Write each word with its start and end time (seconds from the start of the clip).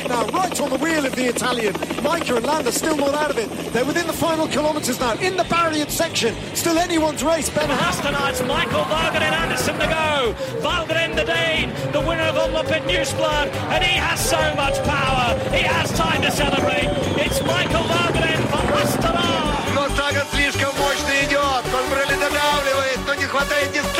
Schmidt 0.00 0.08
now, 0.08 0.26
right 0.26 0.60
on 0.60 0.70
the 0.70 0.78
wheel 0.78 1.04
of 1.04 1.14
the 1.14 1.26
Italian. 1.26 1.74
Micah 2.02 2.36
and 2.36 2.46
Landa 2.46 2.72
still 2.72 2.96
not 2.96 3.14
out 3.14 3.30
of 3.30 3.38
it. 3.38 3.48
They're 3.72 3.84
within 3.84 4.06
the 4.06 4.12
final 4.12 4.46
kilometres 4.48 4.98
now, 5.00 5.14
in 5.14 5.36
the 5.36 5.44
barrier 5.44 5.86
section. 5.88 6.34
Still 6.54 6.78
anyone's 6.78 7.22
race. 7.22 7.48
Ben 7.50 7.68
Hastenarts, 7.68 8.46
Michael 8.46 8.84
Valgren 8.84 9.32
Anderson 9.32 9.74
to 9.78 9.86
go. 9.86 10.34
Valgren 10.60 11.14
the 11.14 11.24
Dane, 11.24 11.72
the 11.92 12.00
winner 12.00 12.24
of 12.24 12.36
Umlop 12.36 12.70
at 12.70 12.82
Newsblad, 12.82 13.48
and 13.72 13.84
he 13.84 13.96
has 13.96 14.18
so 14.20 14.40
much 14.54 14.76
power. 14.84 15.38
He 15.50 15.62
has 15.62 15.92
time 15.92 16.22
to 16.22 16.30
celebrate. 16.30 16.88
It's 17.24 17.40
Michael 17.42 17.84
Valgren 17.84 18.40
for 18.50 18.62
Hastenarts. 18.74 19.74
Но 19.74 19.88
Саган 19.96 20.26
слишком 20.32 20.72
мощно 20.78 21.12
идет. 21.24 21.62
Кольбрелли 21.72 22.14
додавливает, 22.20 22.98
но 23.06 23.14
не 23.14 23.24
хватает 23.24 23.72
дистанции. 23.72 23.99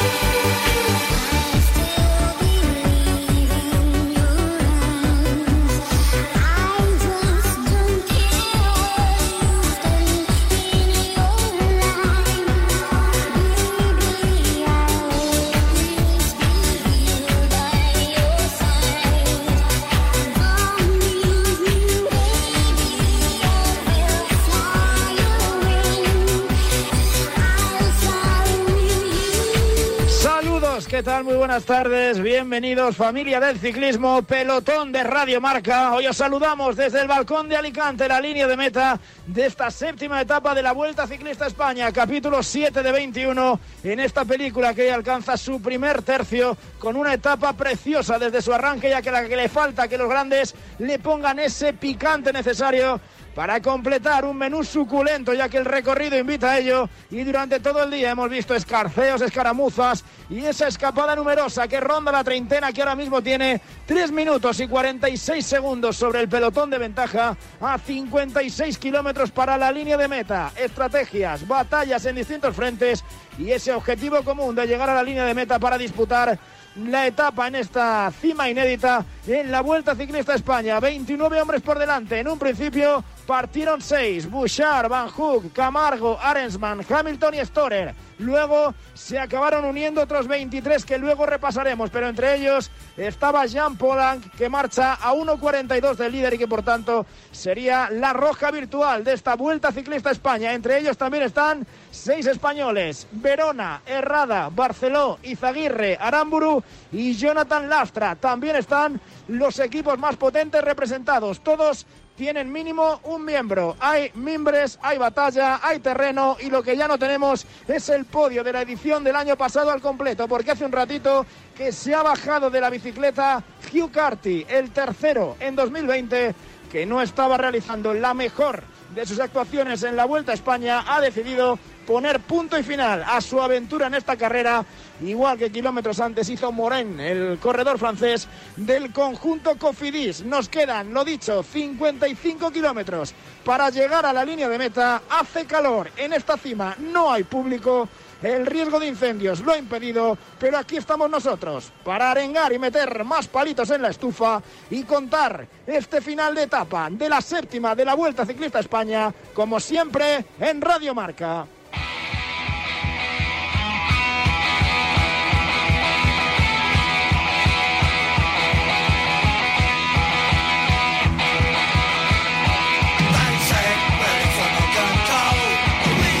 Buenas 31.51 31.65
tardes, 31.65 32.21
bienvenidos 32.21 32.95
familia 32.95 33.41
del 33.41 33.59
ciclismo, 33.59 34.21
pelotón 34.21 34.93
de 34.93 35.03
Radio 35.03 35.41
Marca. 35.41 35.93
Hoy 35.93 36.07
os 36.07 36.15
saludamos 36.15 36.77
desde 36.77 37.01
el 37.01 37.09
balcón 37.09 37.49
de 37.49 37.57
Alicante, 37.57 38.07
la 38.07 38.21
línea 38.21 38.47
de 38.47 38.55
meta 38.55 38.97
de 39.27 39.47
esta 39.47 39.69
séptima 39.69 40.21
etapa 40.21 40.55
de 40.55 40.63
la 40.63 40.71
Vuelta 40.71 41.05
Ciclista 41.07 41.47
España, 41.47 41.91
capítulo 41.91 42.41
7 42.41 42.81
de 42.81 42.91
21, 42.93 43.59
en 43.83 43.99
esta 43.99 44.23
película 44.23 44.73
que 44.73 44.89
alcanza 44.93 45.35
su 45.35 45.61
primer 45.61 46.03
tercio 46.03 46.55
con 46.79 46.95
una 46.95 47.13
etapa 47.13 47.51
preciosa 47.51 48.17
desde 48.17 48.41
su 48.41 48.53
arranque, 48.53 48.89
ya 48.89 49.01
que 49.01 49.11
la 49.11 49.27
que 49.27 49.35
le 49.35 49.49
falta 49.49 49.89
que 49.89 49.97
los 49.97 50.07
grandes 50.07 50.55
le 50.79 50.99
pongan 50.99 51.37
ese 51.39 51.73
picante 51.73 52.31
necesario 52.31 53.01
para 53.35 53.61
completar 53.61 54.25
un 54.25 54.37
menú 54.37 54.63
suculento, 54.63 55.33
ya 55.33 55.47
que 55.47 55.57
el 55.57 55.65
recorrido 55.65 56.17
invita 56.17 56.51
a 56.51 56.59
ello. 56.59 56.89
Y 57.09 57.23
durante 57.23 57.59
todo 57.59 57.83
el 57.83 57.91
día 57.91 58.11
hemos 58.11 58.29
visto 58.29 58.53
escarceos, 58.53 59.21
escaramuzas 59.21 60.03
y 60.29 60.45
esa 60.45 60.67
escapada 60.67 61.15
numerosa 61.15 61.67
que 61.67 61.79
ronda 61.79 62.11
la 62.11 62.23
treintena, 62.23 62.71
que 62.71 62.81
ahora 62.81 62.95
mismo 62.95 63.21
tiene 63.21 63.61
3 63.85 64.11
minutos 64.11 64.59
y 64.59 64.67
46 64.67 65.45
segundos 65.45 65.95
sobre 65.95 66.19
el 66.19 66.29
pelotón 66.29 66.69
de 66.69 66.77
ventaja 66.77 67.37
a 67.61 67.77
56 67.77 68.77
kilómetros 68.77 69.31
para 69.31 69.57
la 69.57 69.71
línea 69.71 69.97
de 69.97 70.07
meta. 70.07 70.51
Estrategias, 70.55 71.47
batallas 71.47 72.05
en 72.05 72.15
distintos 72.15 72.55
frentes 72.55 73.03
y 73.37 73.51
ese 73.51 73.73
objetivo 73.73 74.23
común 74.23 74.55
de 74.55 74.67
llegar 74.67 74.89
a 74.89 74.95
la 74.95 75.03
línea 75.03 75.25
de 75.25 75.33
meta 75.33 75.57
para 75.59 75.77
disputar 75.77 76.37
la 76.75 77.05
etapa 77.05 77.47
en 77.47 77.55
esta 77.55 78.11
cima 78.21 78.49
inédita 78.49 79.05
en 79.27 79.51
la 79.51 79.61
Vuelta 79.61 79.95
Ciclista 79.95 80.35
España. 80.35 80.79
29 80.79 81.41
hombres 81.41 81.61
por 81.61 81.77
delante. 81.77 82.19
En 82.19 82.27
un 82.27 82.39
principio 82.39 83.03
partieron 83.21 83.81
6. 83.81 84.29
Bouchard, 84.29 84.89
Van 84.89 85.07
Hook, 85.09 85.53
Camargo, 85.53 86.19
Arensman, 86.21 86.85
Hamilton 86.87 87.35
y 87.35 87.45
Storer. 87.45 87.95
Luego 88.19 88.75
se 88.93 89.17
acabaron 89.17 89.65
uniendo 89.65 90.01
otros 90.01 90.27
23 90.27 90.85
que 90.85 90.99
luego 90.99 91.25
repasaremos, 91.25 91.89
pero 91.89 92.07
entre 92.07 92.35
ellos 92.35 92.69
estaba 92.95 93.47
Jean 93.47 93.77
Polanc 93.77 94.23
que 94.35 94.47
marcha 94.47 94.93
a 94.93 95.13
1.42 95.13 95.95
del 95.95 96.11
líder 96.11 96.35
y 96.35 96.37
que 96.37 96.47
por 96.47 96.61
tanto 96.61 97.07
sería 97.31 97.89
la 97.89 98.13
roja 98.13 98.51
virtual 98.51 99.03
de 99.03 99.13
esta 99.13 99.35
Vuelta 99.35 99.71
Ciclista 99.71 100.11
España. 100.11 100.53
Entre 100.53 100.77
ellos 100.77 100.97
también 100.97 101.23
están 101.23 101.65
seis 101.89 102.27
españoles, 102.27 103.07
Verona, 103.11 103.81
Herrada, 103.87 104.49
Barceló, 104.49 105.17
Izaguirre, 105.23 105.97
Aramburu 105.99 106.63
y 106.91 107.15
Jonathan 107.15 107.69
Lastra. 107.69 108.15
También 108.15 108.55
están 108.55 109.01
los 109.27 109.57
equipos 109.59 109.97
más 109.97 110.15
potentes 110.15 110.63
representados, 110.63 111.41
todos 111.41 111.87
tienen 112.15 112.51
mínimo 112.51 112.99
un 113.03 113.25
miembro. 113.25 113.75
Hay 113.79 114.11
mimbres, 114.15 114.77
hay 114.81 114.97
batalla, 114.97 115.59
hay 115.63 115.79
terreno 115.79 116.37
y 116.39 116.49
lo 116.49 116.61
que 116.61 116.77
ya 116.77 116.87
no 116.87 116.97
tenemos 116.97 117.45
es 117.67 117.89
el 117.89 118.05
podio 118.05 118.43
de 118.43 118.53
la 118.53 118.61
edición 118.61 119.03
del 119.03 119.15
año 119.15 119.35
pasado 119.37 119.71
al 119.71 119.81
completo, 119.81 120.27
porque 120.27 120.51
hace 120.51 120.65
un 120.65 120.71
ratito 120.71 121.25
que 121.55 121.71
se 121.71 121.93
ha 121.95 122.03
bajado 122.03 122.49
de 122.49 122.61
la 122.61 122.69
bicicleta 122.69 123.43
Hugh 123.73 123.91
Carty, 123.91 124.45
el 124.49 124.71
tercero 124.71 125.35
en 125.39 125.55
2020, 125.55 126.35
que 126.71 126.85
no 126.85 127.01
estaba 127.01 127.37
realizando 127.37 127.93
la 127.93 128.13
mejor 128.13 128.63
de 128.93 129.05
sus 129.05 129.19
actuaciones 129.19 129.83
en 129.83 129.95
la 129.95 130.05
Vuelta 130.05 130.31
a 130.31 130.35
España, 130.35 130.83
ha 130.87 131.01
decidido 131.01 131.57
poner 131.91 132.21
punto 132.21 132.57
y 132.57 132.63
final 132.63 133.03
a 133.05 133.19
su 133.19 133.41
aventura 133.41 133.87
en 133.87 133.95
esta 133.95 134.15
carrera, 134.15 134.63
igual 135.03 135.37
que 135.37 135.51
kilómetros 135.51 135.99
antes 135.99 136.29
hizo 136.29 136.49
Morin, 136.49 136.97
el 137.01 137.37
corredor 137.37 137.77
francés 137.77 138.29
del 138.55 138.93
conjunto 138.93 139.57
Cofidis. 139.57 140.23
Nos 140.23 140.47
quedan, 140.47 140.93
lo 140.93 141.03
dicho, 141.03 141.43
55 141.43 142.49
kilómetros 142.49 143.13
para 143.43 143.69
llegar 143.69 144.05
a 144.05 144.13
la 144.13 144.23
línea 144.23 144.47
de 144.47 144.57
meta. 144.57 145.01
Hace 145.09 145.43
calor 145.43 145.91
en 145.97 146.13
esta 146.13 146.37
cima, 146.37 146.77
no 146.79 147.11
hay 147.11 147.25
público. 147.25 147.89
El 148.23 148.45
riesgo 148.45 148.79
de 148.79 148.87
incendios 148.87 149.41
lo 149.41 149.51
ha 149.51 149.57
impedido, 149.57 150.17
pero 150.39 150.59
aquí 150.59 150.77
estamos 150.77 151.09
nosotros 151.09 151.73
para 151.83 152.11
arengar 152.11 152.53
y 152.53 152.59
meter 152.59 153.03
más 153.03 153.27
palitos 153.27 153.69
en 153.71 153.81
la 153.81 153.89
estufa 153.89 154.41
y 154.69 154.83
contar 154.83 155.45
este 155.67 155.99
final 155.99 156.35
de 156.35 156.43
etapa 156.43 156.87
de 156.89 157.09
la 157.09 157.19
séptima 157.19 157.75
de 157.75 157.83
la 157.83 157.95
Vuelta 157.95 158.25
Ciclista 158.25 158.59
España, 158.59 159.11
como 159.33 159.59
siempre 159.59 160.23
en 160.39 160.61
Radio 160.61 160.93
Marca. 160.93 161.47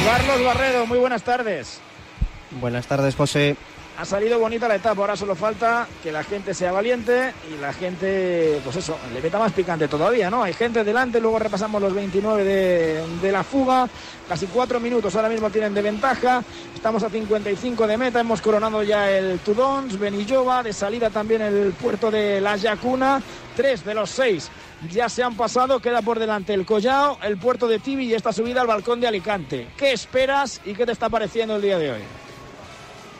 Carlos 0.05 0.43
Barredo, 0.43 0.85
muy 0.85 0.97
buenas 0.97 1.23
tardes. 1.23 1.79
Buenas 2.59 2.85
tardes, 2.85 3.15
José. 3.15 3.55
Ha 3.97 4.05
salido 4.05 4.39
bonita 4.39 4.67
la 4.67 4.75
etapa, 4.75 5.01
ahora 5.01 5.15
solo 5.15 5.35
falta 5.35 5.87
que 6.01 6.11
la 6.11 6.23
gente 6.23 6.53
sea 6.53 6.71
valiente 6.71 7.33
y 7.51 7.59
la 7.61 7.71
gente, 7.73 8.59
pues 8.63 8.77
eso, 8.77 8.97
le 9.13 9.21
meta 9.21 9.37
más 9.37 9.51
picante 9.51 9.87
todavía, 9.87 10.29
¿no? 10.29 10.41
Hay 10.43 10.53
gente 10.53 10.83
delante, 10.83 11.19
luego 11.19 11.37
repasamos 11.37 11.81
los 11.81 11.93
29 11.93 12.43
de, 12.43 13.31
la 13.31 13.43
fuga, 13.43 13.87
casi 14.27 14.47
cuatro 14.47 14.79
minutos 14.79 15.15
ahora 15.15 15.29
mismo 15.29 15.49
tienen 15.49 15.73
de 15.73 15.81
ventaja, 15.81 16.41
estamos 16.73 17.03
a 17.03 17.09
55 17.09 17.85
de 17.85 17.97
meta, 17.97 18.21
hemos 18.21 18.41
coronado 18.41 18.81
ya 18.81 19.11
el 19.11 19.39
Tudons, 19.39 19.99
Benillova, 19.99 20.63
de 20.63 20.73
salida 20.73 21.09
también 21.09 21.41
el 21.41 21.73
puerto 21.73 22.09
de 22.09 22.41
La 22.41 22.55
Yacuna, 22.55 23.21
tres 23.55 23.85
de 23.85 23.93
los 23.93 24.09
seis 24.09 24.49
ya 24.89 25.09
se 25.09 25.23
han 25.23 25.35
pasado, 25.35 25.79
queda 25.79 26.01
por 26.01 26.17
delante 26.17 26.53
el 26.53 26.65
Collao, 26.65 27.19
el 27.21 27.37
puerto 27.37 27.67
de 27.67 27.79
Tibi 27.79 28.05
y 28.05 28.13
esta 28.13 28.33
subida 28.33 28.61
al 28.61 28.67
balcón 28.67 28.99
de 28.99 29.07
Alicante. 29.07 29.67
¿Qué 29.77 29.93
esperas 29.93 30.61
y 30.65 30.73
qué 30.73 30.85
te 30.85 30.91
está 30.91 31.09
pareciendo 31.09 31.55
el 31.55 31.61
día 31.61 31.77
de 31.77 31.91
hoy? 31.91 32.01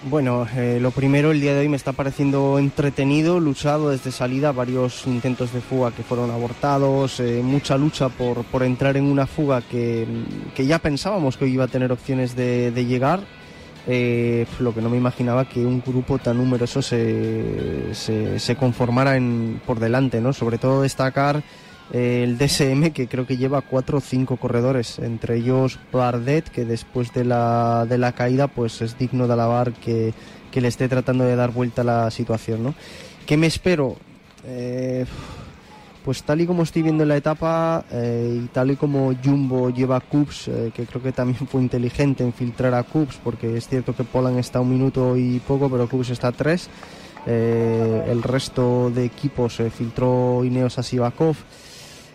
Bueno, 0.03 0.47
eh, 0.55 0.79
lo 0.81 0.89
primero, 0.89 1.29
el 1.29 1.39
día 1.39 1.53
de 1.53 1.59
hoy 1.59 1.69
me 1.69 1.77
está 1.77 1.91
pareciendo 1.91 2.57
entretenido, 2.57 3.39
luchado 3.39 3.91
desde 3.91 4.11
salida, 4.11 4.51
varios 4.51 5.05
intentos 5.05 5.53
de 5.53 5.61
fuga 5.61 5.91
que 5.91 6.01
fueron 6.01 6.31
abortados, 6.31 7.19
eh, 7.19 7.41
mucha 7.43 7.77
lucha 7.77 8.09
por, 8.09 8.43
por, 8.45 8.63
entrar 8.63 8.97
en 8.97 9.05
una 9.05 9.27
fuga 9.27 9.61
que, 9.61 10.07
que, 10.55 10.65
ya 10.65 10.79
pensábamos 10.79 11.37
que 11.37 11.45
iba 11.45 11.65
a 11.65 11.67
tener 11.67 11.91
opciones 11.91 12.35
de, 12.35 12.71
de 12.71 12.85
llegar. 12.85 13.19
Eh, 13.85 14.47
lo 14.59 14.73
que 14.73 14.81
no 14.81 14.89
me 14.89 14.97
imaginaba 14.97 15.45
que 15.45 15.63
un 15.63 15.83
grupo 15.85 16.17
tan 16.17 16.37
numeroso 16.37 16.81
se, 16.81 17.93
se, 17.93 18.39
se 18.39 18.55
conformara 18.55 19.17
en, 19.17 19.61
por 19.67 19.79
delante, 19.79 20.19
¿no? 20.19 20.33
Sobre 20.33 20.57
todo 20.57 20.81
destacar 20.81 21.43
el 21.91 22.37
DSM 22.37 22.91
que 22.91 23.07
creo 23.07 23.27
que 23.27 23.37
lleva 23.37 23.61
cuatro 23.61 23.97
o 23.97 24.01
cinco 24.01 24.37
corredores, 24.37 24.99
entre 24.99 25.37
ellos 25.37 25.79
Bardet 25.91 26.49
que 26.49 26.65
después 26.65 27.13
de 27.13 27.25
la, 27.25 27.85
de 27.87 27.97
la 27.97 28.13
caída 28.13 28.47
pues 28.47 28.81
es 28.81 28.97
digno 28.97 29.27
de 29.27 29.33
alabar 29.33 29.73
que, 29.73 30.13
que 30.51 30.61
le 30.61 30.67
esté 30.69 30.87
tratando 30.87 31.25
de 31.25 31.35
dar 31.35 31.51
vuelta 31.51 31.81
a 31.81 31.85
la 31.85 32.11
situación, 32.11 32.63
¿no? 32.63 32.73
¿Qué 33.25 33.37
me 33.37 33.47
espero? 33.47 33.97
Eh, 34.45 35.05
Pues 36.03 36.23
tal 36.23 36.41
y 36.41 36.47
como 36.47 36.63
estoy 36.63 36.81
viendo 36.81 37.05
la 37.05 37.15
etapa 37.15 37.85
eh, 37.91 38.41
y 38.43 38.47
tal 38.47 38.71
y 38.71 38.75
como 38.75 39.13
Jumbo 39.23 39.69
lleva 39.69 39.97
a 39.97 39.99
Coops, 39.99 40.47
eh, 40.47 40.71
que 40.73 40.87
creo 40.87 41.03
que 41.03 41.11
también 41.11 41.45
fue 41.47 41.61
inteligente 41.61 42.23
en 42.23 42.33
filtrar 42.33 42.73
a 42.73 42.81
Coops, 42.81 43.19
porque 43.23 43.55
es 43.55 43.67
cierto 43.67 43.95
que 43.95 44.03
Polan 44.03 44.39
está 44.39 44.59
un 44.61 44.71
minuto 44.71 45.15
y 45.15 45.39
poco, 45.41 45.69
pero 45.69 45.87
Coops 45.87 46.09
está 46.09 46.29
a 46.29 46.31
tres. 46.31 46.69
Eh, 47.27 48.07
el 48.09 48.23
resto 48.23 48.89
de 48.89 49.05
equipos 49.05 49.61
filtró 49.71 50.43
Ineos 50.43 50.79
a 50.79 50.83
Sivakov, 50.83 51.35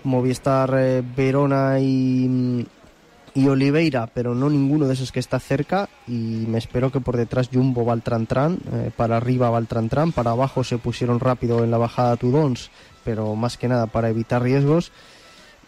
Movistar 0.06 1.04
Verona 1.16 1.78
y, 1.80 2.66
y 3.34 3.48
Oliveira, 3.48 4.06
pero 4.06 4.34
no 4.34 4.48
ninguno 4.48 4.86
de 4.86 4.94
esos 4.94 5.12
que 5.12 5.20
está 5.20 5.38
cerca. 5.38 5.88
Y 6.08 6.46
me 6.48 6.58
espero 6.58 6.90
que 6.90 7.00
por 7.00 7.16
detrás 7.16 7.50
Jumbo 7.52 7.84
va 7.84 7.96
Tran, 7.98 8.58
para 8.96 9.18
arriba 9.18 9.50
va 9.50 9.58
al 9.58 9.66
para 9.66 10.30
abajo 10.30 10.64
se 10.64 10.78
pusieron 10.78 11.20
rápido 11.20 11.62
en 11.62 11.70
la 11.70 11.78
bajada 11.78 12.16
Tudons 12.16 12.70
pero 13.06 13.36
más 13.36 13.56
que 13.56 13.68
nada 13.68 13.86
para 13.86 14.10
evitar 14.10 14.42
riesgos. 14.42 14.90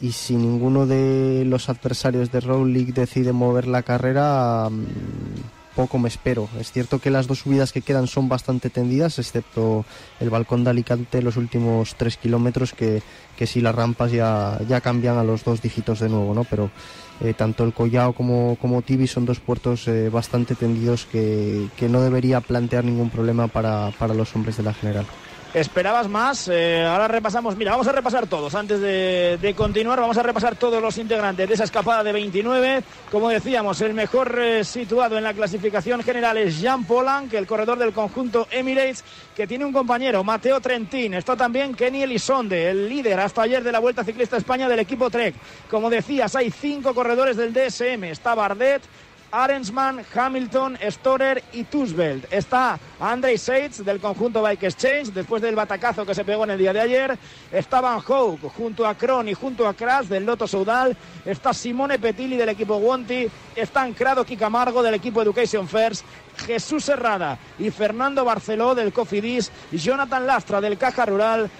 Y 0.00 0.10
si 0.12 0.34
ninguno 0.34 0.86
de 0.86 1.44
los 1.46 1.68
adversarios 1.68 2.32
de 2.32 2.40
Road 2.40 2.66
decide 2.92 3.32
mover 3.32 3.68
la 3.68 3.82
carrera, 3.82 4.68
mm, 4.68 5.57
poco 5.78 5.96
me 5.96 6.08
espero. 6.08 6.48
Es 6.58 6.72
cierto 6.72 6.98
que 6.98 7.08
las 7.08 7.28
dos 7.28 7.38
subidas 7.38 7.70
que 7.70 7.82
quedan 7.82 8.08
son 8.08 8.28
bastante 8.28 8.68
tendidas, 8.68 9.20
excepto 9.20 9.84
el 10.18 10.28
balcón 10.28 10.64
de 10.64 10.70
Alicante, 10.70 11.22
los 11.22 11.36
últimos 11.36 11.94
tres 11.94 12.16
kilómetros, 12.16 12.72
que, 12.72 13.00
que 13.36 13.46
si 13.46 13.60
las 13.60 13.76
rampas 13.76 14.10
ya, 14.10 14.58
ya 14.68 14.80
cambian 14.80 15.18
a 15.18 15.22
los 15.22 15.44
dos 15.44 15.62
dígitos 15.62 16.00
de 16.00 16.08
nuevo, 16.08 16.34
¿no? 16.34 16.42
Pero 16.42 16.72
eh, 17.20 17.32
tanto 17.32 17.62
el 17.62 17.72
Collao 17.72 18.12
como, 18.12 18.56
como 18.60 18.82
Tibi 18.82 19.06
son 19.06 19.24
dos 19.24 19.38
puertos 19.38 19.86
eh, 19.86 20.08
bastante 20.08 20.56
tendidos 20.56 21.06
que, 21.06 21.68
que, 21.76 21.88
no 21.88 22.00
debería 22.00 22.40
plantear 22.40 22.84
ningún 22.84 23.10
problema 23.10 23.46
para, 23.46 23.92
para 24.00 24.14
los 24.14 24.34
hombres 24.34 24.56
de 24.56 24.64
la 24.64 24.74
general. 24.74 25.06
¿Esperabas 25.54 26.08
más? 26.08 26.46
Eh, 26.52 26.84
ahora 26.84 27.08
repasamos, 27.08 27.56
mira, 27.56 27.70
vamos 27.70 27.88
a 27.88 27.92
repasar 27.92 28.26
todos. 28.26 28.54
Antes 28.54 28.82
de, 28.82 29.54
continuar, 29.56 29.98
vamos 29.98 30.18
a 30.18 30.22
repasar 30.22 30.56
todos 30.56 30.82
los 30.82 30.98
integrantes 30.98 31.48
de 31.48 31.54
esa 31.54 31.64
escapada 31.64 32.04
de 32.04 32.12
29. 32.12 32.82
Como 33.10 33.30
decíamos, 33.30 33.80
el 33.80 33.94
mejor 33.94 34.38
eh, 34.38 34.62
situado 34.62 35.16
en 35.16 35.24
la 35.24 35.32
clasificación 35.32 36.02
general 36.02 36.36
es 36.36 36.60
Jean 36.60 36.84
Polan, 36.84 37.30
que 37.30 37.38
el 37.38 37.46
corredor 37.46 37.78
del 37.78 37.94
conjunto 37.94 38.46
Emirates, 38.50 39.02
que 39.34 39.46
tiene 39.46 39.64
un 39.64 39.72
compañero, 39.72 40.22
Mateo 40.22 40.60
Trentín. 40.60 41.14
Está 41.14 41.34
también 41.34 41.74
Kenny 41.74 42.02
Elisonde, 42.02 42.68
el 42.68 42.86
líder 42.86 43.18
hasta 43.18 43.42
ayer 43.42 43.64
de 43.64 43.72
la 43.72 43.78
Vuelta 43.78 44.04
Ciclista 44.04 44.36
España 44.36 44.68
del 44.68 44.80
equipo 44.80 45.08
Trek. 45.08 45.34
Como 45.70 45.88
decías, 45.88 46.36
hay 46.36 46.50
cinco 46.50 46.94
corredores 46.94 47.38
del 47.38 47.54
DSM. 47.54 48.04
Está 48.04 48.34
Bardet, 48.34 48.82
Arensman, 49.30 50.04
Hamilton, 50.14 50.78
Storer 50.90 51.42
y 51.52 51.64
Tusveld. 51.64 52.26
Está 52.30 52.78
Andrei 52.98 53.36
Seitz 53.36 53.84
del 53.84 54.00
conjunto 54.00 54.42
Bike 54.42 54.64
Exchange 54.64 55.12
después 55.12 55.42
del 55.42 55.54
batacazo 55.54 56.06
que 56.06 56.14
se 56.14 56.24
pegó 56.24 56.44
en 56.44 56.50
el 56.50 56.58
día 56.58 56.72
de 56.72 56.80
ayer. 56.80 57.18
Está 57.52 57.80
Van 57.80 58.00
Hoek 58.00 58.40
junto 58.56 58.86
a 58.86 58.94
Kron 58.94 59.28
y 59.28 59.34
junto 59.34 59.68
a 59.68 59.74
Kras 59.74 60.08
del 60.08 60.24
Loto 60.24 60.46
Soudal. 60.46 60.96
Está 61.24 61.52
Simone 61.52 61.98
Petilli 61.98 62.36
del 62.36 62.48
equipo 62.48 62.76
Wonti. 62.76 63.28
Están 63.54 63.92
Crado 63.92 64.24
Camargo 64.38 64.82
del 64.82 64.94
equipo 64.94 65.20
Education 65.20 65.68
First. 65.68 66.04
Jesús 66.46 66.84
Serrada 66.84 67.38
y 67.58 67.70
Fernando 67.70 68.24
Barceló 68.24 68.74
del 68.74 68.92
Cofidis. 68.92 69.50
Jonathan 69.72 70.26
Lastra 70.26 70.60
del 70.60 70.78
Caja 70.78 71.04
Rural. 71.04 71.50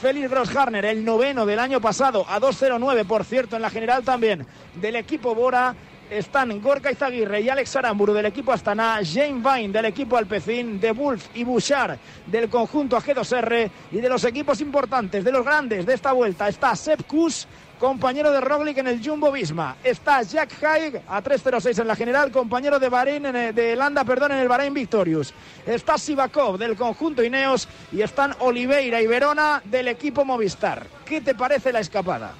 Félix 0.00 0.30
Grossharner, 0.30 0.84
el 0.84 1.04
noveno 1.04 1.44
del 1.44 1.58
año 1.58 1.80
pasado, 1.80 2.24
a 2.28 2.38
2.09, 2.38 3.04
por 3.04 3.24
cierto, 3.24 3.56
en 3.56 3.62
la 3.62 3.70
general 3.70 4.04
también, 4.04 4.46
del 4.76 4.94
equipo 4.94 5.34
Bora 5.34 5.74
están 6.10 6.60
Gorka 6.60 6.90
Izaguirre 6.90 7.40
y 7.40 7.48
Alex 7.48 7.76
Aramburu 7.76 8.12
del 8.12 8.26
equipo 8.26 8.52
Astana, 8.52 9.00
Jane 9.04 9.42
Vine 9.42 9.72
del 9.72 9.86
equipo 9.86 10.16
Alpecin, 10.16 10.80
De 10.80 10.92
Wolf 10.92 11.26
y 11.34 11.44
Bouchard 11.44 11.98
del 12.26 12.48
conjunto 12.48 12.96
AG2R 12.96 13.70
y 13.92 14.00
de 14.00 14.08
los 14.08 14.24
equipos 14.24 14.60
importantes, 14.60 15.24
de 15.24 15.32
los 15.32 15.44
grandes 15.44 15.86
de 15.86 15.94
esta 15.94 16.12
vuelta 16.12 16.48
está 16.48 16.74
Sepp 16.76 17.02
Kuss, 17.06 17.46
compañero 17.78 18.30
de 18.30 18.40
Roglic 18.40 18.78
en 18.78 18.88
el 18.88 19.04
Jumbo 19.04 19.30
Visma. 19.30 19.76
Está 19.82 20.22
Jack 20.22 20.62
Haig 20.62 21.02
a 21.08 21.22
3.06 21.22 21.80
en 21.80 21.86
la 21.86 21.96
general, 21.96 22.30
compañero 22.30 22.78
de 22.78 22.88
Bahrein, 22.88 23.22
de 23.22 23.76
Landa, 23.76 24.04
perdón, 24.04 24.32
en 24.32 24.38
el 24.38 24.48
Bahrein 24.48 24.74
Victorious. 24.74 25.32
Está 25.66 25.96
Sivakov 25.96 26.58
del 26.58 26.76
conjunto 26.76 27.22
Ineos 27.22 27.68
y 27.92 28.02
están 28.02 28.34
Oliveira 28.40 29.00
y 29.00 29.06
Verona 29.06 29.62
del 29.64 29.88
equipo 29.88 30.24
Movistar. 30.24 30.86
¿Qué 31.04 31.20
te 31.20 31.34
parece 31.34 31.72
la 31.72 31.80
escapada? 31.80 32.32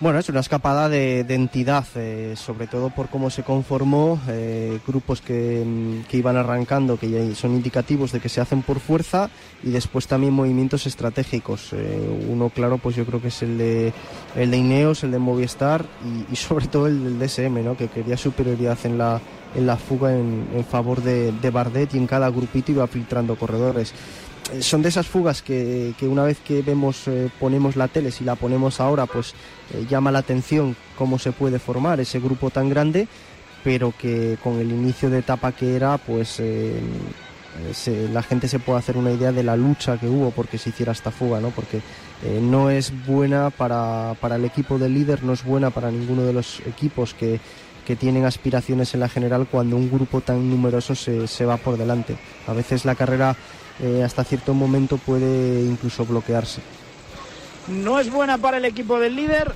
Bueno, 0.00 0.20
es 0.20 0.28
una 0.28 0.38
escapada 0.38 0.88
de, 0.88 1.26
entidad, 1.28 1.84
eh, 1.96 2.34
sobre 2.36 2.68
todo 2.68 2.88
por 2.90 3.08
cómo 3.08 3.30
se 3.30 3.42
conformó, 3.42 4.20
eh, 4.28 4.78
grupos 4.86 5.20
que, 5.20 5.66
iban 6.12 6.36
arrancando, 6.36 6.96
que 6.96 7.10
ya 7.10 7.34
son 7.34 7.54
indicativos 7.54 8.12
de 8.12 8.20
que 8.20 8.28
se 8.28 8.40
hacen 8.40 8.62
por 8.62 8.78
fuerza, 8.78 9.28
y 9.60 9.70
después 9.70 10.06
también 10.06 10.34
movimientos 10.34 10.86
estratégicos. 10.86 11.72
Eh, 11.72 12.26
uno, 12.28 12.48
claro, 12.50 12.78
pues 12.78 12.94
yo 12.94 13.04
creo 13.06 13.20
que 13.20 13.26
es 13.26 13.42
el 13.42 13.58
de, 13.58 13.92
el 14.36 14.52
de 14.52 14.56
Ineos, 14.56 15.02
el 15.02 15.10
de 15.10 15.18
Movistar 15.18 15.84
y, 16.30 16.36
sobre 16.36 16.68
todo 16.68 16.86
el 16.86 17.02
del 17.02 17.18
DSM, 17.18 17.64
¿no? 17.64 17.76
que 17.76 17.88
quería 17.88 18.16
superioridad 18.16 18.78
en 18.84 18.98
la, 18.98 19.20
en 19.56 19.66
la 19.66 19.76
fuga 19.76 20.14
en, 20.14 20.64
favor 20.70 21.02
de, 21.02 21.32
de 21.32 21.50
Bardet 21.50 21.92
y 21.94 21.98
en 21.98 22.06
cada 22.06 22.30
grupito 22.30 22.70
iba 22.70 22.86
filtrando 22.86 23.34
corredores 23.34 23.92
son 24.60 24.82
de 24.82 24.88
esas 24.88 25.06
fugas 25.06 25.42
que, 25.42 25.94
una 26.02 26.24
vez 26.24 26.38
que 26.38 26.62
vemos, 26.62 27.06
eh, 27.06 27.30
ponemos 27.38 27.76
la 27.76 27.88
tele, 27.88 28.10
si 28.10 28.24
la 28.24 28.34
ponemos 28.34 28.80
ahora, 28.80 29.06
pues 29.06 29.34
eh, 29.74 29.86
llama 29.88 30.10
la 30.10 30.20
atención 30.20 30.76
cómo 30.96 31.18
se 31.18 31.32
puede 31.32 31.58
formar 31.58 32.00
ese 32.00 32.20
grupo 32.20 32.50
tan 32.50 32.68
grande, 32.68 33.08
pero 33.62 33.92
que 33.96 34.38
con 34.42 34.58
el 34.58 34.70
inicio 34.70 35.10
de 35.10 35.18
etapa 35.18 35.52
que 35.52 35.76
era, 35.76 35.98
pues 35.98 36.40
eh, 36.40 36.80
la 38.12 38.22
gente 38.22 38.46
se 38.46 38.60
puede 38.60 38.78
hacer 38.78 38.96
una 38.96 39.10
idea 39.10 39.32
de 39.32 39.42
la 39.42 39.56
lucha 39.56 39.98
que 39.98 40.06
hubo 40.06 40.30
porque 40.30 40.58
se 40.58 40.70
hiciera 40.70 40.92
esta 40.92 41.10
fuga, 41.10 41.40
¿no? 41.40 41.50
Porque 41.50 41.80
no 42.40 42.70
es 42.70 42.92
buena 43.06 43.50
para, 43.50 44.14
para, 44.20 44.36
el 44.36 44.44
equipo 44.44 44.78
del 44.78 44.94
líder, 44.94 45.24
no 45.24 45.32
es 45.32 45.44
buena 45.44 45.70
para 45.70 45.90
ninguno 45.90 46.22
de 46.22 46.32
los 46.32 46.60
equipos 46.66 47.14
que, 47.14 47.40
que 47.88 47.96
tienen 47.96 48.26
aspiraciones 48.26 48.92
en 48.92 49.00
la 49.00 49.08
general 49.08 49.48
cuando 49.50 49.76
un 49.76 49.90
grupo 49.90 50.20
tan 50.20 50.50
numeroso 50.50 50.94
se, 50.94 51.26
se 51.26 51.46
va 51.46 51.56
por 51.56 51.78
delante. 51.78 52.16
A 52.46 52.52
veces 52.52 52.84
la 52.84 52.94
carrera 52.94 53.34
eh, 53.80 54.02
hasta 54.04 54.24
cierto 54.24 54.54
momento 54.54 54.96
puede 54.96 55.62
incluso 55.62 56.04
bloquearse. 56.04 56.60
¿No 57.68 58.00
es 58.00 58.10
buena 58.10 58.38
para 58.38 58.56
el 58.56 58.64
equipo 58.64 58.98
del 58.98 59.14
líder 59.14 59.52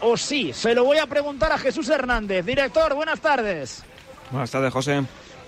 o 0.00 0.16
sí? 0.16 0.52
Se 0.52 0.74
lo 0.74 0.84
voy 0.84 0.98
a 0.98 1.06
preguntar 1.06 1.52
a 1.52 1.58
Jesús 1.58 1.88
Hernández. 1.88 2.44
Director, 2.44 2.94
buenas 2.94 3.20
tardes. 3.20 3.82
Buenas 4.30 4.50
tardes, 4.50 4.72
José. 4.72 5.02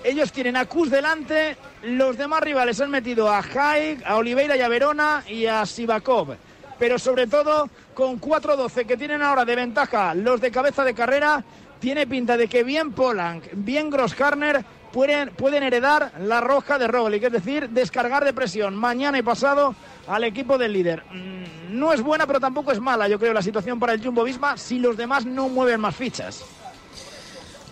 Ellos 0.04 0.30
tienen 0.32 0.56
a 0.56 0.66
Cus 0.66 0.90
delante, 0.90 1.56
los 1.82 2.16
demás 2.16 2.40
rivales 2.42 2.80
han 2.80 2.90
metido 2.90 3.28
a 3.28 3.40
Haig, 3.40 4.02
a 4.06 4.16
Oliveira 4.16 4.56
y 4.56 4.60
a 4.60 4.68
Verona 4.68 5.24
y 5.26 5.46
a 5.46 5.66
Sivakov. 5.66 6.36
Pero 6.78 6.98
sobre 6.98 7.26
todo, 7.26 7.68
con 7.94 8.20
4-12 8.20 8.86
que 8.86 8.96
tienen 8.96 9.22
ahora 9.22 9.44
de 9.44 9.56
ventaja 9.56 10.14
los 10.14 10.40
de 10.40 10.52
cabeza 10.52 10.84
de 10.84 10.94
carrera, 10.94 11.44
tiene 11.80 12.06
pinta 12.06 12.36
de 12.36 12.48
que 12.48 12.62
bien 12.62 12.92
Polanc, 12.92 13.44
bien 13.52 13.90
Grossharner 13.90 14.64
pueden, 14.92 15.30
pueden 15.30 15.62
heredar 15.62 16.12
la 16.20 16.40
roja 16.40 16.78
de 16.78 16.88
Roglic, 16.88 17.24
es 17.24 17.32
decir, 17.32 17.68
descargar 17.70 18.24
de 18.24 18.32
presión 18.32 18.76
mañana 18.76 19.18
y 19.18 19.22
pasado 19.22 19.74
al 20.06 20.24
equipo 20.24 20.58
del 20.58 20.72
líder. 20.72 21.04
Mm, 21.12 21.78
no 21.78 21.92
es 21.92 22.02
buena, 22.02 22.26
pero 22.26 22.40
tampoco 22.40 22.72
es 22.72 22.80
mala, 22.80 23.08
yo 23.08 23.18
creo, 23.18 23.32
la 23.32 23.42
situación 23.42 23.78
para 23.78 23.92
el 23.92 24.04
Jumbo 24.04 24.24
Visma 24.24 24.56
si 24.56 24.78
los 24.78 24.96
demás 24.96 25.26
no 25.26 25.48
mueven 25.48 25.80
más 25.80 25.94
fichas. 25.94 26.44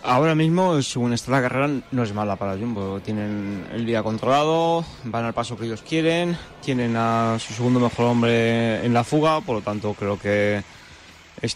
Ahora 0.03 0.37
mismo, 0.37 0.81
según 0.83 1.15
está 1.15 1.33
la 1.33 1.43
carrera, 1.43 1.69
no 1.91 2.03
es 2.05 2.15
mala 2.15 2.37
para 2.37 2.53
el 2.53 2.61
Jumbo. 2.61 3.01
Tienen 3.01 3.67
el 3.73 3.85
día 3.85 4.05
controlado, 4.05 4.85
van 5.03 5.25
al 5.25 5.33
paso 5.35 5.57
que 5.57 5.67
ellos 5.67 5.83
quieren, 5.83 6.37
tienen 6.63 6.95
a 6.97 7.39
su 7.41 7.53
segundo 7.55 7.81
mejor 7.81 8.07
hombre 8.07 8.85
en 8.87 8.95
la 8.95 9.03
fuga, 9.03 9.41
por 9.41 9.57
lo 9.57 9.63
tanto 9.63 9.95
creo 9.95 10.17
que 10.17 10.63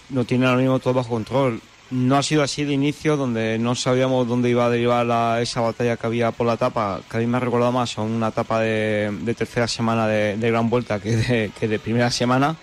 no 0.08 0.24
tienen 0.24 0.48
ahora 0.48 0.60
mismo 0.60 0.80
todo 0.80 0.94
bajo 0.94 1.10
control 1.10 1.60
no 1.90 2.16
ha 2.16 2.22
sido 2.22 2.42
así 2.42 2.64
de 2.64 2.72
inicio, 2.72 3.16
donde 3.16 3.58
no 3.58 3.74
sabíamos 3.74 4.26
dónde 4.28 4.48
iba 4.48 4.66
a 4.66 4.70
derivar 4.70 5.40
esa 5.42 5.60
batalla 5.60 5.96
que 5.96 6.06
había 6.06 6.30
por 6.30 6.46
la 6.46 6.54
etapa, 6.54 7.00
que 7.10 7.16
a 7.16 7.20
mí 7.20 7.26
me 7.26 7.36
ha 7.36 7.40
recordado 7.40 7.72
más 7.72 7.98
a 7.98 8.02
una 8.02 8.28
etapa 8.28 8.60
de, 8.60 9.34
tercera 9.36 9.66
semana 9.66 10.06
de, 10.06 10.36
Gran 10.38 10.70
Vuelta 10.70 11.00
que 11.00 11.16
de, 11.16 11.50
que 11.58 11.68
de 11.68 11.78
primera 11.78 12.10
semana. 12.10 12.56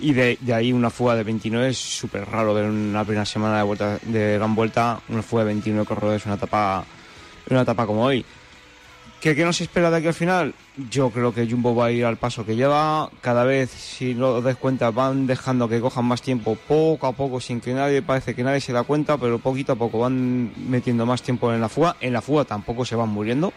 Y 0.00 0.14
de, 0.14 0.36
ahí 0.52 0.72
una 0.72 0.90
fuga 0.90 1.14
de 1.14 1.22
29 1.22 1.68
es 1.68 1.78
súper 1.78 2.28
raro 2.28 2.54
ver 2.54 2.64
una 2.64 3.04
primera 3.04 3.24
semana 3.24 3.58
de, 3.58 3.62
vuelta, 3.62 3.98
de 4.02 4.34
Gran 4.34 4.54
Vuelta, 4.56 5.00
una 5.08 5.22
fuga 5.22 5.44
de 5.44 5.48
29 5.48 5.86
corredores, 5.86 6.26
una 6.26 6.34
etapa, 6.34 6.84
una 7.48 7.62
etapa 7.62 7.86
como 7.86 8.04
hoy. 8.04 8.24
¿Qué, 9.22 9.36
¿Qué 9.36 9.44
nos 9.44 9.60
espera 9.60 9.88
de 9.88 9.98
aquí 9.98 10.08
al 10.08 10.14
final? 10.14 10.52
Yo 10.90 11.10
creo 11.10 11.32
que 11.32 11.48
Jumbo 11.48 11.76
va 11.76 11.86
a 11.86 11.90
ir 11.92 12.04
al 12.04 12.16
paso 12.16 12.44
que 12.44 12.56
lleva. 12.56 13.08
Cada 13.20 13.44
vez, 13.44 13.70
si 13.70 14.14
no 14.16 14.30
os 14.30 14.42
des 14.42 14.56
cuenta, 14.56 14.90
van 14.90 15.28
dejando 15.28 15.68
que 15.68 15.80
cojan 15.80 16.06
más 16.06 16.20
tiempo 16.20 16.56
poco 16.56 17.06
a 17.06 17.12
poco, 17.12 17.38
sin 17.38 17.60
que 17.60 17.72
nadie, 17.72 18.02
parece 18.02 18.34
que 18.34 18.42
nadie 18.42 18.60
se 18.60 18.72
da 18.72 18.82
cuenta, 18.82 19.16
pero 19.18 19.38
poquito 19.38 19.74
a 19.74 19.76
poco 19.76 20.00
van 20.00 20.50
metiendo 20.68 21.06
más 21.06 21.22
tiempo 21.22 21.52
en 21.52 21.60
la 21.60 21.68
fuga. 21.68 21.94
En 22.00 22.12
la 22.12 22.20
fuga 22.20 22.44
tampoco 22.44 22.84
se 22.84 22.96
van 22.96 23.10
muriendo. 23.10 23.52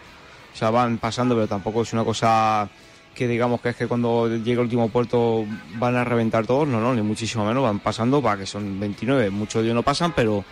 O 0.53 0.55
sea, 0.55 0.69
van 0.69 0.99
pasando, 0.99 1.33
pero 1.33 1.47
tampoco 1.47 1.81
es 1.81 1.91
una 1.93 2.03
cosa 2.03 2.69
que 3.15 3.27
digamos 3.27 3.59
que 3.59 3.69
es 3.69 3.75
que 3.75 3.87
cuando 3.87 4.27
llegue 4.27 4.51
el 4.51 4.59
último 4.59 4.89
puerto 4.89 5.45
van 5.79 5.95
a 5.95 6.03
reventar 6.03 6.45
todos. 6.45 6.67
No, 6.67 6.79
no, 6.79 6.93
ni 6.93 7.01
muchísimo 7.01 7.43
menos. 7.43 7.63
Van 7.63 7.79
pasando, 7.79 8.21
para 8.21 8.37
que 8.37 8.45
son 8.45 8.79
29. 8.79 9.31
Muchos 9.31 9.63
de 9.63 9.69
ellos 9.69 9.75
no 9.75 9.81
pasan, 9.81 10.13
pero 10.15 10.45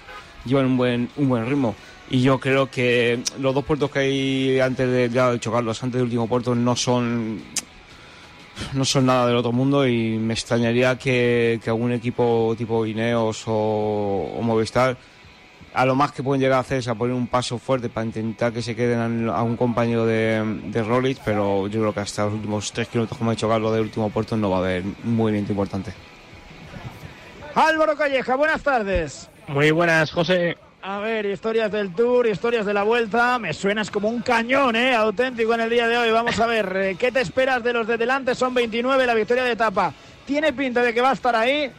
llevan 0.44 0.66
un 0.66 0.78
buen, 0.78 1.10
un 1.18 1.30
buen 1.30 1.46
ritmo 1.46 1.76
y 2.10 2.22
yo 2.22 2.40
creo 2.40 2.70
que 2.70 3.22
los 3.40 3.54
dos 3.54 3.64
puertos 3.64 3.92
que 3.92 4.00
hay 4.00 4.60
antes 4.60 4.90
de, 4.90 5.40
chocarlos, 5.40 5.82
antes 5.84 5.96
del 5.96 6.06
último 6.06 6.28
puerto, 6.28 6.56
no 6.56 6.76
son 6.76 7.42
no 8.74 8.86
son 8.86 9.08
nada 9.08 9.26
del 9.26 9.36
otro 9.36 9.52
mundo 9.52 9.88
y 9.88 10.18
me 10.18 10.34
extrañaría 10.34 10.98
que, 10.98 11.60
que 11.64 11.70
algún 11.72 11.92
equipo 11.92 12.54
tipo 12.56 12.86
Ineos 12.86 13.44
o, 13.48 14.32
o 14.38 14.42
Movistar 14.44 14.96
a 15.74 15.86
lo 15.86 15.96
más 15.96 16.12
que 16.12 16.22
pueden 16.22 16.42
llegar 16.42 16.58
a 16.58 16.62
hacer 16.62 16.78
es 16.78 16.88
a 16.88 16.96
poner 16.96 17.16
un 17.16 17.28
paso 17.28 17.58
fuerte 17.58 17.90
para 17.90 18.06
intentar 18.06 18.54
que 18.54 18.62
se 18.62 18.76
queden 18.76 19.30
a 19.30 19.42
un 19.42 19.58
compañero 19.58 20.06
de, 20.06 20.62
de 20.66 20.84
Roglic, 20.84 21.20
pero 21.26 21.68
yo 21.68 21.80
creo 21.80 21.94
que 21.94 22.00
hasta 22.02 22.26
los 22.26 22.36
últimos 22.36 22.72
tres 22.72 22.88
kilómetros, 22.88 23.18
como 23.18 23.32
ha 23.32 23.34
dicho 23.34 23.50
Carlos, 23.50 23.74
del 23.74 23.82
último 23.82 24.10
puerto 24.10 24.38
no 24.38 24.50
va 24.50 24.58
a 24.58 24.60
haber 24.60 24.84
un 24.84 25.16
movimiento 25.16 25.52
importante. 25.52 25.92
Álvaro 27.56 27.96
Calleja, 27.96 28.36
buenas 28.36 28.62
tardes. 28.62 29.30
Muy 29.48 29.72
buenas, 29.72 30.12
José. 30.12 30.58
A 30.86 31.00
ver, 31.00 31.26
historias 31.26 31.72
del 31.72 31.96
Tour, 31.96 32.28
historias 32.28 32.66
de 32.66 32.74
la 32.74 32.84
Vuelta. 32.84 33.40
Me 33.40 33.54
suenas 33.54 33.90
como 33.90 34.10
un 34.10 34.22
cañón, 34.22 34.76
¿eh? 34.76 34.94
Auténtico 34.94 35.54
en 35.54 35.62
el 35.62 35.70
día 35.70 35.88
de 35.88 35.98
hoy. 35.98 36.12
Vamos 36.12 36.38
a 36.42 36.46
ver, 36.46 36.76
eh, 36.76 36.96
¿qué 37.00 37.10
te 37.10 37.22
esperas 37.22 37.64
de 37.64 37.72
los 37.72 37.88
de 37.88 37.98
delante? 37.98 38.36
Son 38.36 38.54
29, 38.54 39.06
la 39.06 39.14
victoria 39.14 39.46
de 39.46 39.54
etapa. 39.54 39.94
Tiene 40.26 40.52
pinta 40.52 40.82
de 40.82 40.94
que 40.94 41.00
va 41.00 41.12
a 41.12 41.14
estar 41.14 41.38
ahí. 41.38 41.72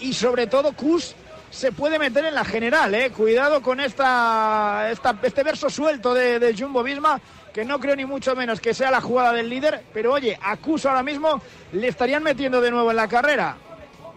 Y 0.00 0.12
sobre 0.14 0.48
todo, 0.48 0.72
Kus 0.72 1.14
se 1.48 1.70
puede 1.70 1.96
meter 2.00 2.24
en 2.24 2.34
la 2.34 2.44
general, 2.44 2.92
¿eh? 2.92 3.12
Cuidado 3.12 3.62
con 3.62 3.78
esta, 3.78 4.90
esta 4.90 5.16
este 5.22 5.44
verso 5.44 5.70
suelto 5.70 6.12
de, 6.12 6.40
de, 6.40 6.52
Jumbo 6.52 6.82
Visma, 6.82 7.20
que 7.54 7.64
no 7.64 7.78
creo 7.78 7.94
ni 7.94 8.04
mucho 8.04 8.34
menos 8.34 8.60
que 8.60 8.74
sea 8.74 8.90
la 8.90 9.00
jugada 9.00 9.32
del 9.32 9.48
líder. 9.48 9.84
Pero 9.94 10.12
oye, 10.12 10.36
a 10.42 10.56
Kus 10.56 10.86
ahora 10.86 11.04
mismo 11.04 11.40
le 11.70 11.86
estarían 11.86 12.24
metiendo 12.24 12.60
de 12.60 12.72
nuevo 12.72 12.90
en 12.90 12.96
la 12.96 13.06
carrera. 13.06 13.56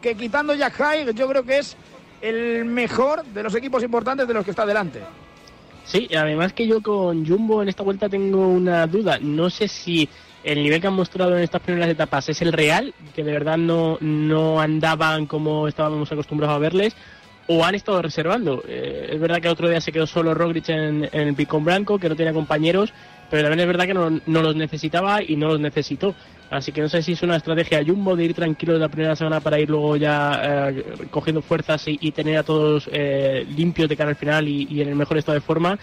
Que 0.01 0.15
quitando 0.15 0.55
Jack 0.55 0.73
High, 0.73 1.13
yo 1.13 1.27
creo 1.27 1.43
que 1.43 1.59
es 1.59 1.77
el 2.23 2.63
mejor 2.63 3.25
de 3.25 3.43
los 3.43 3.53
equipos 3.53 3.83
importantes 3.83 4.27
de 4.27 4.33
los 4.33 4.45
que 4.45 4.51
está 4.51 4.65
delante. 4.65 5.01
Sí, 5.83 6.07
además 6.15 6.53
que 6.53 6.65
yo 6.65 6.81
con 6.81 7.27
Jumbo 7.27 7.61
en 7.61 7.67
esta 7.67 7.83
vuelta 7.83 8.07
tengo 8.07 8.47
una 8.47 8.87
duda. 8.87 9.19
No 9.19 9.49
sé 9.49 9.67
si 9.67 10.07
el 10.43 10.63
nivel 10.63 10.79
que 10.79 10.87
han 10.87 10.93
mostrado 10.93 11.35
en 11.35 11.43
estas 11.43 11.61
primeras 11.61 11.89
etapas 11.89 12.29
es 12.29 12.41
el 12.41 12.53
real, 12.53 12.93
que 13.13 13.25
de 13.25 13.31
verdad 13.33 13.57
no, 13.57 13.97
no 13.99 14.61
andaban 14.61 15.25
como 15.25 15.67
estábamos 15.67 16.09
acostumbrados 16.11 16.55
a 16.55 16.59
verles, 16.59 16.95
o 17.47 17.65
han 17.65 17.75
estado 17.75 18.01
reservando. 18.01 18.63
Eh, 18.67 19.09
es 19.11 19.19
verdad 19.19 19.41
que 19.41 19.47
el 19.47 19.53
otro 19.53 19.67
día 19.67 19.81
se 19.81 19.91
quedó 19.91 20.07
solo 20.07 20.33
Roglic 20.33 20.69
en, 20.69 21.09
en 21.11 21.27
el 21.27 21.35
picón 21.35 21.65
blanco, 21.65 21.99
que 21.99 22.07
no 22.07 22.15
tenía 22.15 22.31
compañeros, 22.31 22.93
pero 23.29 23.43
también 23.43 23.61
es 23.61 23.67
verdad 23.67 23.85
que 23.85 23.93
no, 23.93 24.21
no, 24.25 24.41
los 24.41 24.55
necesitaba 24.55 25.21
y 25.21 25.35
no 25.35 25.49
los 25.49 25.59
necesitó. 25.59 26.15
Así 26.53 26.71
que 26.71 26.81
no 26.81 26.89
sé 26.89 27.01
si 27.01 27.13
es 27.13 27.23
una 27.23 27.37
estrategia 27.37 27.83
Jumbo 27.83 28.15
de 28.15 28.25
ir 28.25 28.33
tranquilo 28.35 28.77
la 28.77 28.87
primera 28.87 29.15
semana 29.15 29.39
para 29.39 29.59
ir 29.59 29.69
luego 29.69 29.95
ya 29.95 30.69
eh, 30.69 30.83
cogiendo 31.09 31.41
fuerzas 31.41 31.87
y, 31.87 31.97
y, 31.99 32.11
tener 32.11 32.37
a 32.37 32.43
todos 32.43 32.87
eh, 32.91 33.45
limpios 33.55 33.89
de 33.89 33.97
cara 33.97 34.11
al 34.11 34.15
final 34.15 34.47
y, 34.47 34.67
y, 34.69 34.81
en 34.81 34.89
el 34.89 34.95
mejor 34.95 35.17
estado 35.17 35.33
de 35.33 35.41
forma. 35.41 35.79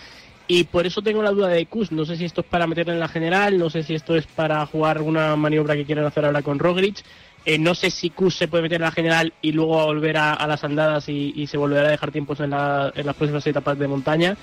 Y 0.46 0.64
por 0.64 0.86
eso 0.86 1.02
tengo 1.02 1.22
la 1.22 1.30
duda 1.30 1.48
de 1.48 1.66
Kus. 1.66 1.90
No 1.90 2.04
sé 2.04 2.16
si 2.16 2.24
esto 2.24 2.42
es 2.42 2.46
para 2.46 2.68
meterle 2.68 2.92
en 2.92 3.00
la 3.00 3.08
general, 3.08 3.58
no 3.58 3.68
sé 3.68 3.82
si 3.82 3.94
esto 3.94 4.14
es 4.14 4.26
para 4.26 4.64
jugar 4.66 4.98
alguna 4.98 5.34
maniobra 5.34 5.74
que 5.74 5.84
quieren 5.84 6.04
hacer 6.04 6.24
ahora 6.24 6.42
con 6.42 6.58
Roglic. 6.58 6.98
Eh, 7.44 7.58
no 7.58 7.74
sé 7.74 7.90
si 7.90 8.10
Kus 8.10 8.36
se 8.36 8.48
puede 8.48 8.62
meter 8.62 8.76
en 8.76 8.82
la 8.82 8.92
general 8.92 9.32
y 9.42 9.50
luego 9.50 9.84
volver 9.86 10.18
a, 10.18 10.34
a 10.34 10.46
las 10.46 10.62
andadas 10.62 11.08
y, 11.08 11.32
y, 11.34 11.46
se 11.46 11.56
volverá 11.56 11.88
a 11.88 11.90
dejar 11.90 12.12
tiempos 12.12 12.38
en, 12.40 12.50
la, 12.50 12.92
en 12.94 13.06
las 13.06 13.16
próximas 13.16 13.46
etapas 13.46 13.78
de 13.78 13.88
montaña 13.88 14.36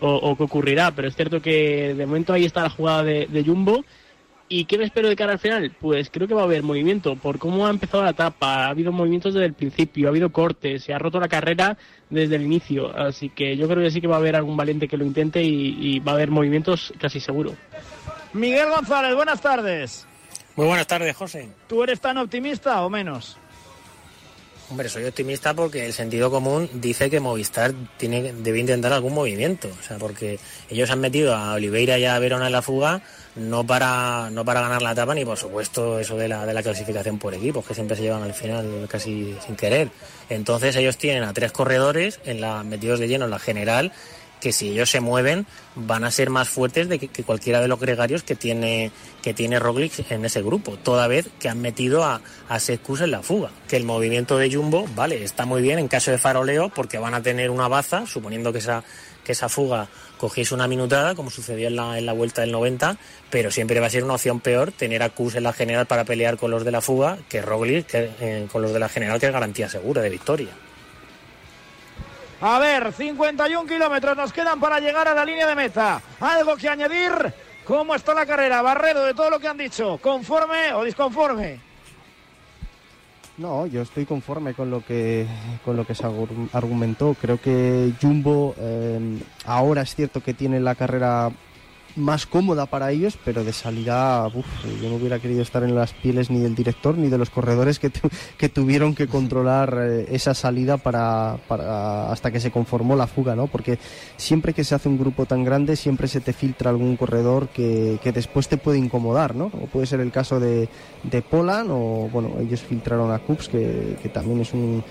o, 0.00 0.14
o, 0.14 0.36
qué 0.36 0.42
ocurrirá. 0.42 0.90
Pero 0.90 1.08
es 1.08 1.16
cierto 1.16 1.40
que 1.40 1.94
de 1.94 2.06
momento 2.06 2.32
ahí 2.32 2.44
está 2.44 2.62
la 2.62 2.70
jugada 2.70 3.02
de, 3.02 3.26
de, 3.26 3.44
Jumbo. 3.44 3.84
¿Y 4.52 4.64
qué 4.64 4.78
me 4.78 4.84
espero 4.84 5.08
de 5.08 5.14
cara 5.14 5.34
al 5.34 5.38
final? 5.38 5.70
Pues 5.80 6.10
creo 6.10 6.26
que 6.26 6.34
va 6.34 6.40
a 6.40 6.44
haber 6.44 6.64
movimiento. 6.64 7.14
Por 7.14 7.38
cómo 7.38 7.68
ha 7.68 7.70
empezado 7.70 8.02
la 8.02 8.10
etapa, 8.10 8.64
ha 8.64 8.70
habido 8.70 8.90
movimientos 8.90 9.32
desde 9.32 9.46
el 9.46 9.54
principio, 9.54 10.08
ha 10.08 10.10
habido 10.10 10.32
cortes, 10.32 10.82
se 10.82 10.92
ha 10.92 10.98
roto 10.98 11.20
la 11.20 11.28
carrera 11.28 11.78
desde 12.08 12.34
el 12.34 12.42
inicio. 12.42 12.92
Así 12.92 13.28
que 13.28 13.56
yo 13.56 13.68
creo 13.68 13.80
que 13.80 13.92
sí 13.92 14.00
que 14.00 14.08
va 14.08 14.16
a 14.16 14.18
haber 14.18 14.34
algún 14.34 14.56
valiente 14.56 14.88
que 14.88 14.96
lo 14.96 15.04
intente 15.04 15.40
y, 15.40 15.76
y 15.80 16.00
va 16.00 16.10
a 16.10 16.14
haber 16.16 16.32
movimientos 16.32 16.92
casi 16.98 17.20
seguro. 17.20 17.54
Miguel 18.32 18.70
González, 18.70 19.14
buenas 19.14 19.40
tardes. 19.40 20.04
Muy 20.56 20.66
buenas 20.66 20.88
tardes, 20.88 21.16
José. 21.16 21.48
¿Tú 21.68 21.84
eres 21.84 22.00
tan 22.00 22.18
optimista 22.18 22.82
o 22.82 22.90
menos? 22.90 23.38
Hombre, 24.70 24.88
soy 24.88 25.04
optimista 25.04 25.52
porque 25.52 25.84
el 25.84 25.92
sentido 25.92 26.30
común 26.30 26.70
dice 26.74 27.10
que 27.10 27.18
Movistar 27.18 27.74
tiene, 27.96 28.32
debe 28.32 28.60
intentar 28.60 28.92
algún 28.92 29.12
movimiento. 29.12 29.68
O 29.68 29.82
sea, 29.82 29.98
porque 29.98 30.38
ellos 30.68 30.88
han 30.92 31.00
metido 31.00 31.34
a 31.34 31.54
Oliveira 31.54 31.98
y 31.98 32.04
a 32.04 32.16
Verona 32.20 32.46
en 32.46 32.52
la 32.52 32.62
fuga 32.62 33.02
no 33.34 33.66
para, 33.66 34.30
no 34.30 34.44
para 34.44 34.60
ganar 34.60 34.80
la 34.80 34.92
etapa 34.92 35.12
ni 35.14 35.24
por 35.24 35.36
supuesto 35.36 35.98
eso 35.98 36.16
de 36.16 36.28
la, 36.28 36.46
de 36.46 36.54
la 36.54 36.62
clasificación 36.62 37.18
por 37.18 37.34
equipos, 37.34 37.66
que 37.66 37.74
siempre 37.74 37.96
se 37.96 38.02
llevan 38.02 38.22
al 38.22 38.32
final 38.32 38.86
casi 38.88 39.36
sin 39.44 39.56
querer. 39.56 39.90
Entonces 40.28 40.76
ellos 40.76 40.96
tienen 40.96 41.24
a 41.24 41.32
tres 41.32 41.50
corredores 41.50 42.20
en 42.24 42.40
la, 42.40 42.62
metidos 42.62 43.00
de 43.00 43.08
lleno 43.08 43.24
en 43.24 43.32
la 43.32 43.40
general 43.40 43.90
que 44.40 44.52
si 44.52 44.70
ellos 44.70 44.90
se 44.90 45.00
mueven 45.00 45.46
van 45.74 46.04
a 46.04 46.10
ser 46.10 46.30
más 46.30 46.48
fuertes 46.48 46.88
de 46.88 46.98
que, 46.98 47.22
cualquiera 47.22 47.60
de 47.60 47.68
los 47.68 47.78
gregarios 47.78 48.22
que 48.22 48.34
tiene 48.34 48.90
que 49.22 49.34
tiene 49.34 49.58
Roglic 49.58 50.10
en 50.10 50.24
ese 50.24 50.42
grupo, 50.42 50.78
toda 50.78 51.06
vez 51.06 51.28
que 51.38 51.48
han 51.48 51.60
metido 51.60 52.04
a, 52.04 52.22
a 52.48 52.58
Secus 52.58 53.02
en 53.02 53.10
la 53.10 53.22
fuga. 53.22 53.50
Que 53.68 53.76
el 53.76 53.84
movimiento 53.84 54.38
de 54.38 54.52
Jumbo, 54.52 54.88
vale, 54.94 55.22
está 55.22 55.44
muy 55.44 55.60
bien 55.60 55.78
en 55.78 55.88
caso 55.88 56.10
de 56.10 56.18
faroleo 56.18 56.70
porque 56.70 56.98
van 56.98 57.14
a 57.14 57.22
tener 57.22 57.50
una 57.50 57.68
baza, 57.68 58.06
suponiendo 58.06 58.50
que 58.52 58.60
esa, 58.60 58.82
que 59.24 59.32
esa 59.32 59.48
fuga 59.48 59.88
cogiese 60.18 60.54
una 60.54 60.68
minutada, 60.68 61.14
como 61.14 61.30
sucedió 61.30 61.68
en 61.68 61.76
la, 61.76 61.98
en 61.98 62.06
la 62.06 62.12
vuelta 62.12 62.42
del 62.42 62.52
90, 62.52 62.96
pero 63.30 63.50
siempre 63.50 63.80
va 63.80 63.86
a 63.86 63.90
ser 63.90 64.04
una 64.04 64.14
opción 64.14 64.40
peor 64.40 64.72
tener 64.72 65.02
a 65.02 65.10
Kus 65.10 65.34
en 65.34 65.44
la 65.44 65.52
general 65.52 65.86
para 65.86 66.04
pelear 66.04 66.36
con 66.36 66.50
los 66.50 66.64
de 66.64 66.70
la 66.70 66.80
fuga 66.80 67.18
que 67.28 67.42
Roglic 67.42 67.86
que, 67.86 68.10
eh, 68.20 68.46
con 68.50 68.62
los 68.62 68.72
de 68.72 68.78
la 68.78 68.88
general, 68.88 69.20
que 69.20 69.26
es 69.26 69.32
garantía 69.32 69.68
segura 69.68 70.02
de 70.02 70.10
victoria. 70.10 70.50
A 72.40 72.58
ver, 72.58 72.92
51 72.92 73.68
kilómetros 73.68 74.16
nos 74.16 74.32
quedan 74.32 74.58
para 74.58 74.80
llegar 74.80 75.06
a 75.06 75.14
la 75.14 75.24
línea 75.24 75.46
de 75.46 75.54
meta. 75.54 76.00
¿Algo 76.20 76.56
que 76.56 76.68
añadir? 76.68 77.12
¿Cómo 77.64 77.94
está 77.94 78.14
la 78.14 78.24
carrera? 78.24 78.62
Barredo 78.62 79.04
de 79.04 79.12
todo 79.12 79.28
lo 79.28 79.38
que 79.38 79.48
han 79.48 79.58
dicho. 79.58 79.98
¿Conforme 79.98 80.72
o 80.72 80.82
disconforme? 80.82 81.60
No, 83.36 83.66
yo 83.66 83.82
estoy 83.82 84.06
conforme 84.06 84.54
con 84.54 84.70
lo 84.70 84.84
que 84.84 85.26
con 85.64 85.76
lo 85.76 85.86
que 85.86 85.94
se 85.94 86.04
argumentó. 86.52 87.14
Creo 87.20 87.40
que 87.40 87.92
Jumbo 88.00 88.54
eh, 88.58 89.18
ahora 89.44 89.82
es 89.82 89.94
cierto 89.94 90.22
que 90.22 90.34
tiene 90.34 90.60
la 90.60 90.74
carrera 90.74 91.30
más 92.00 92.26
cómoda 92.26 92.66
para 92.66 92.90
ellos, 92.90 93.18
pero 93.24 93.44
de 93.44 93.52
salida, 93.52 94.26
uf, 94.26 94.46
yo 94.82 94.88
no 94.88 94.96
hubiera 94.96 95.18
querido 95.18 95.42
estar 95.42 95.62
en 95.62 95.74
las 95.74 95.92
pieles 95.92 96.30
ni 96.30 96.40
del 96.40 96.54
director 96.54 96.96
ni 96.96 97.08
de 97.08 97.18
los 97.18 97.30
corredores 97.30 97.78
que, 97.78 97.90
tu, 97.90 98.08
que 98.36 98.48
tuvieron 98.48 98.94
que 98.94 99.06
controlar 99.06 99.76
eh, 99.80 100.06
esa 100.10 100.34
salida 100.34 100.76
para, 100.76 101.38
hasta 102.10 102.30
que 102.30 102.40
se 102.40 102.50
conformó 102.50 102.96
la 102.96 103.06
fuga, 103.06 103.36
¿no? 103.36 103.46
Porque 103.46 103.78
siempre 104.16 104.52
que 104.52 104.64
se 104.64 104.74
hace 104.74 104.88
un 104.88 104.98
grupo 104.98 105.26
tan 105.26 105.44
grande, 105.44 105.76
siempre 105.76 106.08
se 106.08 106.20
te 106.20 106.32
filtra 106.32 106.70
algún 106.70 106.96
corredor 106.96 107.48
que, 107.48 107.98
que 108.02 108.12
después 108.12 108.48
te 108.48 108.56
puede 108.56 108.78
incomodar, 108.78 109.34
¿no? 109.34 109.46
O 109.46 109.66
puede 109.66 109.86
ser 109.86 110.00
el 110.00 110.10
caso 110.10 110.40
de, 110.40 110.68
de 111.02 111.22
Polan, 111.22 111.68
o 111.70 112.08
bueno, 112.12 112.34
ellos 112.40 112.60
filtraron 112.62 113.12
a 113.12 113.18
Cups, 113.18 113.48
que, 113.48 113.96
que 114.02 114.08
también 114.08 114.40
es 114.40 114.52
un 114.52 114.82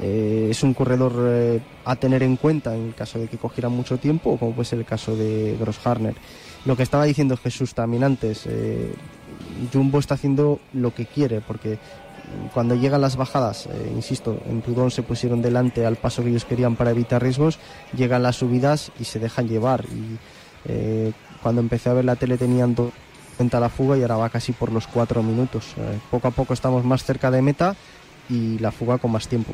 eh, 0.00 0.48
es 0.50 0.62
un 0.62 0.74
corredor 0.74 1.14
eh, 1.18 1.60
a 1.84 1.96
tener 1.96 2.22
en 2.22 2.36
cuenta 2.36 2.74
en 2.74 2.92
caso 2.92 3.18
de 3.18 3.28
que 3.28 3.38
cogiera 3.38 3.68
mucho 3.68 3.96
tiempo, 3.98 4.30
o 4.30 4.38
como 4.38 4.52
puede 4.52 4.66
ser 4.66 4.78
el 4.78 4.84
caso 4.84 5.16
de 5.16 5.56
Grossharner. 5.58 6.14
Lo 6.66 6.76
que 6.76 6.82
estaba 6.82 7.04
diciendo 7.04 7.36
Jesús 7.36 7.74
también 7.74 8.02
antes, 8.02 8.42
eh, 8.46 8.92
Jumbo 9.72 10.00
está 10.00 10.14
haciendo 10.14 10.58
lo 10.72 10.92
que 10.92 11.06
quiere, 11.06 11.40
porque 11.40 11.78
cuando 12.52 12.74
llegan 12.74 13.00
las 13.00 13.14
bajadas, 13.16 13.66
eh, 13.66 13.92
insisto, 13.94 14.40
en 14.48 14.62
Tudón 14.62 14.90
se 14.90 15.04
pusieron 15.04 15.40
delante 15.40 15.86
al 15.86 15.94
paso 15.94 16.24
que 16.24 16.30
ellos 16.30 16.44
querían 16.44 16.74
para 16.74 16.90
evitar 16.90 17.22
riesgos, 17.22 17.60
llegan 17.96 18.24
las 18.24 18.36
subidas 18.36 18.90
y 18.98 19.04
se 19.04 19.20
dejan 19.20 19.46
llevar. 19.46 19.84
Y 19.84 20.18
eh, 20.64 21.12
cuando 21.40 21.60
empecé 21.60 21.88
a 21.88 21.92
ver 21.92 22.04
la 22.04 22.16
tele 22.16 22.36
tenían 22.36 22.74
dos 22.74 22.92
cuenta 23.36 23.60
la 23.60 23.68
fuga 23.68 23.98
y 23.98 24.02
ahora 24.02 24.16
va 24.16 24.30
casi 24.30 24.52
por 24.52 24.72
los 24.72 24.86
cuatro 24.86 25.22
minutos. 25.22 25.74
poco 26.10 26.26
a 26.26 26.30
poco 26.30 26.54
estamos 26.54 26.86
más 26.86 27.04
cerca 27.04 27.30
de 27.30 27.42
meta 27.42 27.76
y 28.30 28.58
la 28.58 28.72
fuga 28.72 28.96
con 28.96 29.12
más 29.12 29.28
tiempo. 29.28 29.52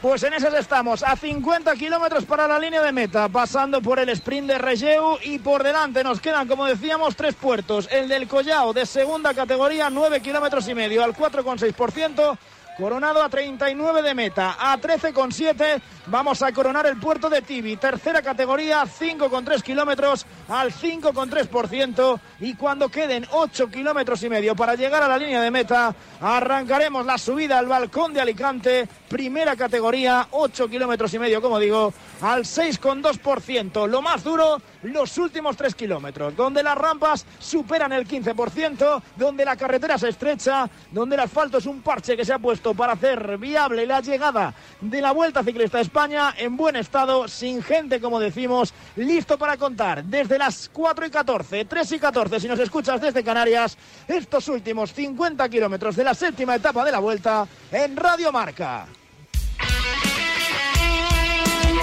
Pues 0.00 0.22
en 0.22 0.32
esas 0.32 0.54
estamos, 0.54 1.02
a 1.02 1.16
50 1.16 1.74
kilómetros 1.74 2.24
para 2.24 2.46
la 2.46 2.56
línea 2.56 2.80
de 2.80 2.92
meta, 2.92 3.28
pasando 3.28 3.82
por 3.82 3.98
el 3.98 4.08
sprint 4.10 4.46
de 4.46 4.56
Regeu 4.56 5.18
y 5.24 5.40
por 5.40 5.64
delante 5.64 6.04
nos 6.04 6.20
quedan, 6.20 6.46
como 6.46 6.66
decíamos, 6.66 7.16
tres 7.16 7.34
puertos. 7.34 7.88
El 7.90 8.06
del 8.06 8.28
Collao 8.28 8.72
de 8.72 8.86
segunda 8.86 9.34
categoría, 9.34 9.90
9 9.90 10.20
kilómetros 10.20 10.68
y 10.68 10.74
medio 10.76 11.02
al 11.02 11.16
4,6%. 11.16 12.38
Coronado 12.78 13.20
a 13.24 13.28
39 13.28 14.02
de 14.02 14.14
meta, 14.14 14.56
a 14.56 14.78
13,7 14.78 15.80
vamos 16.06 16.42
a 16.42 16.52
coronar 16.52 16.86
el 16.86 16.96
puerto 16.96 17.28
de 17.28 17.42
Tibi, 17.42 17.76
tercera 17.76 18.22
categoría, 18.22 18.84
5,3 18.84 19.62
kilómetros 19.62 20.24
al 20.48 20.72
5,3% 20.72 22.20
y 22.38 22.54
cuando 22.54 22.88
queden 22.88 23.26
8 23.32 23.68
kilómetros 23.68 24.22
y 24.22 24.28
medio 24.28 24.54
para 24.54 24.76
llegar 24.76 25.02
a 25.02 25.08
la 25.08 25.18
línea 25.18 25.40
de 25.42 25.50
meta, 25.50 25.92
arrancaremos 26.20 27.04
la 27.04 27.18
subida 27.18 27.58
al 27.58 27.66
balcón 27.66 28.14
de 28.14 28.20
Alicante, 28.20 28.88
primera 29.08 29.56
categoría, 29.56 30.28
8 30.30 30.68
kilómetros 30.68 31.12
y 31.14 31.18
medio, 31.18 31.42
como 31.42 31.58
digo, 31.58 31.92
al 32.20 32.44
6,2%. 32.44 33.88
Lo 33.88 34.02
más 34.02 34.22
duro, 34.22 34.62
los 34.82 35.16
últimos 35.18 35.56
3 35.56 35.74
kilómetros, 35.74 36.36
donde 36.36 36.62
las 36.62 36.76
rampas 36.76 37.26
superan 37.38 37.92
el 37.92 38.06
15%, 38.06 39.02
donde 39.16 39.44
la 39.44 39.56
carretera 39.56 39.98
se 39.98 40.08
estrecha, 40.08 40.68
donde 40.90 41.16
el 41.16 41.20
asfalto 41.20 41.58
es 41.58 41.66
un 41.66 41.82
parche 41.82 42.16
que 42.16 42.24
se 42.24 42.32
ha 42.32 42.38
puesto 42.38 42.74
para 42.74 42.92
hacer 42.92 43.38
viable 43.38 43.86
la 43.86 44.00
llegada 44.00 44.54
de 44.80 45.00
la 45.00 45.12
Vuelta 45.12 45.42
Ciclista 45.42 45.78
a 45.78 45.82
España 45.82 46.34
en 46.36 46.56
buen 46.56 46.76
estado, 46.76 47.28
sin 47.28 47.62
gente, 47.62 48.00
como 48.00 48.20
decimos, 48.20 48.72
listo 48.96 49.38
para 49.38 49.56
contar 49.56 50.04
desde 50.04 50.38
las 50.38 50.70
4 50.72 51.06
y 51.06 51.10
14, 51.10 51.64
3 51.64 51.92
y 51.92 51.98
14, 51.98 52.40
si 52.40 52.48
nos 52.48 52.58
escuchas 52.58 53.00
desde 53.00 53.24
Canarias, 53.24 53.76
estos 54.06 54.48
últimos 54.48 54.92
50 54.92 55.48
kilómetros 55.48 55.96
de 55.96 56.04
la 56.04 56.14
séptima 56.14 56.54
etapa 56.56 56.84
de 56.84 56.92
la 56.92 56.98
Vuelta 56.98 57.46
en 57.72 57.96
Radio 57.96 58.32
Marca. 58.32 58.86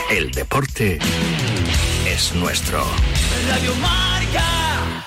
El 0.09 0.31
deporte 0.31 0.99
es 2.15 2.34
nuestro. 2.34 2.79
Radio 3.50 3.74
Marca. 3.75 5.03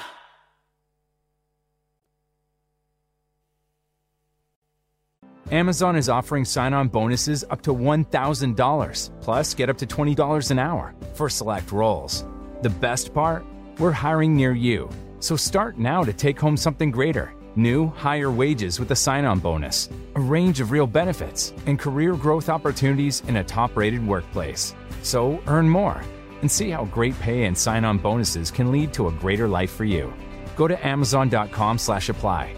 Amazon 5.51 5.97
is 5.97 6.11
offering 6.11 6.45
sign 6.45 6.75
on 6.75 6.89
bonuses 6.89 7.45
up 7.49 7.63
to 7.63 7.73
$1,000, 7.75 9.11
plus 9.23 9.55
get 9.55 9.71
up 9.71 9.79
to 9.79 9.87
$20 9.87 10.51
an 10.51 10.59
hour 10.59 10.95
for 11.15 11.31
select 11.31 11.73
roles. 11.73 12.27
The 12.61 12.69
best 12.69 13.15
part? 13.15 13.43
We're 13.79 13.91
hiring 13.91 14.37
near 14.37 14.53
you. 14.53 14.91
So 15.21 15.35
start 15.35 15.79
now 15.79 16.05
to 16.05 16.13
take 16.13 16.39
home 16.39 16.57
something 16.57 16.91
greater 16.91 17.33
new, 17.57 17.89
higher 17.89 18.31
wages 18.31 18.79
with 18.79 18.91
a 18.93 18.97
sign 18.97 19.25
on 19.25 19.41
bonus, 19.41 19.89
a 20.15 20.21
range 20.21 20.61
of 20.61 20.71
real 20.71 20.87
benefits, 20.87 21.53
and 21.67 21.77
career 21.79 22.15
growth 22.15 22.49
opportunities 22.49 23.23
in 23.27 23.37
a 23.37 23.43
top 23.43 23.77
rated 23.77 24.07
workplace. 24.07 24.75
So 25.03 25.41
earn 25.49 25.69
more 25.69 26.01
and 26.41 26.51
see 26.51 26.71
how 26.71 26.85
great 26.87 27.19
pay 27.21 27.45
and 27.45 27.57
sign 27.57 27.85
on 27.85 27.99
bonuses 27.99 28.51
can 28.51 28.73
lead 28.73 28.93
to 28.93 29.09
a 29.09 29.13
greater 29.13 29.49
life 29.49 29.71
for 29.71 29.85
you. 29.85 30.13
Go 30.57 30.69
to 30.69 30.87
amazon.com/apply. 30.87 32.55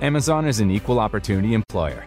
Amazon 0.00 0.46
is 0.46 0.60
an 0.60 0.70
equal 0.70 0.98
opportunity 1.00 1.54
employer. 1.54 2.06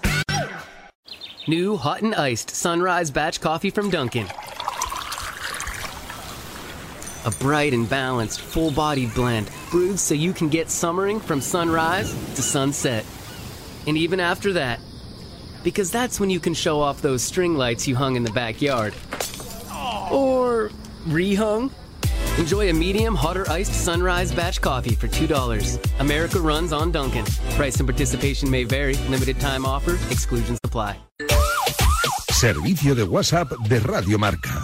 New 1.47 1.75
hot 1.75 2.03
and 2.03 2.13
iced 2.13 2.51
sunrise 2.51 3.09
batch 3.09 3.41
coffee 3.41 3.71
from 3.71 3.89
Dunkin'. 3.89 4.27
A 7.25 7.31
bright 7.39 7.73
and 7.73 7.89
balanced, 7.89 8.41
full 8.41 8.69
bodied 8.69 9.15
blend 9.15 9.49
brewed 9.71 9.97
so 9.97 10.13
you 10.13 10.33
can 10.33 10.49
get 10.49 10.69
summering 10.69 11.19
from 11.19 11.41
sunrise 11.41 12.13
to 12.35 12.43
sunset. 12.43 13.05
And 13.87 13.97
even 13.97 14.19
after 14.19 14.53
that, 14.53 14.79
because 15.63 15.89
that's 15.89 16.19
when 16.19 16.29
you 16.29 16.39
can 16.39 16.53
show 16.53 16.79
off 16.79 17.01
those 17.01 17.23
string 17.23 17.55
lights 17.55 17.87
you 17.87 17.95
hung 17.95 18.15
in 18.15 18.23
the 18.23 18.31
backyard. 18.31 18.93
Or 20.11 20.69
rehung. 21.07 21.71
Enjoy 22.37 22.69
a 22.69 22.73
medium 22.73 23.15
hot 23.15 23.37
or 23.37 23.49
iced 23.49 23.73
sunrise 23.73 24.31
batch 24.31 24.61
coffee 24.61 24.95
for 24.95 25.07
$2. 25.07 25.79
America 25.99 26.39
runs 26.39 26.71
on 26.71 26.91
Dunkin'. 26.91 27.25
Price 27.55 27.79
and 27.79 27.87
participation 27.87 28.49
may 28.49 28.63
vary. 28.63 28.95
Limited 29.09 29.39
time 29.39 29.65
offer. 29.65 29.93
Exclusions 30.09 30.59
apply. 30.63 30.97
Servicio 32.31 32.95
de 32.95 33.05
WhatsApp 33.05 33.49
de 33.67 33.79
Radio 33.81 34.17
Marca. 34.17 34.63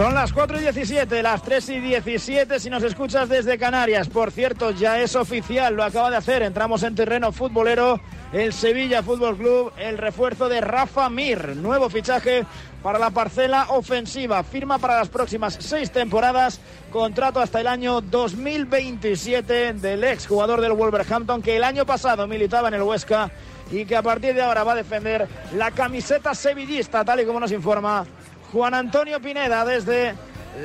Son 0.00 0.14
las 0.14 0.32
4 0.32 0.58
y 0.58 0.62
17, 0.62 1.22
las 1.22 1.42
3 1.42 1.68
y 1.68 1.80
17 1.80 2.58
si 2.58 2.70
nos 2.70 2.82
escuchas 2.82 3.28
desde 3.28 3.58
Canarias. 3.58 4.08
Por 4.08 4.30
cierto, 4.30 4.70
ya 4.70 4.98
es 4.98 5.14
oficial, 5.14 5.74
lo 5.74 5.84
acaba 5.84 6.08
de 6.08 6.16
hacer. 6.16 6.40
Entramos 6.40 6.82
en 6.84 6.94
terreno 6.94 7.32
futbolero. 7.32 8.00
El 8.32 8.54
Sevilla 8.54 9.02
Fútbol 9.02 9.36
Club, 9.36 9.72
el 9.76 9.98
refuerzo 9.98 10.48
de 10.48 10.62
Rafa 10.62 11.10
Mir, 11.10 11.54
nuevo 11.56 11.90
fichaje 11.90 12.46
para 12.82 12.98
la 12.98 13.10
parcela 13.10 13.66
ofensiva. 13.72 14.42
Firma 14.42 14.78
para 14.78 14.96
las 14.96 15.10
próximas 15.10 15.58
seis 15.60 15.90
temporadas, 15.90 16.62
contrato 16.90 17.38
hasta 17.38 17.60
el 17.60 17.66
año 17.66 18.00
2027 18.00 19.74
del 19.74 20.02
ex 20.04 20.26
jugador 20.26 20.62
del 20.62 20.72
Wolverhampton 20.72 21.42
que 21.42 21.58
el 21.58 21.64
año 21.64 21.84
pasado 21.84 22.26
militaba 22.26 22.68
en 22.68 22.74
el 22.74 22.82
Huesca 22.82 23.30
y 23.70 23.84
que 23.84 23.96
a 23.96 24.02
partir 24.02 24.34
de 24.34 24.40
ahora 24.40 24.64
va 24.64 24.72
a 24.72 24.76
defender 24.76 25.28
la 25.54 25.70
camiseta 25.72 26.34
sevillista, 26.34 27.04
tal 27.04 27.20
y 27.20 27.26
como 27.26 27.38
nos 27.38 27.52
informa 27.52 28.06
Juan 28.52 28.74
Antonio 28.74 29.20
Pineda 29.20 29.64
desde 29.64 30.14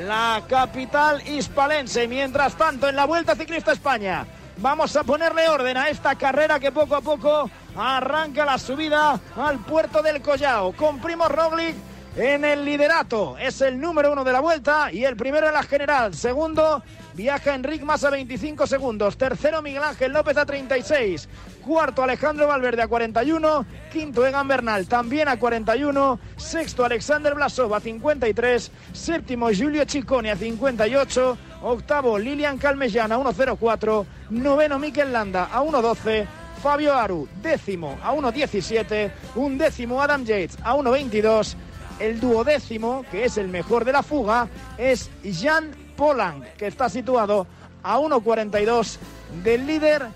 la 0.06 0.43
capital 0.48 1.21
hispalense. 1.28 2.08
Mientras 2.08 2.56
tanto, 2.56 2.89
en 2.89 2.95
la 2.95 3.06
Vuelta 3.06 3.36
Ciclista 3.36 3.74
España, 3.74 4.26
vamos 4.58 4.95
a 4.95 5.04
ponerle 5.04 5.48
orden 5.48 5.78
a 5.78 5.89
esta 5.89 6.15
carrera 6.15 6.60
que 6.60 6.71
poco 6.71 6.95
a 6.95 7.02
poco 7.02 7.50
arranca 7.78 8.45
la 8.45 8.58
subida 8.58 9.19
al 9.36 9.60
puerto 9.60 10.02
del 10.02 10.21
Collao. 10.21 10.74
Con 10.74 11.00
Primo 11.00 11.28
Roglic 11.28 11.76
en 12.17 12.45
el 12.45 12.65
liderato. 12.65 13.38
Es 13.38 13.62
el 13.62 13.80
número 13.80 14.12
uno 14.12 14.24
de 14.24 14.32
la 14.32 14.39
vuelta 14.39 14.91
y 14.91 15.06
el 15.06 15.15
primero 15.15 15.48
en 15.48 15.54
la 15.54 15.63
general. 15.63 16.13
Segundo, 16.13 16.84
viaja 17.15 17.56
Enric 17.56 17.82
Massa 17.84 18.10
25 18.10 18.67
segundos. 18.67 19.17
Tercero, 19.17 19.62
Miguel 19.62 19.84
Ángel 19.84 20.12
López 20.12 20.38
a 20.38 20.45
36. 20.45 21.28
Cuarto, 21.65 22.04
Alejandro 22.04 22.47
Valverde 22.47 22.82
a 22.82 22.88
41. 22.88 23.65
Quinto, 23.91 24.25
Egan 24.25 24.47
Bernal 24.47 24.88
también 24.88 25.28
a 25.28 25.38
41. 25.38 26.19
Sexto, 26.36 26.86
Alexander 26.86 27.34
Blasov 27.34 27.73
a 27.73 27.80
53. 27.80 28.71
Séptimo, 28.93 29.47
Julio 29.47 29.84
Ciccone 29.88 30.32
a 30.32 30.36
58. 30.36 31.38
Octavo, 31.63 32.19
Lilian 32.19 32.58
Calmellán 32.58 33.12
a 33.12 33.17
1.04. 33.17 34.06
Noveno, 34.32 34.78
Mikel 34.78 35.12
Landa 35.12 35.49
a 35.51 35.62
1.12. 35.63 36.28
Fabio 36.62 36.95
Aru, 36.95 37.28
décimo 37.41 37.97
a 38.04 38.13
1.17. 38.13 39.12
Un 39.36 39.58
décimo, 39.58 40.01
Adam 40.01 40.23
Yates 40.25 40.58
a 40.63 40.75
1.22. 40.75 41.56
El 41.99 42.19
duodécimo, 42.19 43.06
que 43.10 43.23
es 43.23 43.38
el 43.38 43.47
mejor 43.47 43.86
de 43.86 43.93
la 43.93 44.04
fuga, 44.04 44.49
es 44.78 45.10
Jan 45.23 45.85
Polang, 45.96 46.44
que 46.58 46.68
está 46.68 46.90
situado 46.90 47.48
a 47.84 47.98
1.42 48.00 48.98
del 49.44 49.66
líder 49.68 50.08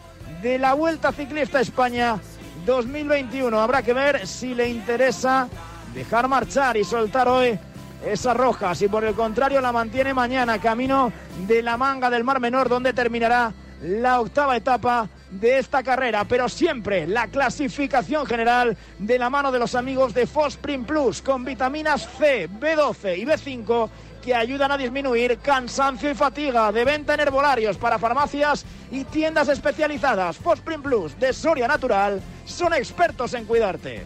de 0.41 0.57
la 0.59 0.73
Vuelta 0.73 1.11
Ciclista 1.11 1.59
España 1.59 2.19
2021. 2.65 3.59
Habrá 3.59 3.81
que 3.81 3.93
ver 3.93 4.27
si 4.27 4.55
le 4.55 4.69
interesa 4.69 5.47
dejar 5.93 6.27
marchar 6.27 6.77
y 6.77 6.83
soltar 6.83 7.27
hoy 7.27 7.59
esa 8.05 8.33
roja, 8.33 8.73
si 8.75 8.87
por 8.87 9.03
el 9.03 9.13
contrario 9.13 9.59
la 9.59 9.71
mantiene 9.71 10.13
mañana 10.13 10.59
camino 10.59 11.11
de 11.47 11.61
la 11.61 11.77
manga 11.77 12.09
del 12.09 12.23
Mar 12.23 12.39
Menor, 12.39 12.69
donde 12.69 12.93
terminará 12.93 13.53
la 13.81 14.19
octava 14.19 14.57
etapa 14.57 15.07
de 15.31 15.59
esta 15.59 15.83
carrera, 15.83 16.25
pero 16.25 16.49
siempre 16.49 17.07
la 17.07 17.27
clasificación 17.27 18.25
general 18.25 18.75
de 18.97 19.19
la 19.19 19.29
mano 19.29 19.51
de 19.51 19.59
los 19.59 19.75
amigos 19.75 20.13
de 20.13 20.27
Fosprin 20.27 20.85
Plus 20.85 21.21
con 21.21 21.45
vitaminas 21.45 22.07
C, 22.17 22.49
B12 22.49 23.17
y 23.17 23.25
B5 23.25 23.89
que 24.23 24.35
ayudan 24.35 24.71
a 24.71 24.77
disminuir 24.77 25.37
cansancio 25.39 26.09
y 26.09 26.15
fatiga 26.15 26.71
de 26.71 26.85
venta 26.85 27.13
en 27.13 27.19
herbolarios 27.19 27.77
para 27.77 27.99
farmacias 27.99 28.65
y 28.91 29.03
tiendas 29.03 29.49
especializadas. 29.49 30.37
Fosprin 30.37 30.81
Plus 30.81 31.17
de 31.19 31.33
Soria 31.33 31.67
Natural 31.67 32.21
son 32.45 32.73
expertos 32.73 33.33
en 33.33 33.45
cuidarte. 33.45 34.05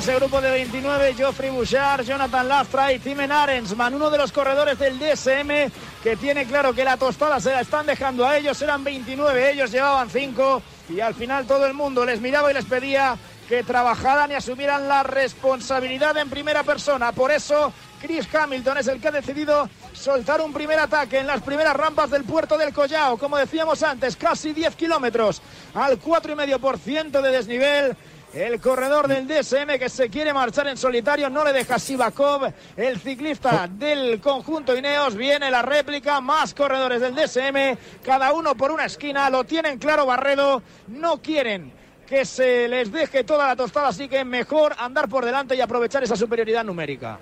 Ese 0.00 0.14
grupo 0.14 0.40
de 0.40 0.50
29, 0.50 1.12
Geoffrey 1.12 1.50
Bouchard, 1.50 2.06
Jonathan 2.06 2.48
Lastra 2.48 2.90
y 2.90 2.98
Timen 3.00 3.30
Arensman, 3.30 3.92
uno 3.92 4.08
de 4.08 4.16
los 4.16 4.32
corredores 4.32 4.78
del 4.78 4.98
DSM 4.98 5.70
que 6.02 6.16
tiene 6.16 6.46
claro 6.46 6.72
que 6.72 6.84
la 6.84 6.96
tostada 6.96 7.38
se 7.38 7.50
la 7.50 7.60
están 7.60 7.84
dejando 7.84 8.26
a 8.26 8.38
ellos, 8.38 8.62
eran 8.62 8.82
29, 8.82 9.52
ellos 9.52 9.70
llevaban 9.70 10.08
5 10.08 10.62
y 10.88 11.00
al 11.00 11.14
final 11.14 11.46
todo 11.46 11.66
el 11.66 11.74
mundo 11.74 12.06
les 12.06 12.18
miraba 12.18 12.50
y 12.50 12.54
les 12.54 12.64
pedía 12.64 13.18
que 13.46 13.62
trabajaran 13.62 14.30
y 14.30 14.34
asumieran 14.34 14.88
la 14.88 15.02
responsabilidad 15.02 16.16
en 16.16 16.30
primera 16.30 16.62
persona. 16.62 17.12
Por 17.12 17.30
eso 17.30 17.70
Chris 18.00 18.26
Hamilton 18.34 18.78
es 18.78 18.86
el 18.86 19.02
que 19.02 19.08
ha 19.08 19.12
decidido 19.12 19.68
soltar 19.92 20.40
un 20.40 20.54
primer 20.54 20.78
ataque 20.78 21.18
en 21.18 21.26
las 21.26 21.42
primeras 21.42 21.76
rampas 21.76 22.10
del 22.10 22.24
puerto 22.24 22.56
del 22.56 22.72
Collao. 22.72 23.18
Como 23.18 23.36
decíamos 23.36 23.82
antes, 23.82 24.16
casi 24.16 24.54
10 24.54 24.76
kilómetros 24.76 25.42
al 25.74 26.00
4,5% 26.00 27.20
de 27.20 27.30
desnivel. 27.30 27.96
El 28.32 28.60
corredor 28.60 29.08
del 29.08 29.26
DSM 29.26 29.76
que 29.76 29.88
se 29.88 30.08
quiere 30.08 30.32
marchar 30.32 30.68
en 30.68 30.76
solitario 30.76 31.28
no 31.28 31.44
le 31.44 31.52
deja 31.52 31.80
Sivakov, 31.80 32.52
el 32.76 33.00
ciclista 33.00 33.66
del 33.66 34.20
conjunto 34.20 34.76
Ineos. 34.76 35.16
Viene 35.16 35.50
la 35.50 35.62
réplica, 35.62 36.20
más 36.20 36.54
corredores 36.54 37.00
del 37.00 37.16
DSM, 37.16 37.76
cada 38.04 38.32
uno 38.32 38.54
por 38.54 38.70
una 38.70 38.84
esquina. 38.84 39.28
Lo 39.30 39.42
tienen 39.42 39.78
claro 39.78 40.06
Barredo, 40.06 40.62
no 40.86 41.20
quieren 41.20 41.72
que 42.06 42.24
se 42.24 42.68
les 42.68 42.92
deje 42.92 43.24
toda 43.24 43.48
la 43.48 43.56
tostada, 43.56 43.88
así 43.88 44.08
que 44.08 44.24
mejor 44.24 44.74
andar 44.78 45.08
por 45.08 45.24
delante 45.24 45.56
y 45.56 45.60
aprovechar 45.60 46.04
esa 46.04 46.14
superioridad 46.14 46.64
numérica. 46.64 47.18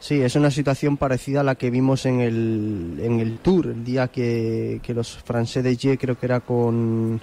Sí, 0.00 0.22
es 0.22 0.34
una 0.34 0.50
situación 0.50 0.96
parecida 0.96 1.40
a 1.40 1.44
la 1.44 1.54
que 1.54 1.70
vimos 1.70 2.06
en 2.06 2.20
el, 2.20 3.00
en 3.02 3.20
el 3.20 3.38
Tour, 3.38 3.66
el 3.66 3.84
día 3.84 4.08
que, 4.08 4.80
que 4.82 4.94
los 4.94 5.16
franceses 5.18 5.78
creo 5.98 6.18
que 6.18 6.26
era 6.26 6.40
con... 6.40 7.20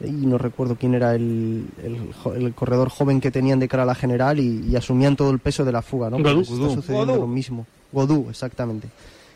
Y 0.00 0.10
no 0.10 0.38
recuerdo 0.38 0.76
quién 0.76 0.94
era 0.94 1.14
el, 1.14 1.66
el, 1.82 2.54
corredor 2.54 2.88
joven 2.88 3.20
que 3.20 3.30
tenían 3.30 3.60
de 3.60 3.68
cara 3.68 3.84
a 3.84 3.86
la 3.86 3.94
general 3.94 4.40
y, 4.40 4.64
y 4.68 4.76
asumían 4.76 5.16
todo 5.16 5.30
el 5.30 5.38
peso 5.38 5.64
de 5.64 5.72
la 5.72 5.82
fuga, 5.82 6.10
¿no? 6.10 6.18
Godú. 6.18 6.40
Está 6.40 6.54
sucediendo 6.54 7.12
Godú. 7.12 7.20
lo 7.20 7.26
mismo. 7.28 7.66
Godú, 7.92 8.26
exactamente. 8.28 8.88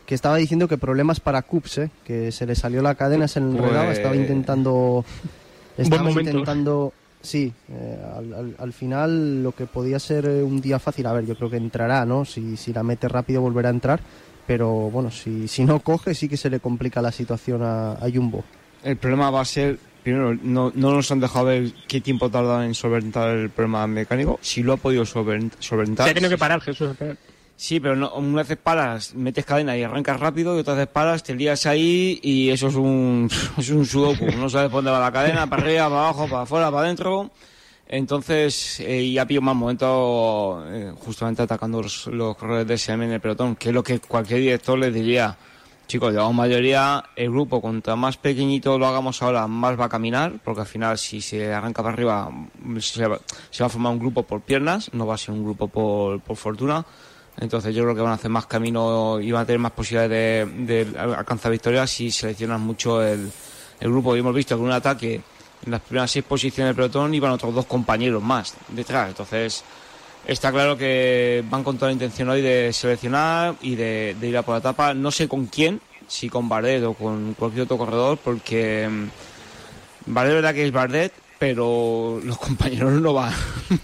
Que 0.05 0.15
estaba 0.15 0.35
diciendo 0.37 0.67
que 0.67 0.77
problemas 0.77 1.19
para 1.19 1.41
Cups, 1.43 1.77
¿eh? 1.77 1.91
que 2.03 2.31
se 2.31 2.45
le 2.45 2.55
salió 2.55 2.81
la 2.81 2.95
cadena, 2.95 3.27
se 3.27 3.39
le 3.39 3.47
enredaba, 3.47 3.85
Pues- 3.85 3.97
estaba 3.99 4.15
intentando... 4.15 5.05
Estaba 5.77 6.03
momento. 6.03 6.29
intentando... 6.31 6.93
Sí, 7.21 7.51
eh, 7.69 7.99
al, 8.17 8.33
al- 8.33 8.55
al 8.57 8.73
final 8.73 9.43
lo 9.43 9.51
que 9.53 9.65
podía 9.65 9.99
ser 9.99 10.25
eh, 10.25 10.41
un 10.41 10.61
día 10.61 10.79
fácil, 10.79 11.05
a 11.05 11.13
ver, 11.13 11.25
yo 11.25 11.35
creo 11.35 11.49
que 11.49 11.57
entrará, 11.57 12.05
¿no? 12.05 12.23
Si, 12.25 12.55
si 12.57 12.71
la 12.73 12.81
mete 12.81 13.07
rápido 13.09 13.41
volverá 13.41 13.67
a 13.69 13.73
entrar, 13.73 13.99
pero 14.47 14.89
bueno, 14.89 15.11
si, 15.11 15.47
si 15.49 15.63
no 15.65 15.79
coge 15.81 16.15
sí 16.15 16.29
que 16.29 16.37
se 16.37 16.49
le 16.49 16.59
complica 16.61 17.01
la 17.01 17.11
situación 17.11 17.61
a, 17.61 17.91
a 17.93 18.09
Jumbo. 18.13 18.43
El 18.83 18.95
problema 18.95 19.29
va 19.31 19.41
a 19.41 19.45
ser, 19.45 19.77
primero, 20.03 20.35
no, 20.41 20.71
no 20.75 20.93
nos 20.93 21.11
han 21.11 21.19
dejado 21.19 21.45
ver 21.45 21.71
qué 21.87 22.01
tiempo 22.01 22.29
tarda 22.29 22.65
en 22.65 22.73
solventar 22.73 23.29
el 23.35 23.49
problema 23.49 23.85
mecánico. 23.87 24.39
Si 24.41 24.63
lo 24.63 24.73
ha 24.73 24.77
podido 24.77 25.03
solven- 25.05 25.51
solventar. 25.59 26.05
Se 26.05 26.11
ha 26.11 26.13
tenido 26.13 26.29
que 26.29 26.37
parar, 26.37 26.61
Jesús. 26.61 26.89
Sí, 27.55 27.81
pero 27.81 27.95
no, 27.95 28.13
una 28.13 28.43
vez 28.43 28.57
paras, 28.57 29.13
metes 29.15 29.43
cadena 29.45 29.75
y 29.77 29.83
arrancas 29.83 30.17
rápido, 30.19 30.55
y 30.55 30.59
otra 30.61 30.75
vez 30.75 30.87
paras, 30.87 31.23
te 31.23 31.35
lías 31.35 31.65
ahí 31.65 32.17
y 32.23 32.49
eso 32.51 32.69
es 32.69 32.75
un, 32.75 33.29
es 33.57 33.69
un 33.69 33.85
sudoku. 33.85 34.25
No 34.37 34.49
sabes 34.49 34.71
dónde 34.71 34.91
va 34.91 34.99
la 34.99 35.11
cadena, 35.11 35.45
para 35.49 35.63
arriba, 35.63 35.89
para 35.89 35.99
abajo, 36.01 36.27
para 36.29 36.41
afuera, 36.43 36.71
para 36.71 36.83
adentro. 36.85 37.29
Entonces, 37.91 38.79
eh, 38.81 39.11
ya 39.11 39.25
pillo 39.25 39.41
más 39.41 39.55
momento 39.55 40.63
eh, 40.67 40.93
justamente 40.99 41.41
atacando 41.41 41.81
los, 41.81 42.05
los 42.07 42.37
corredores 42.37 42.67
de 42.67 42.75
SM 42.77 43.03
en 43.03 43.11
el 43.13 43.19
pelotón, 43.19 43.55
que 43.55 43.69
es 43.69 43.75
lo 43.75 43.83
que 43.83 43.99
cualquier 43.99 44.39
director 44.41 44.77
les 44.77 44.93
diría. 44.93 45.35
Chicos, 45.89 46.11
llevamos 46.11 46.35
mayoría, 46.35 47.03
el 47.15 47.31
grupo, 47.31 47.59
cuanto 47.59 47.97
más 47.97 48.15
pequeñito 48.15 48.77
lo 48.77 48.85
hagamos 48.85 49.23
ahora, 49.23 49.47
más 49.47 49.77
va 49.77 49.85
a 49.85 49.89
caminar, 49.89 50.33
porque 50.43 50.61
al 50.61 50.67
final 50.67 50.99
si 50.99 51.19
se 51.19 51.51
arranca 51.51 51.81
para 51.81 51.95
arriba 51.95 52.29
se 52.79 53.07
va, 53.07 53.19
se 53.49 53.63
va 53.63 53.67
a 53.67 53.69
formar 53.69 53.93
un 53.93 53.97
grupo 53.97 54.21
por 54.21 54.41
piernas, 54.41 54.93
no 54.93 55.07
va 55.07 55.15
a 55.15 55.17
ser 55.17 55.33
un 55.33 55.43
grupo 55.43 55.67
por, 55.67 56.19
por 56.21 56.37
fortuna. 56.37 56.85
Entonces 57.39 57.73
yo 57.73 57.81
creo 57.81 57.95
que 57.95 58.01
van 58.01 58.11
a 58.11 58.15
hacer 58.15 58.29
más 58.29 58.45
camino 58.45 59.19
y 59.19 59.31
van 59.31 59.41
a 59.41 59.45
tener 59.47 59.57
más 59.57 59.71
posibilidades 59.71 60.47
de, 60.67 60.85
de 60.85 60.99
alcanzar 60.99 61.51
victorias 61.51 61.89
si 61.89 62.11
seleccionan 62.11 62.61
mucho 62.61 63.01
el, 63.01 63.31
el 63.79 63.89
grupo. 63.89 64.15
Y 64.15 64.19
hemos 64.19 64.35
visto 64.35 64.55
que 64.55 64.61
un 64.61 64.71
ataque 64.71 65.15
en 65.65 65.71
las 65.71 65.81
primeras 65.81 66.11
seis 66.11 66.23
posiciones 66.23 66.69
del 66.69 66.75
pelotón 66.75 67.15
iban 67.15 67.31
otros 67.31 67.55
dos 67.55 67.65
compañeros 67.65 68.21
más 68.21 68.53
detrás. 68.67 69.09
Entonces 69.09 69.63
está 70.29 70.51
claro 70.51 70.77
que 70.77 71.43
van 71.49 71.63
con 71.63 71.77
toda 71.77 71.87
la 71.87 71.93
intención 71.93 72.29
hoy 72.29 72.41
de 72.41 72.71
seleccionar 72.71 73.55
y 73.61 73.75
de, 73.75 74.15
de 74.19 74.27
ir 74.27 74.37
a 74.37 74.43
por 74.43 74.53
la 74.53 74.59
etapa. 74.59 74.93
No 74.93 75.11
sé 75.11 75.27
con 75.27 75.47
quién, 75.47 75.81
si 76.07 76.29
con 76.29 76.47
Bardet 76.47 76.83
o 76.83 76.93
con 76.93 77.33
cualquier 77.33 77.63
otro 77.63 77.77
corredor, 77.77 78.17
porque 78.23 78.87
mm, 78.87 79.07
Bardet 80.05 80.35
verdad 80.35 80.53
que 80.53 80.65
es 80.65 80.71
Bardet, 80.71 81.11
pero 81.39 82.19
los 82.23 82.37
compañeros 82.39 82.93
no 82.93 83.13
van, 83.13 83.33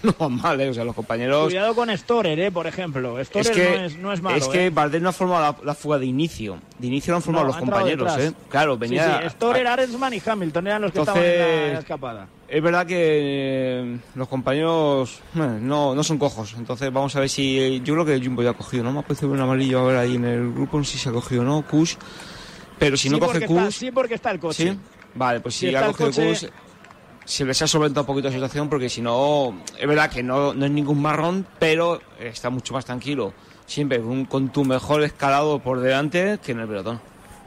no 0.02 0.14
van 0.18 0.36
mal, 0.36 0.60
¿eh? 0.60 0.68
O 0.68 0.74
sea, 0.74 0.84
los 0.84 0.94
compañeros... 0.94 1.46
Cuidado 1.46 1.74
con 1.74 1.96
Storer, 1.96 2.38
¿eh? 2.38 2.52
por 2.52 2.66
ejemplo. 2.66 3.22
Storer 3.24 3.46
Es 3.46 3.50
que, 3.50 3.78
no, 3.78 3.84
es, 3.84 3.96
no 3.96 4.12
es 4.12 4.22
malo. 4.22 4.36
es 4.36 4.48
que 4.48 4.66
¿eh? 4.66 4.70
Bardet 4.70 5.02
no 5.02 5.08
ha 5.08 5.12
formado 5.12 5.42
la, 5.42 5.66
la 5.66 5.74
fuga 5.74 5.98
de 5.98 6.06
inicio. 6.06 6.58
De 6.78 6.86
inicio 6.86 7.10
lo 7.12 7.16
han 7.16 7.22
formado 7.22 7.46
No, 7.46 7.52
los 7.52 7.60
compañeros. 7.60 8.16
¿eh? 8.18 8.32
Claro, 8.48 8.78
venía... 8.78 9.18
Sí, 9.18 9.24
sí, 9.24 9.30
Storer, 9.30 9.66
Arensman 9.66 10.14
y 10.14 10.22
Hamilton 10.24 10.66
eran 10.68 10.82
los 10.82 10.92
que 10.92 11.00
estaban 11.00 11.22
en 11.22 11.38
la, 11.38 11.46
Entonces, 11.46 11.78
escapada. 11.80 12.28
Es 12.48 12.62
verdad 12.62 12.86
que 12.86 12.94
eh, 12.98 13.98
los 14.14 14.28
compañeros 14.28 15.20
eh, 15.34 15.58
no, 15.60 15.94
no 15.94 16.04
son 16.04 16.18
cojos. 16.18 16.54
Entonces 16.56 16.92
vamos 16.92 17.14
a 17.16 17.20
ver 17.20 17.28
si... 17.28 17.80
Yo 17.84 17.94
creo 17.94 18.04
que 18.06 18.24
Jumbo 18.24 18.42
ya 18.42 18.50
ha 18.50 18.54
cogido, 18.54 18.84
¿no? 18.84 18.92
Me 18.92 19.00
ha 19.00 19.02
parecido 19.02 19.30
un 19.32 19.40
amarillo 19.40 19.80
ahora 19.80 20.00
ahí 20.00 20.14
en 20.16 20.24
el 20.24 20.52
grupo, 20.52 20.78
no 20.78 20.84
sé 20.84 20.92
si 20.92 20.98
se 20.98 21.08
ha 21.08 21.12
cogido 21.12 21.42
no, 21.42 21.62
Kush. 21.66 21.96
Pero 22.78 22.96
si 22.96 23.04
sí, 23.04 23.10
no 23.10 23.18
coge 23.18 23.38
está, 23.38 23.46
Kush... 23.48 23.70
sí, 23.74 23.90
porque 23.90 24.14
está 24.14 24.30
el 24.30 24.38
coche. 24.38 24.72
¿Sí? 24.72 24.78
Vale, 25.14 25.40
pues 25.40 25.54
Si 25.54 25.68
si, 25.68 25.74
ha 25.74 25.86
cogido 25.86 26.10
coche- 26.10 26.28
Kush, 26.28 26.46
se 27.24 27.44
les 27.44 27.60
ha 27.62 27.66
solventado 27.66 28.02
un 28.02 28.06
poquito 28.06 28.28
la 28.28 28.34
situación 28.34 28.68
porque 28.68 28.88
si 28.88 29.00
no, 29.02 29.62
es 29.78 29.88
verdad 29.88 30.08
que 30.10 30.22
no, 30.22 30.54
no 30.54 30.64
es 30.66 30.70
ningún 30.70 31.02
marrón, 31.02 31.44
pero 31.58 32.00
está 32.20 32.50
mucho 32.50 32.72
más 32.74 32.84
tranquilo. 32.84 33.32
Siempre 33.66 34.00
con 34.28 34.50
tu 34.50 34.64
mejor 34.64 35.02
escalado 35.02 35.58
por 35.58 35.80
delante 35.80 36.38
que 36.44 36.52
en 36.52 36.60
el 36.60 36.68
pelotón. 36.68 37.00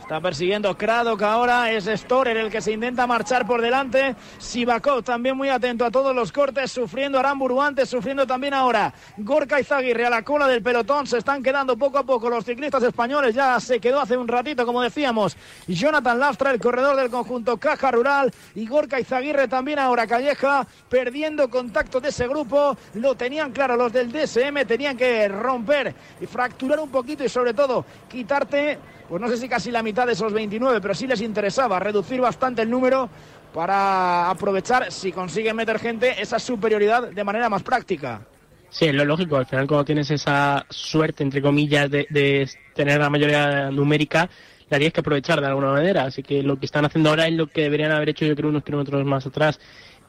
Está 0.09 0.21
persiguiendo 0.21 0.75
Kradok 0.75 1.21
ahora, 1.21 1.71
es 1.71 1.85
Storer 1.85 2.35
el 2.35 2.49
que 2.49 2.61
se 2.61 2.71
intenta 2.71 3.05
marchar 3.05 3.45
por 3.45 3.61
delante. 3.61 4.15
Sivakov 4.39 5.03
también 5.03 5.37
muy 5.37 5.49
atento 5.49 5.85
a 5.85 5.91
todos 5.91 6.15
los 6.15 6.31
cortes, 6.31 6.71
sufriendo 6.71 7.19
Aramburu 7.19 7.61
antes, 7.61 7.89
sufriendo 7.89 8.25
también 8.25 8.55
ahora. 8.55 8.91
Gorka 9.17 9.59
Izaguirre 9.59 10.07
a 10.07 10.09
la 10.09 10.23
cola 10.23 10.47
del 10.47 10.63
pelotón, 10.63 11.05
se 11.05 11.19
están 11.19 11.43
quedando 11.43 11.77
poco 11.77 11.99
a 11.99 12.03
poco 12.03 12.27
los 12.27 12.43
ciclistas 12.43 12.81
españoles, 12.81 13.35
ya 13.35 13.59
se 13.59 13.79
quedó 13.79 14.01
hace 14.01 14.17
un 14.17 14.27
ratito, 14.27 14.65
como 14.65 14.81
decíamos, 14.81 15.37
Jonathan 15.67 16.17
Lastra, 16.17 16.49
el 16.49 16.59
corredor 16.59 16.95
del 16.95 17.11
conjunto 17.11 17.57
Caja 17.57 17.91
Rural, 17.91 18.33
y 18.55 18.65
Gorka 18.65 18.99
Izaguirre 18.99 19.47
también 19.47 19.77
ahora 19.77 20.07
Calleja, 20.07 20.65
perdiendo 20.89 21.51
contacto 21.51 22.01
de 22.01 22.09
ese 22.09 22.27
grupo, 22.27 22.75
lo 22.95 23.13
tenían 23.13 23.51
claro 23.51 23.75
los 23.75 23.93
del 23.93 24.11
DSM, 24.11 24.65
tenían 24.65 24.97
que 24.97 25.27
romper 25.27 25.93
y 26.19 26.25
fracturar 26.25 26.79
un 26.79 26.89
poquito 26.89 27.23
y 27.23 27.29
sobre 27.29 27.53
todo 27.53 27.85
quitarte 28.09 28.79
pues 29.09 29.19
no 29.21 29.27
sé 29.27 29.37
si 29.37 29.49
casi 29.49 29.71
la 29.71 29.81
mitad 29.81 30.05
de 30.05 30.13
esos 30.13 30.31
29, 30.31 30.79
pero 30.79 30.93
sí 30.93 31.07
les 31.07 31.21
interesaba 31.21 31.79
reducir 31.79 32.21
bastante 32.21 32.61
el 32.61 32.69
número 32.69 33.09
para 33.53 34.29
aprovechar, 34.29 34.91
si 34.91 35.11
consiguen 35.11 35.55
meter 35.55 35.79
gente, 35.79 36.21
esa 36.21 36.37
superioridad 36.37 37.09
de 37.09 37.23
manera 37.23 37.49
más 37.49 37.63
práctica. 37.63 38.21
Sí, 38.69 38.85
es 38.85 38.93
lo 38.93 39.03
lógico. 39.03 39.37
Al 39.37 39.47
final, 39.47 39.67
cuando 39.67 39.85
tienes 39.85 40.11
esa 40.11 40.63
suerte, 40.69 41.23
entre 41.23 41.41
comillas, 41.41 41.89
de, 41.89 42.05
de 42.11 42.47
tener 42.75 42.99
la 42.99 43.09
mayoría 43.09 43.71
numérica, 43.71 44.29
la 44.69 44.77
tienes 44.77 44.93
que 44.93 44.99
aprovechar 44.99 45.41
de 45.41 45.47
alguna 45.47 45.71
manera. 45.71 46.03
Así 46.03 46.21
que 46.21 46.43
lo 46.43 46.59
que 46.59 46.67
están 46.67 46.85
haciendo 46.85 47.09
ahora 47.09 47.27
es 47.27 47.33
lo 47.33 47.47
que 47.47 47.63
deberían 47.63 47.91
haber 47.91 48.09
hecho 48.09 48.25
yo 48.25 48.35
creo 48.35 48.49
unos 48.49 48.63
kilómetros 48.63 49.03
más 49.05 49.25
atrás. 49.25 49.59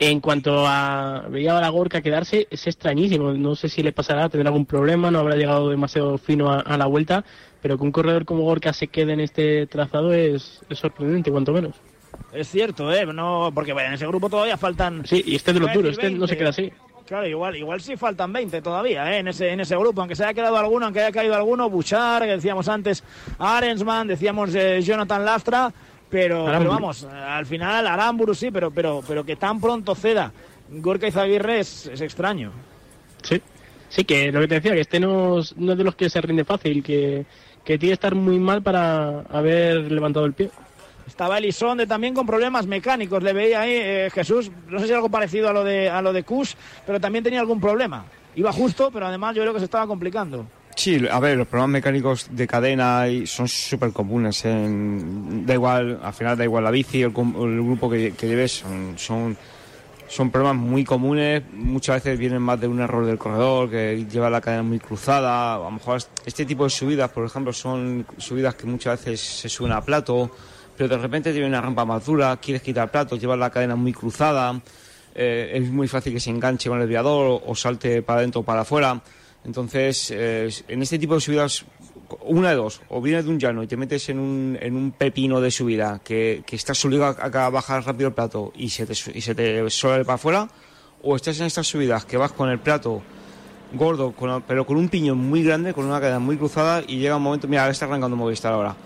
En 0.02 0.20
cuanto 0.20 0.66
a 0.66 1.26
veía 1.28 1.58
a 1.58 1.60
la 1.60 1.68
Gorka 1.68 2.00
quedarse, 2.00 2.48
es 2.50 2.66
extrañísimo. 2.66 3.34
No 3.34 3.54
sé 3.54 3.68
si 3.68 3.82
le 3.82 3.92
pasará, 3.92 4.30
tendrá 4.30 4.48
algún 4.48 4.64
problema, 4.64 5.10
no 5.10 5.18
habrá 5.18 5.36
llegado 5.36 5.68
demasiado 5.68 6.16
fino 6.16 6.50
a, 6.50 6.60
a 6.60 6.78
la 6.78 6.86
vuelta, 6.86 7.22
pero 7.60 7.76
que 7.76 7.84
un 7.84 7.92
corredor 7.92 8.24
como 8.24 8.42
Gorka 8.44 8.72
se 8.72 8.88
quede 8.88 9.12
en 9.12 9.20
este 9.20 9.66
trazado 9.66 10.14
es, 10.14 10.62
es 10.70 10.78
sorprendente, 10.78 11.30
cuanto 11.30 11.52
menos. 11.52 11.76
Es 12.32 12.48
cierto, 12.48 12.90
¿eh? 12.90 13.04
No, 13.04 13.50
porque 13.54 13.74
vaya, 13.74 13.88
en 13.88 13.94
ese 13.94 14.06
grupo 14.06 14.30
todavía 14.30 14.56
faltan... 14.56 15.04
Sí, 15.04 15.22
y 15.26 15.36
este 15.36 15.52
de 15.52 15.60
los 15.60 15.72
duros, 15.72 15.92
este 15.92 16.10
no 16.10 16.26
se 16.26 16.34
20. 16.34 16.38
queda 16.38 16.48
así. 16.48 16.72
Claro, 17.06 17.26
igual, 17.26 17.56
igual 17.56 17.80
sí 17.80 17.96
faltan 17.96 18.32
20 18.32 18.62
todavía, 18.62 19.12
¿eh? 19.12 19.18
En 19.18 19.28
ese, 19.28 19.50
en 19.50 19.60
ese 19.60 19.76
grupo, 19.76 20.00
aunque 20.00 20.16
se 20.16 20.24
haya 20.24 20.32
quedado 20.32 20.56
alguno, 20.56 20.86
aunque 20.86 21.00
haya 21.00 21.12
caído 21.12 21.34
alguno, 21.34 21.68
Bouchard, 21.68 22.22
que 22.22 22.30
decíamos 22.30 22.68
antes, 22.68 23.04
Arensman, 23.38 24.06
decíamos 24.06 24.54
eh, 24.54 24.80
Jonathan 24.80 25.24
Lastra, 25.24 25.72
pero, 26.10 26.44
pero 26.46 26.70
vamos, 26.70 27.04
al 27.04 27.46
final 27.46 27.86
Aramburu 27.86 28.34
sí, 28.34 28.50
pero, 28.50 28.70
pero, 28.70 29.02
pero 29.06 29.24
que 29.24 29.36
tan 29.36 29.60
pronto 29.60 29.94
ceda 29.94 30.32
Gorka 30.70 31.08
Izaguirre 31.08 31.60
es, 31.60 31.86
es 31.86 32.00
extraño. 32.00 32.52
Sí, 33.22 33.40
sí, 33.88 34.04
que 34.04 34.30
lo 34.30 34.40
que 34.40 34.48
te 34.48 34.54
decía, 34.56 34.72
que 34.72 34.80
este 34.80 35.00
no 35.00 35.40
es, 35.40 35.56
no 35.56 35.72
es 35.72 35.78
de 35.78 35.84
los 35.84 35.96
que 35.96 36.08
se 36.08 36.20
rinde 36.20 36.44
fácil, 36.44 36.82
que, 36.82 37.26
que 37.64 37.78
tiene 37.78 37.90
que 37.90 37.94
estar 37.94 38.14
muy 38.14 38.38
mal 38.38 38.62
para 38.62 39.20
haber 39.22 39.90
levantado 39.90 40.26
el 40.26 40.32
pie. 40.32 40.50
Estaba 41.06 41.38
Elisonde 41.38 41.86
también 41.86 42.14
con 42.14 42.24
problemas 42.24 42.66
mecánicos, 42.66 43.22
le 43.22 43.32
veía 43.32 43.62
ahí 43.62 43.72
eh, 43.72 44.10
Jesús, 44.12 44.50
no 44.68 44.78
sé 44.78 44.86
si 44.86 44.92
algo 44.92 45.08
parecido 45.08 45.48
a 45.48 45.52
lo 45.52 45.64
de 45.64 45.90
a 45.90 46.00
lo 46.00 46.12
de 46.12 46.22
Kush, 46.22 46.54
pero 46.86 47.00
también 47.00 47.24
tenía 47.24 47.40
algún 47.40 47.60
problema. 47.60 48.04
Iba 48.36 48.52
justo, 48.52 48.90
pero 48.92 49.06
además 49.06 49.34
yo 49.34 49.42
creo 49.42 49.52
que 49.52 49.58
se 49.58 49.64
estaba 49.64 49.88
complicando. 49.88 50.46
Sí, 50.80 50.98
a 51.10 51.20
ver, 51.20 51.36
los 51.36 51.46
problemas 51.46 51.72
mecánicos 51.72 52.28
de 52.30 52.46
cadena 52.46 53.06
y 53.06 53.26
son 53.26 53.46
súper 53.48 53.92
comunes. 53.92 54.42
en- 54.46 55.44
da 55.44 55.52
igual, 55.52 56.00
al 56.02 56.14
final 56.14 56.38
da 56.38 56.44
igual 56.44 56.64
la 56.64 56.70
bici, 56.70 57.02
el, 57.02 57.12
el 57.14 57.62
grupo 57.62 57.90
que, 57.90 58.12
lleves, 58.22 58.52
son, 58.52 58.94
son, 58.96 59.36
son 60.08 60.30
problemas 60.30 60.56
muy 60.56 60.82
comunes. 60.82 61.42
Muchas 61.52 61.96
veces 61.96 62.18
vienen 62.18 62.40
más 62.40 62.58
de 62.58 62.66
un 62.66 62.80
error 62.80 63.04
del 63.04 63.18
corredor, 63.18 63.68
que 63.68 64.06
lleva 64.10 64.30
la 64.30 64.40
cadena 64.40 64.62
muy 64.62 64.78
cruzada. 64.78 65.56
A 65.56 65.58
lo 65.58 65.70
mejor 65.70 66.00
este 66.24 66.46
tipo 66.46 66.64
de 66.64 66.70
subidas, 66.70 67.10
por 67.10 67.26
ejemplo, 67.26 67.52
son 67.52 68.06
subidas 68.16 68.54
que 68.54 68.64
muchas 68.66 69.00
veces 69.04 69.20
se 69.20 69.50
suben 69.50 69.72
a 69.72 69.82
plato, 69.82 70.30
pero 70.78 70.88
de 70.88 70.96
repente 70.96 71.30
tiene 71.32 71.46
una 71.46 71.60
rampa 71.60 71.84
más 71.84 72.06
dura, 72.06 72.34
quieres 72.38 72.62
quitar 72.62 72.90
plato, 72.90 73.16
llevas 73.16 73.38
la 73.38 73.50
cadena 73.50 73.76
muy 73.76 73.92
cruzada. 73.92 74.58
eh, 75.14 75.50
es 75.56 75.68
muy 75.70 75.88
fácil 75.88 76.14
que 76.14 76.20
se 76.20 76.30
enganche 76.30 76.70
con 76.70 76.78
el 76.80 76.86
desviador 76.86 77.26
o, 77.44 77.50
o 77.50 77.54
salte 77.54 78.00
para 78.00 78.20
adentro 78.20 78.40
o 78.40 78.44
para 78.44 78.62
afuera. 78.62 78.98
Entonces, 79.44 80.10
eh, 80.14 80.50
en 80.68 80.82
este 80.82 80.98
tipo 80.98 81.14
de 81.14 81.20
subidas, 81.20 81.64
una 82.22 82.50
de 82.50 82.56
dos, 82.56 82.82
o 82.88 83.00
vienes 83.00 83.24
de 83.24 83.30
un 83.30 83.38
llano 83.38 83.62
y 83.62 83.66
te 83.66 83.76
metes 83.76 84.08
en 84.10 84.18
un, 84.18 84.58
en 84.60 84.76
un 84.76 84.90
pepino 84.92 85.40
de 85.40 85.50
subida 85.50 86.00
que, 86.04 86.42
que 86.46 86.56
estás 86.56 86.84
obligado 86.84 87.16
a, 87.20 87.46
a 87.46 87.50
bajar 87.50 87.84
rápido 87.84 88.08
el 88.08 88.14
plato 88.14 88.52
y 88.56 88.68
se 88.68 88.84
te, 88.86 88.92
y 89.14 89.20
se 89.20 89.34
te 89.34 89.68
suele 89.70 90.04
para 90.04 90.16
afuera, 90.16 90.48
o 91.02 91.16
estás 91.16 91.40
en 91.40 91.46
estas 91.46 91.66
subidas 91.66 92.04
que 92.04 92.16
vas 92.16 92.32
con 92.32 92.50
el 92.50 92.58
plato 92.58 93.00
gordo, 93.72 94.12
con- 94.12 94.42
pero 94.42 94.66
con 94.66 94.76
un 94.76 94.88
piñón 94.88 95.18
muy 95.18 95.42
grande, 95.42 95.72
con 95.72 95.84
una 95.86 96.00
cadena 96.00 96.18
muy 96.18 96.36
cruzada 96.36 96.82
y 96.86 96.98
llega 96.98 97.16
un 97.16 97.22
momento, 97.22 97.48
mira, 97.48 97.62
ahora 97.62 97.72
está 97.72 97.86
arrancando 97.86 98.16
Movistar 98.16 98.52
ahora. 98.52 98.76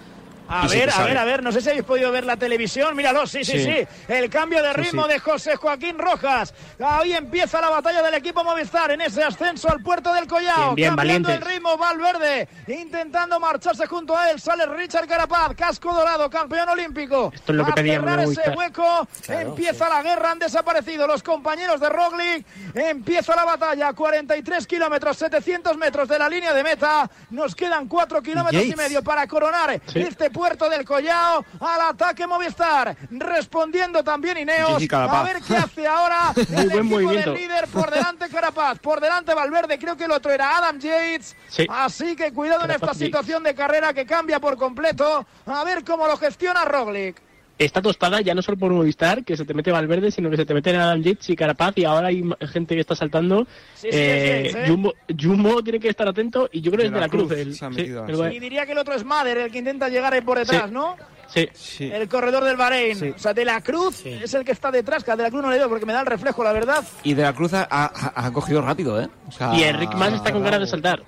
A 0.48 0.66
Y 0.66 0.68
se 0.68 0.78
ver, 0.80 0.90
a 0.90 1.04
ver, 1.04 1.18
a 1.18 1.24
ver, 1.24 1.42
no 1.42 1.50
sé 1.52 1.60
si 1.60 1.70
habéis 1.70 1.84
podido 1.84 2.12
ver 2.12 2.24
la 2.24 2.36
televisión. 2.36 2.94
Míralo, 2.96 3.26
sí, 3.26 3.44
sí, 3.44 3.58
sí. 3.58 3.64
Sí. 3.64 3.86
El 4.08 4.28
cambio 4.30 4.62
de 4.62 4.72
ritmo 4.74 5.04
sí. 5.04 5.12
de 5.12 5.18
José 5.18 5.56
Joaquín 5.56 5.98
Rojas. 5.98 6.52
Ahí 6.84 7.14
empieza 7.14 7.60
la 7.60 7.70
batalla 7.70 8.02
del 8.02 8.14
equipo 8.14 8.44
Movistar 8.44 8.90
en 8.90 9.00
ese 9.00 9.22
ascenso 9.22 9.70
al 9.70 9.82
puerto 9.82 10.12
del 10.12 10.26
Collao. 10.26 10.74
Bien, 10.74 10.74
bien, 10.74 10.96
Cambiando 10.96 11.28
valientes. 11.28 11.48
el 11.48 11.54
ritmo, 11.54 11.76
Valverde 11.78 12.48
intentando 12.68 13.40
marcharse 13.40 13.86
junto 13.86 14.16
a 14.16 14.30
él. 14.30 14.40
Sale 14.40 14.66
Richard 14.66 15.06
Carapaz, 15.06 15.54
casco 15.56 15.92
dorado, 15.92 16.28
campeón 16.28 16.68
olímpico. 16.68 17.30
Esto 17.34 17.52
es 17.52 17.56
lo 17.56 17.64
que 17.64 17.70
a 17.72 17.74
pedíamos 17.74 18.10
cerrar 18.10 18.28
ese 18.28 18.50
hueco. 18.50 19.08
Claro, 19.24 19.40
empieza 19.48 19.88
la 19.88 20.02
guerra, 20.02 20.30
han 20.32 20.38
desaparecido 20.38 21.06
los 21.06 21.22
compañeros 21.22 21.80
de 21.80 21.88
Roglic. 21.88 22.46
Empieza 22.74 23.34
la 23.34 23.44
batalla, 23.44 23.92
43 23.92 24.66
kilómetros, 24.66 25.16
700 25.16 25.76
metros 25.76 26.08
de 26.08 26.18
la 26.18 26.28
línea 26.28 26.52
de 26.52 26.62
meta. 26.62 27.08
Nos 27.30 27.54
quedan 27.54 27.88
4 27.88 28.22
kilómetros 28.22 28.64
y 28.64 28.74
medio 28.74 29.02
para 29.02 29.26
coronar 29.26 29.80
Sí. 29.86 30.00
este 30.00 30.30
puerto 30.34 30.68
del 30.68 30.84
Collao 30.84 31.42
al 31.60 31.80
ataque 31.80 32.26
Movistar. 32.26 32.94
Respondiendo 33.10 34.04
también 34.04 34.36
Ineos. 34.36 34.82
A 34.92 35.22
ver 35.22 35.40
qué 35.40 35.56
hace 35.56 35.86
ahora 35.86 36.34
el 36.36 36.72
equipo 36.72 36.98
del 36.98 37.32
líder. 37.34 37.66
Por 37.68 37.90
delante 37.90 38.28
Carapaz, 38.28 38.78
por 38.80 39.00
delante 39.00 39.32
Valverde. 39.32 39.78
Creo 39.78 39.96
que 39.96 40.04
el 40.04 40.10
otro 40.10 40.30
era 40.32 40.58
Adam 40.58 40.78
Yates. 40.78 41.34
Sí. 41.48 41.66
Así 41.70 42.16
que 42.16 42.32
cuidado 42.32 42.64
en 42.64 42.72
esta 42.72 42.88
Yates. 42.88 42.98
situación 42.98 43.42
de 43.44 43.54
carrera 43.54 43.94
que 43.94 44.04
cambia 44.04 44.40
por 44.40 44.58
completo. 44.58 45.24
A 45.46 45.64
ver 45.64 45.84
cómo 45.84 46.06
lo 46.06 46.18
gestiona 46.18 46.64
Roglic. 46.64 47.23
Está 47.56 47.80
tostada 47.80 48.20
ya 48.20 48.34
no 48.34 48.42
solo 48.42 48.58
por 48.58 48.72
Movistar, 48.72 49.24
que 49.24 49.36
se 49.36 49.44
te 49.44 49.54
mete 49.54 49.70
Valverde, 49.70 50.10
sino 50.10 50.28
que 50.28 50.36
se 50.36 50.44
te 50.44 50.54
meten 50.54 50.74
Adam 50.74 51.00
Yates 51.02 51.30
y 51.30 51.36
Carapaz 51.36 51.72
y 51.78 51.84
ahora 51.84 52.08
hay 52.08 52.24
gente 52.52 52.74
que 52.74 52.80
está 52.80 52.96
saltando. 52.96 53.46
Sí, 53.74 53.88
¿eh? 53.92 54.64
Jumbo, 54.66 54.92
Jumbo 55.20 55.62
tiene 55.62 55.78
que 55.78 55.88
estar 55.88 56.08
atento 56.08 56.48
y 56.50 56.60
yo 56.60 56.72
creo 56.72 56.80
que 56.80 56.86
es 56.86 56.92
de 56.92 57.00
la 57.00 57.08
Cruz. 57.08 57.30
el- 57.30 57.54
se 57.54 57.64
ha 57.64 57.68
sí, 57.70 57.76
metido, 57.76 58.06
el- 58.06 58.16
sí. 58.32 58.36
Y 58.36 58.40
diría 58.40 58.66
que 58.66 58.72
el 58.72 58.78
otro 58.78 58.94
es 58.94 59.04
Mader, 59.04 59.38
el 59.38 59.52
que 59.52 59.58
intenta 59.58 59.88
llegar 59.88 60.12
ahí 60.14 60.20
por 60.22 60.38
detrás, 60.38 60.64
Sí. 60.66 60.74
¿no? 60.74 60.96
sí. 61.28 61.48
Sí. 61.54 61.90
El 61.92 62.08
corredor 62.08 62.42
del 62.42 62.56
Bahrein. 62.56 62.96
Sí. 62.98 63.08
O 63.14 63.18
sea, 63.20 63.32
de 63.32 63.44
la 63.44 63.60
Cruz 63.60 63.96
Sí. 63.96 64.08
es 64.22 64.34
el 64.34 64.44
que 64.44 64.50
está 64.52 64.72
detrás, 64.72 65.04
que 65.04 65.12
a 65.12 65.16
de 65.16 65.22
la 65.22 65.30
Cruz 65.30 65.42
no 65.42 65.50
le 65.50 65.58
veo 65.58 65.68
porque 65.68 65.86
me 65.86 65.92
da 65.92 66.00
el 66.00 66.06
reflejo, 66.06 66.42
la 66.42 66.52
verdad. 66.52 66.82
Y 67.04 67.14
de 67.14 67.22
la 67.22 67.32
Cruz 67.34 67.54
ha, 67.54 67.68
ha- 67.70 68.12
ha 68.26 68.32
cogido 68.32 68.62
rápido, 68.62 69.00
¿eh? 69.00 69.08
O 69.28 69.32
sea, 69.32 69.54
Y 69.54 69.62
Enric 69.62 69.94
Mas 69.94 70.14
está 70.14 70.32
con 70.32 70.42
ganas 70.42 70.58
de 70.60 70.66
saltar. 70.66 71.02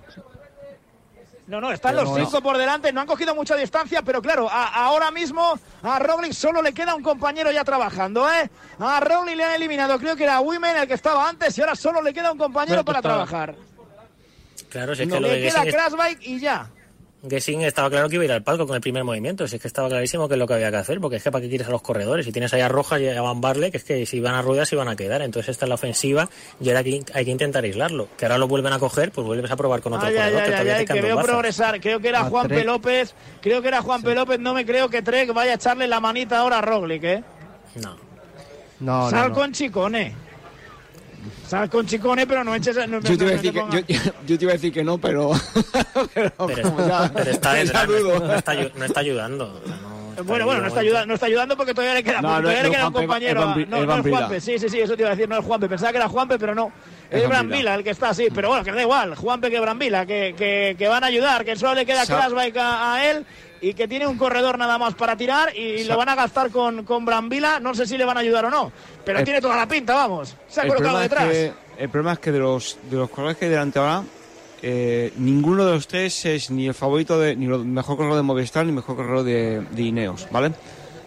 No, 1.46 1.60
no, 1.60 1.70
están 1.70 1.92
Pero 1.94 2.04
los 2.04 2.18
no, 2.18 2.24
cinco 2.24 2.42
por 2.42 2.58
delante, 2.58 2.92
no 2.92 3.00
han 3.00 3.06
cogido 3.06 3.32
mucha 3.34 3.54
distancia, 3.54 4.02
pero 4.02 4.20
claro, 4.20 4.48
a- 4.50 4.66
ahora 4.84 5.12
mismo 5.12 5.56
a 5.82 5.98
Roglic 6.00 6.32
solo 6.32 6.60
le 6.60 6.74
queda 6.74 6.94
un 6.96 7.02
compañero 7.04 7.52
ya 7.52 7.62
trabajando, 7.62 8.28
¿eh? 8.28 8.50
A 8.80 8.98
Roglic 8.98 9.36
le 9.36 9.44
han 9.44 9.52
eliminado, 9.52 9.96
creo 9.98 10.16
que 10.16 10.24
era 10.24 10.40
Women 10.40 10.76
el 10.76 10.88
que 10.88 10.94
estaba 10.94 11.28
antes 11.28 11.56
y 11.56 11.60
ahora 11.60 11.76
solo 11.76 12.02
le 12.02 12.12
queda 12.12 12.32
un 12.32 12.38
compañero 12.38 12.84
para 12.84 13.00
trabajar. 13.00 13.54
Claro, 14.68 14.94
si 14.96 15.02
es 15.02 15.08
No 15.08 15.14
que 15.16 15.20
lo 15.20 15.28
le 15.28 15.34
de 15.34 15.40
queda 15.48 15.60
y 16.22 16.40
ya. 16.40 16.68
Gessing 17.28 17.62
estaba 17.62 17.90
claro 17.90 18.08
que 18.08 18.14
iba 18.16 18.22
a 18.22 18.24
ir 18.26 18.32
al 18.32 18.42
palco 18.44 18.66
con 18.66 18.76
el 18.76 18.80
primer 18.80 19.02
movimiento. 19.02 19.48
Si 19.48 19.56
es 19.56 19.62
que 19.62 19.66
estaba 19.66 19.88
clarísimo 19.88 20.28
que 20.28 20.34
es 20.34 20.38
lo 20.38 20.46
que 20.46 20.54
había 20.54 20.70
que 20.70 20.76
hacer, 20.76 21.00
porque 21.00 21.16
es 21.16 21.22
que 21.24 21.32
para 21.32 21.42
qué 21.42 21.48
quieres 21.48 21.66
a 21.66 21.70
los 21.70 21.82
corredores. 21.82 22.24
Si 22.24 22.30
tienes 22.30 22.52
ahí 22.54 22.60
a 22.60 22.68
Rojas 22.68 23.00
y 23.00 23.08
a 23.08 23.20
Van 23.20 23.40
Barle, 23.40 23.70
que 23.72 23.78
es 23.78 23.84
que 23.84 24.06
si 24.06 24.20
van 24.20 24.34
a 24.34 24.42
ruedas 24.42 24.68
se 24.68 24.76
van 24.76 24.86
a 24.88 24.94
quedar. 24.94 25.22
Entonces 25.22 25.48
esta 25.50 25.64
es 25.64 25.68
la 25.68 25.74
ofensiva 25.74 26.28
y 26.60 26.68
ahora 26.68 26.80
hay 26.80 27.00
que, 27.00 27.12
hay 27.12 27.24
que 27.24 27.30
intentar 27.30 27.64
aislarlo. 27.64 28.08
Que 28.16 28.26
ahora 28.26 28.38
lo 28.38 28.46
vuelven 28.46 28.72
a 28.74 28.78
coger, 28.78 29.10
pues 29.10 29.26
vuelves 29.26 29.50
a 29.50 29.56
probar 29.56 29.80
con 29.80 29.94
otro 29.94 30.06
Ay, 30.06 30.14
corredor 30.14 30.40
ay, 30.40 30.44
que 30.44 30.44
ay, 30.44 30.50
todavía 30.52 30.76
ay, 30.76 30.84
te 30.84 30.86
que 30.86 30.92
quedan 30.92 31.04
veo 31.04 31.14
dos 31.14 31.16
bazas. 31.16 31.30
progresar. 31.32 31.80
Creo 31.80 32.00
que 32.00 32.08
era 32.08 32.20
A 32.20 32.24
Juan 32.24 32.48
P. 32.48 32.64
López. 32.64 33.14
Creo 33.40 33.62
que 33.62 33.68
era 33.68 33.82
Juan 33.82 34.02
P. 34.02 34.14
López. 34.14 34.38
No 34.38 34.54
me 34.54 34.64
creo 34.66 34.88
que 34.88 35.02
Trek 35.02 35.32
vaya 35.32 35.52
a 35.52 35.54
echarle 35.56 35.88
la 35.88 36.00
manita 36.00 36.38
ahora 36.38 36.58
a 36.58 36.62
Roglic, 36.62 37.02
¿eh? 37.04 37.24
No. 37.76 37.96
No, 38.78 39.10
Sal 39.10 39.20
no, 39.22 39.28
no. 39.30 39.34
con 39.34 39.52
Chicone. 39.52 40.14
Sal 41.46 41.70
con 41.70 41.86
Chicone, 41.86 42.26
pero 42.26 42.42
no 42.44 42.54
eches... 42.54 42.76
No, 42.88 43.00
Yo 43.00 43.16
te, 43.16 43.24
iba 43.24 43.32
a 43.32 43.36
no- 43.36 43.42
decir 43.42 43.54
no 43.54 43.70
que, 43.70 43.82
te 43.82 43.92
yo, 43.94 44.00
pongas- 44.02 44.14
yo 44.26 44.38
te 44.38 44.44
iba 44.44 44.52
a 44.52 44.54
decir 44.54 44.72
que 44.72 44.84
no, 44.84 44.98
pero. 44.98 45.30
pero, 46.14 46.32
Pero, 46.46 46.62
como 46.62 46.86
ya- 46.86 47.10
pero 47.14 47.30
está 47.30 47.52
detrás, 47.54 47.86
dudo. 47.86 48.18
no, 48.20 48.34
está, 48.34 48.54
no 48.54 48.84
está 48.84 49.00
ayudando. 49.00 49.60
O 49.64 49.66
sea, 49.66 49.76
no 49.76 50.10
está 50.10 50.22
Bueno, 50.22 50.44
bueno, 50.46 50.60
no 50.62 50.68
está, 50.68 50.80
ayudando, 50.80 51.06
no 51.06 51.14
está 51.14 51.26
ayudando 51.26 51.56
porque 51.56 51.74
todavía 51.74 51.94
le 51.94 52.02
queda, 52.02 52.20
No, 52.22 52.28
porque 52.28 52.34
no, 52.36 52.42
todavía 52.42 52.62
le 52.62 52.68
no, 52.68 52.74
queda 52.74 52.86
un 52.88 52.92
compañero. 52.92 53.40
es 53.40 53.46
Bri- 53.48 53.62
a- 53.66 53.66
no, 53.70 53.76
es 53.76 53.86
no 53.86 53.94
es. 53.96 54.00
Juanpe, 54.08 54.40
sí, 54.40 54.58
sí, 54.58 54.68
sí, 54.68 54.80
eso 54.80 54.96
te 54.96 55.02
iba 55.02 55.10
a 55.10 55.14
decir, 55.14 55.28
no 55.28 55.38
es 55.38 55.44
Juanpe. 55.44 55.68
Pensaba 55.68 55.92
que 55.92 55.98
era 55.98 56.08
Juanpe, 56.08 56.38
pero 56.38 56.54
no. 56.54 56.72
Es, 57.10 57.20
Van 57.22 57.30
Brambila 57.30 57.74
el 57.76 57.84
que 57.84 57.90
está 57.90 58.08
así, 58.08 58.26
pero 58.34 58.48
bueno, 58.48 58.64
que 58.64 58.72
da 58.72 58.82
igual. 58.82 59.14
Juanpe 59.14 59.50
que 59.50 59.60
Brambila, 59.60 60.04
que, 60.06 60.34
que, 60.36 60.74
que 60.76 60.88
van 60.88 61.04
a 61.04 61.06
ayudar, 61.06 61.44
que 61.44 61.54
solo 61.54 61.74
le 61.74 61.86
queda 61.86 62.04
Sa- 62.04 62.16
Crashbike 62.16 62.56
a, 62.56 62.94
a 62.94 63.10
él 63.10 63.24
y 63.60 63.74
que 63.74 63.88
tiene 63.88 64.06
un 64.06 64.16
corredor 64.18 64.58
nada 64.58 64.78
más 64.78 64.94
para 64.94 65.16
tirar 65.16 65.56
y 65.56 65.84
lo 65.84 65.96
van 65.96 66.08
a 66.08 66.14
gastar 66.14 66.50
con, 66.50 66.84
con 66.84 67.04
Brambila. 67.04 67.60
No 67.60 67.74
sé 67.74 67.86
si 67.86 67.96
le 67.96 68.04
van 68.04 68.16
a 68.16 68.20
ayudar 68.20 68.44
o 68.46 68.50
no, 68.50 68.72
pero 69.04 69.18
El- 69.20 69.24
tiene 69.24 69.40
toda 69.40 69.56
la 69.56 69.66
pinta, 69.68 69.94
vamos. 69.94 70.34
Se 70.48 70.60
ha 70.60 70.66
colocado 70.68 70.96
es 71.00 71.10
detrás. 71.10 71.28
que, 71.28 71.52
el 71.78 71.88
problema 71.88 72.12
es 72.14 72.18
que 72.18 72.32
de 72.32 72.38
los, 72.38 72.78
de 72.90 72.96
los 72.96 73.08
corredores 73.10 73.36
que 73.38 73.44
hay 73.46 73.50
delante 73.50 73.78
ahora, 73.78 74.02
eh, 74.62 75.12
ninguno 75.18 75.64
de 75.66 75.72
los 75.74 75.86
tres 75.86 76.24
es 76.24 76.50
ni 76.50 76.66
el 76.66 76.74
favorito, 76.74 77.18
de, 77.20 77.36
ni 77.36 77.46
el 77.46 77.64
mejor 77.64 77.96
corredor 77.96 78.16
de 78.16 78.22
Movistar, 78.22 78.64
ni 78.64 78.70
el 78.70 78.76
mejor 78.76 78.96
corredor 78.96 79.22
de, 79.24 79.60
de 79.70 79.82
Ineos, 79.82 80.26
¿vale? 80.30 80.52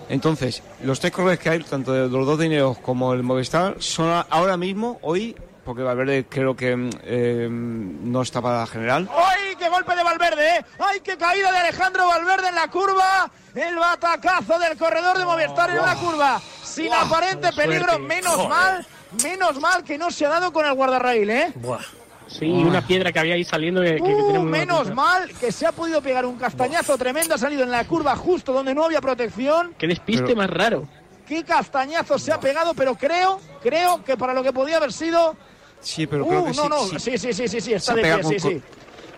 Entonces, 0.09 0.63
los 0.83 0.99
tres 0.99 1.11
corredores 1.13 1.39
que 1.39 1.49
hay, 1.49 1.59
tanto 1.63 1.91
de 1.93 2.07
los 2.09 2.25
dos 2.25 2.37
de 2.39 2.47
Ineos 2.47 2.77
como 2.79 3.13
el 3.13 3.21
Movistar, 3.23 3.75
son 3.79 4.23
ahora 4.29 4.57
mismo, 4.57 4.97
hoy, 5.01 5.35
porque 5.63 5.83
Valverde 5.83 6.25
creo 6.29 6.55
que 6.55 6.75
mm, 6.75 6.89
eh, 7.03 7.47
no 7.49 8.21
está 8.21 8.41
para 8.41 8.59
la 8.61 8.67
general. 8.67 9.09
¡Ay, 9.15 9.55
qué 9.57 9.69
golpe 9.69 9.95
de 9.95 10.03
Valverde! 10.03 10.57
¿eh? 10.57 10.65
¡Ay, 10.79 10.99
qué 11.01 11.17
caída 11.17 11.51
de 11.51 11.57
Alejandro 11.59 12.07
Valverde 12.07 12.49
en 12.49 12.55
la 12.55 12.67
curva! 12.69 13.29
El 13.55 13.75
batacazo 13.75 14.57
del 14.59 14.77
corredor 14.77 15.17
de 15.17 15.25
Movistar 15.25 15.69
en 15.71 15.77
la 15.77 15.95
curva. 15.95 16.39
Sin 16.63 16.93
aparente 16.93 17.51
peligro, 17.53 17.87
suerte. 17.93 18.07
menos 18.07 18.35
Joder. 18.35 18.49
mal, 18.49 18.87
menos 19.23 19.59
mal 19.59 19.83
que 19.83 19.97
no 19.97 20.11
se 20.11 20.25
ha 20.25 20.29
dado 20.29 20.53
con 20.53 20.65
el 20.65 20.73
guardarraíl, 20.73 21.29
¿eh? 21.29 21.51
Buah. 21.55 21.79
Sí, 22.27 22.45
y 22.45 22.63
una 22.63 22.85
piedra 22.85 23.11
que 23.11 23.17
había 23.19 23.33
ahí 23.33 23.43
saliendo 23.43 23.81
que, 23.81 23.95
que- 23.95 24.03
que 24.03 24.13
Uh, 24.13 24.43
menos 24.43 24.81
pinta. 24.81 24.93
mal 24.95 25.31
que 25.39 25.51
se 25.51 25.65
ha 25.65 25.71
podido 25.71 25.99
pegar 25.99 26.27
un 26.27 26.37
castañazo 26.37 26.95
tremendo, 26.95 27.33
ha 27.33 27.37
salido 27.39 27.63
en 27.63 27.71
la 27.71 27.83
curva 27.85 28.15
justo 28.15 28.53
donde 28.53 28.75
no 28.75 28.85
había 28.85 29.01
protección. 29.01 29.73
Qué 29.79 29.87
despiste 29.87 30.23
Pero- 30.23 30.37
más 30.37 30.49
raro. 30.51 30.87
Qué 31.27 31.43
castañazo 31.43 32.17
se 32.19 32.31
ha 32.31 32.39
pegado, 32.39 32.73
pero 32.75 32.95
creo, 32.95 33.39
creo 33.61 34.03
que 34.03 34.15
para 34.17 34.33
lo 34.33 34.41
que 34.43 34.53
podía 34.53 34.77
haber 34.77 34.93
sido... 34.93 35.35
Sí, 35.81 36.07
pero 36.07 36.25
creo 36.27 36.41
Uh, 36.41 36.45
que 36.45 36.53
no, 36.57 36.63
sí, 36.63 36.69
no, 36.69 36.99
sí. 36.99 37.17
sí, 37.17 37.33
sí, 37.33 37.47
sí, 37.47 37.61
sí, 37.61 37.73
está 37.73 37.93
de 37.95 38.01
pie, 38.01 38.23
sí, 38.23 38.39
sí. 38.39 38.61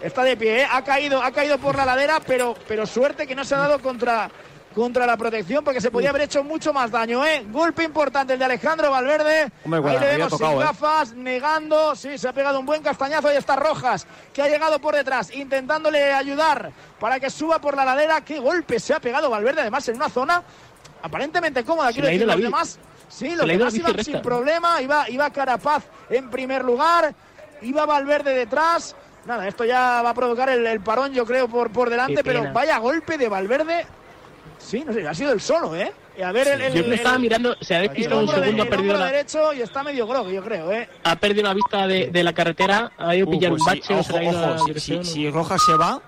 está 0.02 0.24
de 0.24 0.38
pie, 0.38 0.62
¿eh? 0.62 0.68
ha 0.72 0.84
caído, 0.84 1.22
ha 1.22 1.32
caído 1.32 1.58
por 1.58 1.76
la 1.76 1.86
ladera, 1.86 2.20
pero, 2.26 2.56
pero 2.68 2.86
suerte 2.86 3.26
que 3.26 3.36
no 3.36 3.44
se 3.44 3.56
ha 3.56 3.60
dado 3.60 3.80
contra, 3.80 4.30
contra 4.76 5.06
la 5.08 5.18
protección 5.18 5.64
porque 5.64 5.82
se 5.82 5.90
podía 5.90 6.12
haber 6.12 6.22
hecho 6.24 6.44
mucho 6.44 6.72
más 6.72 6.92
daño, 6.92 7.26
¿eh? 7.26 7.44
Golpe 7.50 7.84
importante 7.84 8.34
el 8.34 8.40
de 8.40 8.46
Alejandro 8.46 8.92
Valverde. 8.92 9.52
Hombre, 9.66 9.82
Ahí 9.92 10.00
le 10.00 10.06
vemos 10.06 10.30
tocado, 10.30 10.52
sin 10.52 10.62
¿eh? 10.62 10.64
gafas, 10.66 11.14
negando, 11.14 11.96
sí, 11.96 12.18
se 12.18 12.28
ha 12.28 12.34
pegado 12.34 12.60
un 12.60 12.66
buen 12.66 12.84
castañazo 12.84 13.34
y 13.34 13.38
está 13.38 13.56
Rojas, 13.56 14.06
que 14.34 14.42
ha 14.44 14.48
llegado 14.48 14.80
por 14.80 14.94
detrás, 14.96 15.34
intentándole 15.36 16.14
ayudar 16.14 16.72
para 17.00 17.20
que 17.20 17.30
suba 17.32 17.60
por 17.60 17.76
la 17.76 17.86
ladera. 17.86 18.22
Qué 18.22 18.40
golpe 18.40 18.80
se 18.80 18.94
ha 18.94 19.00
pegado 19.00 19.30
Valverde, 19.32 19.62
además 19.62 19.88
en 19.90 19.96
una 19.96 20.10
zona 20.10 20.44
aparentemente 21.02 21.64
cómoda. 21.64 21.92
Quiero 21.92 22.08
decir, 22.08 22.28
los 22.28 22.40
demás, 22.40 22.80
sí, 23.12 23.36
los 23.36 23.46
demás 23.48 23.76
iban 23.76 23.94
recta. 23.94 24.04
sin 24.12 24.22
problema. 24.22 24.82
Iba, 24.82 25.10
iba 25.10 25.30
Carapaz 25.32 25.84
en 26.10 26.30
primer 26.30 26.64
lugar, 26.64 27.14
iba 27.62 27.86
Valverde 27.86 28.34
detrás. 28.34 28.96
Nada, 29.26 29.48
esto 29.48 29.64
ya 29.66 30.02
va 30.02 30.10
a 30.10 30.14
provocar 30.16 30.50
el, 30.50 30.66
el 30.66 30.80
parón, 30.82 31.14
yo 31.14 31.26
creo, 31.26 31.48
por, 31.48 31.70
por 31.72 31.90
delante, 31.92 32.24
pero 32.24 32.52
vaya 32.52 32.78
golpe 32.80 33.18
de 33.18 33.30
Valverde. 33.30 33.86
Sí, 34.58 34.84
no 34.86 34.94
sé, 34.94 35.08
ha 35.08 35.14
sido 35.14 35.32
el 35.34 35.42
solo, 35.42 35.76
¿eh? 35.76 35.92
A 36.24 36.32
ver, 36.32 36.48
el, 36.50 36.62
el- 36.62 36.74
Yo 36.74 36.84
me 36.88 36.96
estaba 36.96 37.16
el- 37.16 37.22
mirando, 37.22 37.56
se 37.62 37.76
ha 37.76 37.80
despistado 37.82 38.20
un 38.22 38.28
de- 38.28 38.34
segundo, 38.34 38.64
ha 38.64 38.66
perdido 38.68 38.98
la, 38.98 39.06
derecho 39.08 39.54
y 39.54 39.62
está 39.62 39.82
medio 39.84 40.06
grog, 40.06 40.28
yo 40.30 40.44
creo, 40.44 40.72
¿eh? 40.72 40.88
ha 41.04 41.16
perdido 41.16 41.44
la 41.48 41.54
vista 41.54 41.88
de, 41.88 42.08
de 42.08 42.24
la 42.24 42.34
carretera, 42.34 42.92
ha 42.98 43.16
ido 43.16 43.26
a 43.26 43.30
Uh, 43.30 43.32
pillar 43.32 43.50
pues 43.52 43.62
un 43.62 43.66
bache 43.66 43.94
ojo, 43.96 45.04
si 45.04 45.30
Rojas 45.32 45.62
se 45.66 45.74
va, 45.76 46.00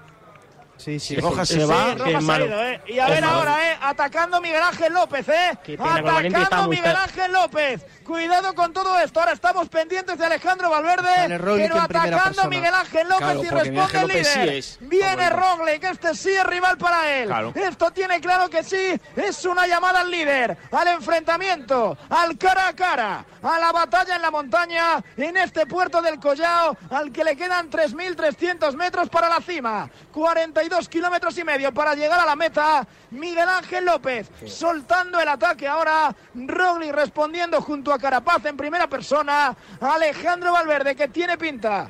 Sí, 0.84 1.00
si 1.00 1.16
Rojas 1.16 1.48
se 1.48 1.62
Sí, 1.62 1.66
va, 1.66 1.96
Rojas 1.96 2.16
ha 2.16 2.20
malo. 2.22 2.46
ido, 2.46 2.64
¿eh? 2.66 2.82
Y 2.88 3.00
a 3.00 3.08
ver 3.08 3.24
ahora, 3.24 3.72
¿eh? 3.72 3.78
Atacando 3.82 4.42
Miguel 4.42 4.62
Ángel 4.62 4.92
López, 4.94 5.30
¿eh? 5.30 5.58
Pena, 5.66 5.96
Atacando 5.96 6.68
Miguel 6.68 6.96
Ángel 6.96 7.32
López. 7.32 7.86
Cuidado 8.04 8.54
con 8.54 8.74
todo 8.74 9.00
esto. 9.00 9.22
Ahora 9.22 9.32
estamos 9.32 9.70
pendientes 9.70 10.18
de 10.18 10.26
Alejandro 10.26 10.70
Valverde. 10.70 11.40
Pero 11.40 11.80
atacando. 11.80 12.50
Miguel 12.50 12.74
Ángel 12.74 13.08
López 13.08 13.24
Claro, 13.24 13.44
y 13.44 13.50
responde 13.50 14.02
el 14.02 14.08
líder. 14.08 14.26
sí 14.26 14.50
es 14.58 14.78
Viene 14.82 15.30
favorito. 15.30 15.58
Roglic, 15.58 15.84
este 15.86 16.16
sí 16.16 16.30
es 16.32 16.44
rival 16.46 16.78
para 16.78 17.10
él. 17.18 17.28
Claro. 17.28 17.54
Esto 17.56 17.92
tiene 17.92 18.20
claro 18.20 18.50
que 18.50 18.64
sí. 18.64 19.00
Es 19.16 19.46
una 19.46 19.66
llamada 19.68 20.02
al 20.02 20.12
líder, 20.12 20.58
al 20.72 20.88
enfrentamiento, 20.90 21.98
al 22.10 22.38
cara 22.38 22.68
a 22.68 22.74
cara, 22.74 23.26
a 23.42 23.60
la 23.60 23.72
batalla 23.72 24.18
en 24.18 24.22
la 24.22 24.32
montaña, 24.32 25.02
en 25.16 25.38
este 25.38 25.66
puerto 25.66 26.02
del 26.02 26.20
Collao, 26.20 26.76
al 26.90 27.12
que 27.14 27.24
le 27.24 27.38
quedan 27.38 27.70
3.300 27.70 28.76
metros 28.76 29.08
para 29.10 29.30
la 29.30 29.40
cima. 29.40 29.90
42 30.12 30.73
kilómetros 30.90 31.38
y 31.38 31.44
medio 31.44 31.74
para 31.74 31.96
llegar 31.96 32.20
a 32.20 32.26
la 32.26 32.36
meta. 32.36 32.86
Miguel 33.12 33.48
Ángel 33.48 33.86
López 33.86 34.30
soltando 34.48 35.20
el 35.20 35.28
ataque 35.28 35.68
ahora. 35.68 36.16
Roglic 36.34 36.92
respondiendo 36.94 37.62
junto 37.62 37.94
a 37.94 38.00
Carapaz 38.00 38.46
en 38.46 38.58
primera 38.58 38.88
persona. 38.88 39.56
Alejandro 39.80 40.52
Valverde 40.54 40.96
que 40.96 41.08
tiene 41.08 41.38
pinta 41.38 41.90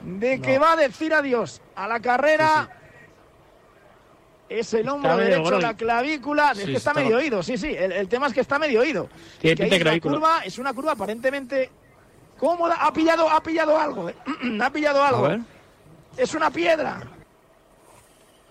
de 0.00 0.40
que 0.40 0.58
va 0.58 0.72
a 0.72 0.76
decir 0.76 1.14
adiós 1.14 1.60
a 1.76 1.88
la 1.88 2.00
carrera. 2.00 2.68
Es 4.48 4.74
el 4.74 4.88
hombro 4.88 5.16
derecho, 5.16 5.50
Roglic. 5.50 5.62
la 5.62 5.74
clavícula. 5.74 6.50
es 6.52 6.58
Sí, 6.58 6.64
que 6.66 6.72
está 6.76 6.90
está- 6.90 7.00
medio 7.02 7.16
oído, 7.16 7.42
sí, 7.42 7.56
sí. 7.56 7.74
El, 7.76 7.92
el 7.92 8.08
tema 8.08 8.26
es 8.26 8.34
que 8.34 8.40
está 8.40 8.58
medio 8.58 8.80
oído. 8.80 9.08
Tiene 9.40 9.56
Que 9.56 9.62
pinta 9.62 9.76
es, 9.76 9.82
una 9.82 10.00
curva, 10.00 10.40
es 10.44 10.58
una 10.58 10.74
curva 10.74 10.92
aparentemente 10.92 11.70
cómoda. 12.38 12.76
Ha 12.80 12.92
pillado, 12.92 13.28
ha 13.30 13.42
pillado 13.42 13.78
algo. 13.80 14.08
eh. 14.10 14.14
ha 14.62 14.70
pillado 14.70 15.02
a 15.02 15.08
algo. 15.08 15.28
Es 16.16 16.34
una 16.34 16.50
piedra. 16.50 17.00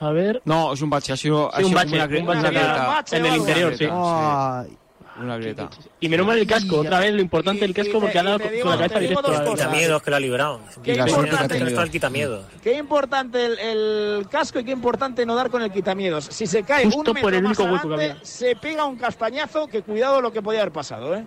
A 0.08 0.12
ver, 0.12 0.42
No, 0.46 0.74
es 0.74 0.82
un 0.82 0.89
bache, 0.89 1.13
ha 1.13 1.18
sido, 1.18 1.54
ha 1.54 1.58
Sí, 1.58 1.63
un 1.63 1.70
sido 1.70 1.80
bache, 1.80 1.96
una, 1.96 2.06
un 2.06 2.26
bache 2.26 2.39
una 2.39 2.50
grieta. 2.50 2.88
bache 2.88 3.18
en 3.18 3.26
el 3.26 3.36
interior, 3.38 3.78
sí. 3.78 3.88
Ay, 3.92 4.78
Una 5.22 5.38
grieta. 5.38 5.70
Y 6.00 6.10
menos 6.10 6.26
mal 6.26 6.39
el 6.39 6.48
casco, 6.48 6.80
otra 6.80 7.00
vez 7.00 7.13
lo 7.13 7.22
importante 7.22 7.62
del 7.62 7.74
casco 7.74 8.00
porque 8.00 8.18
ha 8.18 8.24
dado 8.24 8.39
con 8.39 8.70
la 8.72 8.78
cabeza 8.78 9.00
directo. 9.00 9.52
Quitamientos 9.54 10.02
que 10.02 10.10
lo 10.10 10.16
ha 10.16 10.20
librado. 10.20 10.60
Qué 10.84 10.92
ha 11.00 11.08
importante. 11.08 11.58
Está 11.63 11.84
el 11.84 11.92
quitamiedo. 11.92 12.44
qué 12.63 12.74
importante 12.78 13.46
el, 13.46 13.60
el 13.60 14.28
casco 14.28 14.60
y 14.60 14.63
qué 14.66 14.72
importante 14.72 15.24
no 15.26 15.36
dar 15.36 15.52
con 15.52 15.62
el 15.62 15.72
quitamientos. 15.72 16.26
Si 16.32 16.48
se 16.48 16.63
cae 16.63 16.86
Justo 16.86 17.00
un 17.00 17.06
por 17.06 17.13
metro 17.16 17.30
el 17.30 17.44
más 17.44 17.58
único 17.60 17.72
hueco 17.74 17.88
que 17.89 17.94
adelante, 17.94 18.12
había. 18.22 18.26
se 18.26 18.56
pega 18.56 18.86
un 18.86 18.96
castañazo 18.98 19.68
que 19.68 19.84
cuidado 19.84 20.20
lo 20.20 20.34
que 20.34 20.42
podía 20.42 20.62
haber 20.62 20.74
pasado, 20.74 21.16
¿eh? 21.16 21.24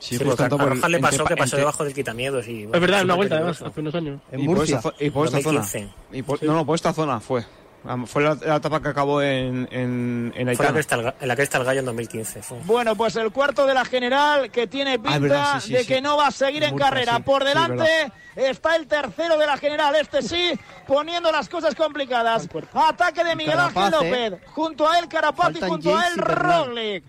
Sí, 0.00 0.16
Sí, 0.16 0.24
por 0.24 0.32
a 0.32 0.36
tanto, 0.36 0.56
por 0.56 0.66
el- 0.68 0.74
Rojas 0.76 0.90
le 0.90 0.98
pasó 0.98 1.22
pa- 1.24 1.28
que 1.28 1.36
pasó 1.36 1.56
debajo 1.58 1.84
del 1.84 1.92
quitamiedos. 1.94 2.48
Y, 2.48 2.62
bueno, 2.64 2.74
Es 2.74 2.80
verdad, 2.80 2.98
en 3.00 3.04
una 3.04 3.14
vuelta 3.16 3.36
además, 3.36 3.62
hace 3.62 3.80
unos 3.80 3.94
años. 3.94 4.20
en 4.32 4.40
y 4.40 4.46
por, 4.46 4.56
Murcia. 4.56 4.80
y 4.98 5.10
por 5.10 5.26
esta 5.26 5.40
zona. 5.42 5.58
2015. 5.60 5.94
Y 6.12 6.22
por- 6.22 6.42
No, 6.42 6.54
no, 6.54 6.66
por 6.66 6.74
esta 6.74 6.92
zona 6.94 7.20
fue. 7.20 7.44
Fue 8.06 8.22
la, 8.22 8.36
la 8.44 8.56
etapa 8.56 8.80
que 8.82 8.88
acabó 8.88 9.22
en, 9.22 9.66
en, 9.72 10.32
en 10.36 10.54
Fue 10.56 10.64
la 10.66 10.70
al 10.70 10.76
ga- 10.84 11.14
en 11.20 11.28
la 11.28 11.34
cresta 11.36 11.58
del 11.58 11.66
gallo 11.66 11.80
en 11.80 11.86
2015. 11.86 12.42
fue. 12.42 12.58
Bueno, 12.64 12.94
pues 12.94 13.16
el 13.16 13.30
cuarto 13.32 13.64
de 13.66 13.72
la 13.74 13.84
general 13.84 14.50
que 14.50 14.66
tiene 14.66 14.98
pinta 14.98 15.12
Ah, 15.12 15.16
es 15.16 15.20
verdad, 15.22 15.60
sí, 15.60 15.66
sí, 15.68 15.72
de 15.72 15.80
sí. 15.80 15.86
que 15.86 16.00
no 16.02 16.16
va 16.18 16.26
a 16.26 16.30
seguir 16.30 16.62
en 16.62 16.70
Murcia, 16.72 16.88
carrera. 16.90 17.16
sí, 17.16 17.22
Por 17.22 17.42
sí, 17.42 17.48
delante 17.48 18.12
está 18.36 18.76
el 18.76 18.86
tercero 18.86 19.38
de 19.38 19.46
la 19.46 19.56
general, 19.56 19.94
este 19.96 20.20
sí, 20.22 20.52
poniendo 20.86 21.32
las 21.32 21.48
cosas 21.48 21.74
complicadas. 21.74 22.48
Ataque 22.74 23.24
de 23.24 23.34
Miguel 23.34 23.58
Ángel 23.58 23.74
Carapaz, 23.74 24.02
López, 24.04 24.34
junto 24.52 24.88
a 24.88 24.98
él 24.98 25.08
Carapaz 25.08 25.50
y 25.50 25.52
Faltan 25.54 25.68
junto 25.70 25.96
a 25.96 26.02
Yates 26.02 26.12
él 26.16 26.22
y 26.22 26.28
Bernal. 26.28 26.66
Roglic. 26.66 27.04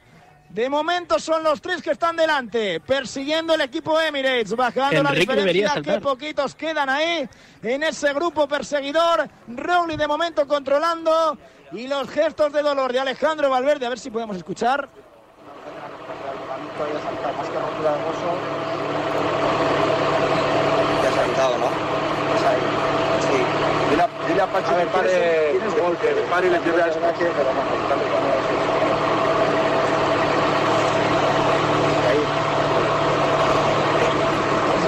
De 0.54 0.70
momento 0.70 1.18
son 1.18 1.44
los 1.44 1.62
tres 1.62 1.82
que 1.82 1.92
están 1.92 2.18
delante, 2.18 2.82
persiguiendo 2.82 3.54
el 3.54 3.62
equipo 3.62 4.00
Emirates, 4.02 4.54
bajando 4.54 5.02
la 5.02 5.12
Enrique 5.12 5.34
diferencia, 5.34 5.68
que 5.70 5.74
saltar. 5.76 6.02
poquitos 6.02 6.56
quedan 6.56 6.90
ahí 6.90 7.30
en 7.64 7.84
ese 7.84 8.14
grupo 8.14 8.50
perseguidor. 8.50 9.30
Roglic 9.48 9.98
de 9.98 10.08
momento 10.08 10.46
controlando 10.46 11.38
y 11.72 11.88
los 11.88 12.10
gestos 12.10 12.52
de 12.52 12.62
dolor 12.64 12.92
de 12.92 13.00
Alejandro 13.00 13.50
Valverde, 13.50 13.86
a 13.86 13.90
ver 13.90 14.00
si 14.00 14.10
podemos 14.10 14.36
escuchar. 14.36 14.90
Ya 21.02 21.12
se 21.14 21.20
ha 21.20 21.26
quitado, 21.26 21.58
¿no? 21.60 21.68
Sí. 23.22 23.38
Dile 23.90 24.04
a, 24.04 24.10
dile 24.28 24.42
a 24.42 24.48
Pachi 24.48 24.74
que 24.74 24.86
pare, 24.88 25.60
que 26.02 26.12
pare 26.30 26.50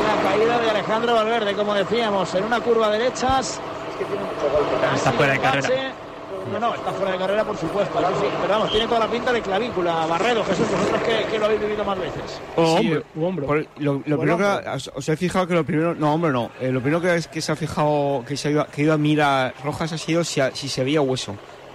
la 0.03 0.21
caída 0.23 0.52
de 0.63 0.69
Alejandro 0.71 1.13
Valverde, 1.13 1.53
como 1.53 1.73
decíamos, 1.73 2.33
en 2.35 2.43
una 2.43 2.59
curva 2.61 2.89
de 2.89 2.99
derechas. 2.99 3.59
Está 4.95 5.11
fuera 5.13 5.33
de 5.33 5.39
carrera. 5.39 5.69
No, 6.51 6.59
no, 6.59 6.75
está 6.75 6.91
fuera 6.91 7.13
de 7.13 7.17
carrera, 7.17 7.43
por 7.45 7.55
supuesto. 7.57 7.99
eso 7.99 8.09
sí, 8.19 8.27
pero 8.41 8.53
vamos, 8.53 8.71
tiene 8.71 8.85
toda 8.87 8.99
la 8.99 9.07
pinta 9.07 9.31
de 9.31 9.41
clavícula. 9.41 10.05
Barredo, 10.07 10.43
Jesús, 10.43 10.67
vosotros 10.69 11.01
que, 11.03 11.23
que 11.31 11.39
lo 11.39 11.45
habéis 11.45 11.61
vivido 11.61 11.85
más 11.85 11.97
veces. 11.97 12.41
O 12.57 12.77
Sí, 12.77 12.87
hombro, 12.87 13.03
u 13.15 13.23
hombro. 13.25 13.45
por- 13.47 13.67
lo, 13.77 14.01
lo 14.05 14.17
primero 14.19 14.37
que 14.37 14.69
os, 14.93 15.09
he 15.09 15.15
fijado 15.15 15.47
que 15.47 15.53
lo 15.53 15.63
primero 15.63 15.95
no 15.95 16.13
hombre 16.13 16.31
no 16.33 16.51
Eh, 16.59 16.69
lo 16.71 16.81
primero 16.81 16.99
que 17.01 17.15
es 17.15 17.27
que 17.29 17.41
se 17.41 17.51
ha 17.53 17.55
fijado 17.55 18.25
que 18.27 18.35
se 18.35 18.49
ha 18.49 18.51
ido, 18.51 18.67
que 18.67 18.81
ha 18.81 18.83
ido 18.83 18.93
a 18.93 18.97
mirar 18.97 19.53
Rojas 19.63 19.93
ha 19.93 19.97
sido 19.97 20.23
si, 20.25 20.41
si 20.53 20.67
se 20.67 20.83
veía 20.83 20.99
hueso 21.01 21.31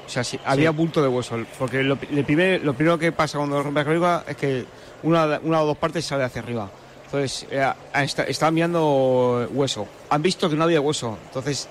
o 0.06 0.08
sea 0.10 0.22
si 0.22 0.38
había 0.44 0.70
bulto 0.70 1.00
de 1.02 1.08
hueso 1.08 1.38
porque 1.58 1.82
lo, 1.82 1.96
el 2.10 2.24
primer- 2.24 2.62
lo 2.62 2.74
primero 2.74 2.98
que 2.98 3.10
pasa 3.12 3.38
cuando 3.38 3.62
rompe 3.62 3.80
la 3.80 3.84
clavícula 3.84 4.24
es 4.28 4.36
que 4.36 4.64
una, 5.02 5.40
una 5.42 5.62
o 5.62 5.66
dos 5.66 5.78
partes 5.78 6.04
sale 6.04 6.24
hacia 6.24 6.42
arriba 6.42 6.68
entonces 7.08 7.46
eh, 7.50 7.62
ah, 7.62 8.04
está, 8.04 8.24
estaban 8.24 8.54
mirando 8.54 9.48
hueso 9.52 9.86
han 10.10 10.22
visto 10.22 10.48
que 10.50 10.56
no 10.56 10.64
había 10.64 10.80
hueso 10.80 11.16
entonces 11.28 11.68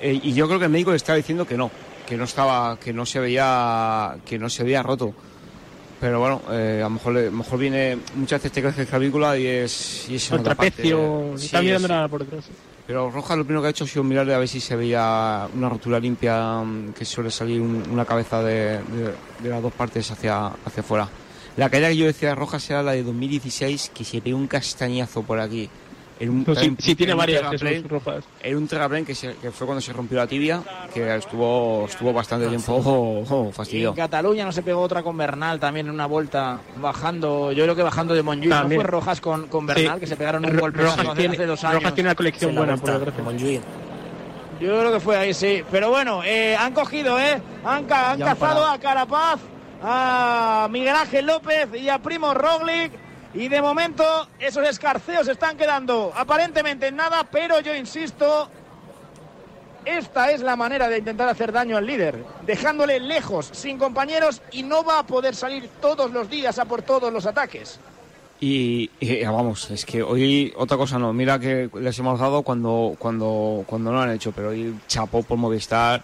eh, 0.00 0.18
y 0.22 0.32
yo 0.32 0.46
creo 0.48 0.58
que 0.58 0.64
el 0.64 0.70
médico 0.70 0.90
le 0.90 0.96
estaba 0.96 1.16
diciendo 1.16 1.46
que 1.46 1.56
no 1.56 1.70
que 2.08 2.16
no 2.16 2.24
estaba 2.24 2.78
que 2.78 2.92
no 2.92 3.04
se 3.06 3.20
veía 3.20 4.16
que 4.24 4.38
no 4.38 4.48
se 4.50 4.64
veía 4.64 4.82
roto 4.82 5.12
pero 6.00 6.18
bueno, 6.18 6.42
eh, 6.50 6.80
a 6.80 6.86
lo 6.88 6.90
mejor, 6.90 7.16
a 7.16 7.20
lo 7.22 7.30
mejor 7.30 7.58
viene, 7.60 7.96
muchas 8.16 8.40
veces 8.40 8.50
te 8.50 8.60
crees 8.60 8.74
que 8.74 8.82
es 8.82 8.88
clavícula 8.88 9.38
y 9.38 9.46
es, 9.46 10.08
y 10.08 10.16
es 10.16 10.32
El 10.32 10.40
otra 10.40 10.56
parte. 10.56 10.72
trapecio, 10.72 11.34
Sí, 11.38 11.44
está 11.46 11.62
mirando 11.62 11.86
es- 11.86 11.90
nada 11.90 12.08
por 12.08 12.24
detrás. 12.24 12.44
Pero 12.88 13.08
Rojas 13.12 13.38
lo 13.38 13.44
primero 13.44 13.62
que 13.62 13.68
ha 13.68 13.70
hecho 13.70 13.84
ha 13.84 13.86
sido 13.86 14.02
mirarle 14.02 14.34
a 14.34 14.38
ver 14.38 14.48
si 14.48 14.58
se 14.58 14.74
veía 14.74 15.46
una 15.54 15.68
rotura 15.68 16.00
limpia, 16.00 16.56
mm, 16.60 16.92
que 16.94 17.04
suele 17.04 17.30
salir 17.30 17.60
un- 17.60 17.84
una 17.88 18.04
cabeza 18.04 18.42
de, 18.42 18.78
de- 18.82 19.14
de 19.44 19.48
las 19.48 19.62
dos 19.62 19.72
partes 19.74 20.10
hacia, 20.10 20.48
hacia 20.48 20.80
afuera. 20.80 21.08
La 21.56 21.68
caída 21.68 21.88
que 21.88 21.96
yo 21.96 22.06
decía 22.06 22.30
de 22.30 22.34
Rojas 22.34 22.68
era 22.70 22.82
la 22.82 22.92
de 22.92 23.02
2016, 23.02 23.90
que 23.94 24.04
se 24.04 24.20
pegó 24.22 24.38
un 24.38 24.46
castañazo 24.46 25.22
por 25.22 25.38
aquí. 25.38 25.68
En 26.20 26.30
un, 26.30 26.44
No, 26.46 26.54
sí, 26.54 26.66
en- 26.66 26.76
sí 26.78 26.94
tiene 26.94 27.12
en 27.12 27.16
un 27.16 27.18
varias. 27.18 27.42
Jesús 27.60 27.88
Rojas. 27.90 28.24
Era 28.40 28.56
un 28.56 28.68
terraplén 28.68 29.04
que, 29.04 29.14
se- 29.14 29.34
que 29.36 29.50
fue 29.50 29.66
cuando 29.66 29.80
se 29.80 29.92
rompió 29.92 30.18
la 30.18 30.26
tibia, 30.26 30.62
que 30.94 31.16
estuvo, 31.16 31.86
estuvo 31.88 32.12
bastante 32.12 32.46
tiempo 32.46 32.74
oh, 32.74 33.24
oh, 33.28 33.64
Y 33.70 33.84
en. 33.84 33.92
Cataluña 33.92 34.44
no 34.44 34.52
se 34.52 34.62
pegó 34.62 34.80
otra 34.82 35.02
con 35.02 35.16
Bernal 35.16 35.58
también 35.58 35.86
en 35.88 35.92
una 35.94 36.06
vuelta 36.06 36.60
bajando, 36.76 37.50
yo 37.52 37.64
creo 37.64 37.74
que 37.74 37.82
bajando 37.82 38.14
de 38.14 38.22
Montjuic. 38.22 38.50
¿No 38.54 38.68
fue 38.70 38.84
Rojas 38.84 39.20
con, 39.20 39.48
con 39.48 39.66
Bernal 39.66 39.94
Sí. 39.96 40.00
que 40.00 40.06
se 40.06 40.16
pegaron 40.16 40.44
un 40.44 40.56
golpe 40.56 40.82
Rojas 40.82 40.98
hace, 41.06 41.16
tiene- 41.16 41.34
hace 41.34 41.46
dos 41.46 41.64
años? 41.64 41.74
Rojas 41.82 41.94
tiene 41.94 42.08
una 42.10 42.14
colección 42.14 42.50
En 42.50 42.56
buena, 42.56 42.76
por 42.76 42.80
vuelta, 42.92 42.98
desgracia. 42.98 43.18
en 43.18 43.24
Montjuic. 43.24 43.62
Yo 44.60 44.78
creo 44.78 44.92
que 44.92 45.00
fue 45.00 45.16
ahí, 45.16 45.34
sí. 45.34 45.62
Pero 45.72 45.90
bueno, 45.90 46.22
eh, 46.24 46.54
han 46.56 46.72
cogido, 46.72 47.18
¿eh? 47.18 47.42
Han, 47.64 47.84
ca- 47.86 48.12
han 48.12 48.20
cazado 48.20 48.64
a 48.64 48.78
Carapaz, 48.78 49.40
a 49.82 50.68
Miguel 50.70 50.94
Ángel 50.94 51.26
López 51.26 51.68
y 51.74 51.88
a 51.88 51.98
Primo 51.98 52.34
Roglic. 52.34 52.92
Y 53.34 53.48
de 53.48 53.62
momento 53.62 54.04
esos 54.38 54.68
escarceos 54.68 55.26
están 55.26 55.56
quedando 55.56 56.12
aparentemente 56.14 56.88
en 56.88 56.96
nada, 56.96 57.26
pero 57.30 57.60
yo 57.60 57.74
insisto, 57.74 58.48
esta 59.86 60.30
es 60.30 60.42
la 60.42 60.54
manera 60.54 60.86
de 60.88 60.98
intentar 60.98 61.30
hacer 61.30 61.50
daño 61.50 61.78
al 61.78 61.86
líder, 61.86 62.22
dejándole 62.44 63.00
lejos, 63.00 63.48
sin 63.52 63.78
compañeros, 63.78 64.42
y 64.52 64.62
no 64.62 64.84
va 64.84 64.98
a 64.98 65.06
poder 65.06 65.34
salir 65.34 65.68
todos 65.80 66.10
los 66.12 66.28
días 66.28 66.58
a 66.58 66.66
por 66.66 66.82
todos 66.82 67.10
los 67.10 67.24
ataques. 67.24 67.80
Y, 68.38 68.90
y, 69.00 69.24
vamos, 69.24 69.70
es 69.70 69.86
que 69.86 70.02
hoy 70.02 70.52
otra 70.56 70.76
cosa 70.76 70.98
no. 70.98 71.12
Mira 71.12 71.38
que 71.38 71.70
les 71.80 71.98
hemos 71.98 72.20
dado 72.20 72.42
cuando, 72.42 72.96
cuando, 72.98 73.64
cuando 73.66 73.92
no 73.92 73.98
lo 73.98 74.02
han 74.02 74.10
hecho, 74.10 74.32
pero 74.32 74.48
hoy 74.50 74.74
chapó 74.88 75.22
por 75.22 75.38
Movistar. 75.38 76.02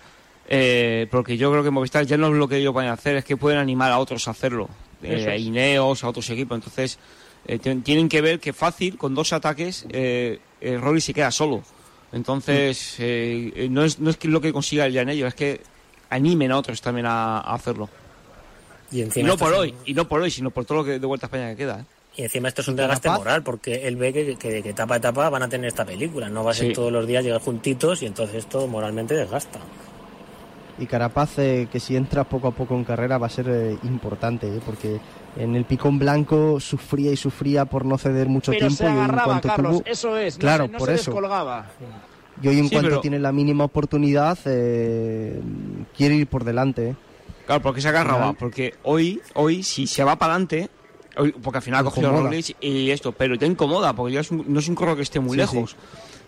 Eh, 0.48 1.06
porque 1.10 1.36
yo 1.36 1.50
creo 1.50 1.62
que 1.62 1.70
Movistar 1.70 2.06
ya 2.06 2.16
no 2.16 2.28
es 2.28 2.32
lo 2.34 2.48
que 2.48 2.56
ellos 2.56 2.72
van 2.72 2.86
a 2.86 2.92
hacer, 2.94 3.16
es 3.16 3.24
que 3.24 3.36
pueden 3.36 3.58
animar 3.58 3.92
a 3.92 3.98
otros 3.98 4.26
a 4.28 4.30
hacerlo. 4.30 4.68
Eh, 5.02 5.26
a. 5.28 5.36
Ineos, 5.36 6.02
a 6.04 6.08
otros 6.08 6.28
equipos. 6.30 6.56
Entonces, 6.56 6.98
eh, 7.46 7.58
tien- 7.58 7.82
tienen 7.82 8.08
que 8.08 8.20
ver 8.20 8.40
que 8.40 8.52
fácil, 8.52 8.96
con 8.96 9.14
dos 9.14 9.32
ataques, 9.32 9.84
eh, 9.90 10.38
eh, 10.60 10.78
Rory 10.78 11.00
se 11.00 11.12
queda 11.14 11.30
solo. 11.30 11.62
Entonces, 12.12 12.96
eh, 12.98 13.52
eh, 13.54 13.68
no, 13.70 13.84
es, 13.84 13.98
no 14.00 14.08
es 14.10 14.24
lo 14.24 14.40
que 14.40 14.52
consiga 14.52 14.86
el 14.86 14.96
en 14.96 15.10
ellos, 15.10 15.28
es 15.28 15.34
que 15.34 15.60
animen 16.10 16.50
a 16.52 16.56
otros 16.56 16.80
también 16.80 17.04
a, 17.06 17.38
a 17.38 17.54
hacerlo. 17.54 17.88
Y 18.90 19.02
no 19.22 19.36
por 19.36 19.52
hoy, 19.52 19.72
un- 19.72 19.76
y 19.84 19.92
no 19.92 20.08
por 20.08 20.22
hoy, 20.22 20.30
sino 20.30 20.50
por 20.50 20.64
todo 20.64 20.78
lo 20.78 20.84
que 20.84 20.98
de 20.98 21.06
Vuelta 21.06 21.26
a 21.26 21.28
España 21.28 21.50
que 21.50 21.56
queda. 21.56 21.80
¿eh? 21.80 21.84
Y 22.16 22.22
encima 22.22 22.48
esto 22.48 22.62
es 22.62 22.68
un 22.68 22.74
¿Y 22.74 22.78
desgaste 22.78 23.10
moral, 23.10 23.42
porque 23.42 23.86
él 23.86 23.96
ve 23.96 24.12
que, 24.14 24.36
que, 24.36 24.62
que 24.62 24.70
etapa 24.70 24.94
a 24.94 24.96
etapa 24.96 25.28
van 25.28 25.42
a 25.42 25.48
tener 25.50 25.68
esta 25.68 25.84
película. 25.84 26.30
No 26.30 26.42
va 26.42 26.52
a 26.52 26.54
ser 26.54 26.68
Sí. 26.68 26.72
todos 26.72 26.90
los 26.90 27.06
días 27.06 27.22
llegar 27.22 27.40
juntitos 27.42 28.02
y 28.02 28.06
entonces 28.06 28.36
esto 28.36 28.66
moralmente 28.66 29.14
desgasta. 29.14 29.60
Y 30.80 30.86
Carapaz, 30.86 31.38
eh, 31.38 31.66
que 31.72 31.80
si 31.80 31.96
entra 31.96 32.22
poco 32.24 32.48
a 32.48 32.50
poco 32.52 32.74
en 32.76 32.84
carrera, 32.84 33.18
va 33.18 33.26
a 33.26 33.30
ser 33.30 33.46
eh, 33.48 33.76
importante, 33.82 34.46
¿eh? 34.46 34.60
porque 34.64 35.00
en 35.36 35.56
el 35.56 35.64
picón 35.64 35.98
blanco 35.98 36.60
sufría 36.60 37.10
y 37.10 37.16
sufría 37.16 37.64
por 37.64 37.84
no 37.84 37.98
ceder 37.98 38.28
mucho 38.28 38.52
Pero 38.52 38.68
tiempo. 38.68 38.76
se 38.76 38.84
y 38.84 38.96
hoy 38.96 39.04
en 39.04 39.18
cuanto 39.18 39.48
Carlos, 39.48 39.76
tuvo- 39.78 39.82
eso 39.86 40.16
es, 40.16 40.36
no 40.36 40.40
claro, 40.40 40.66
se, 40.66 40.72
no 40.72 40.78
por 40.78 40.88
se 40.88 40.94
eso. 40.94 41.10
descolgaba. 41.10 41.66
Y 42.40 42.46
hoy 42.48 42.58
en 42.60 42.64
Sí, 42.68 42.70
cuanto 42.76 42.90
pero- 42.90 43.00
tiene 43.00 43.18
la 43.18 43.32
mínima 43.32 43.64
oportunidad, 43.64 44.38
eh, 44.44 45.40
quiere 45.96 46.14
ir 46.14 46.26
por 46.28 46.44
delante. 46.44 46.90
¿eh? 46.90 46.96
Claro, 47.46 47.62
porque 47.62 47.80
se 47.80 47.88
agarraba, 47.88 48.32
porque 48.34 48.74
hoy, 48.84 49.20
hoy 49.34 49.62
si 49.64 49.86
se 49.88 50.04
va 50.04 50.16
para 50.16 50.34
adelante, 50.34 50.68
porque 51.42 51.58
al 51.58 51.62
final 51.62 51.80
ha 51.80 51.84
cogido. 51.84 52.12
Roglic 52.12 52.56
y 52.60 52.90
esto, 52.90 53.10
pero 53.10 53.34
ya 53.34 53.46
incomoda, 53.48 53.92
porque 53.94 54.14
ya 54.14 54.20
es 54.20 54.30
un- 54.30 54.44
no 54.46 54.60
es 54.60 54.68
un 54.68 54.76
corro 54.76 54.94
que 54.94 55.02
esté 55.02 55.18
muy 55.18 55.32
Sí, 55.32 55.36
lejos. 55.38 55.74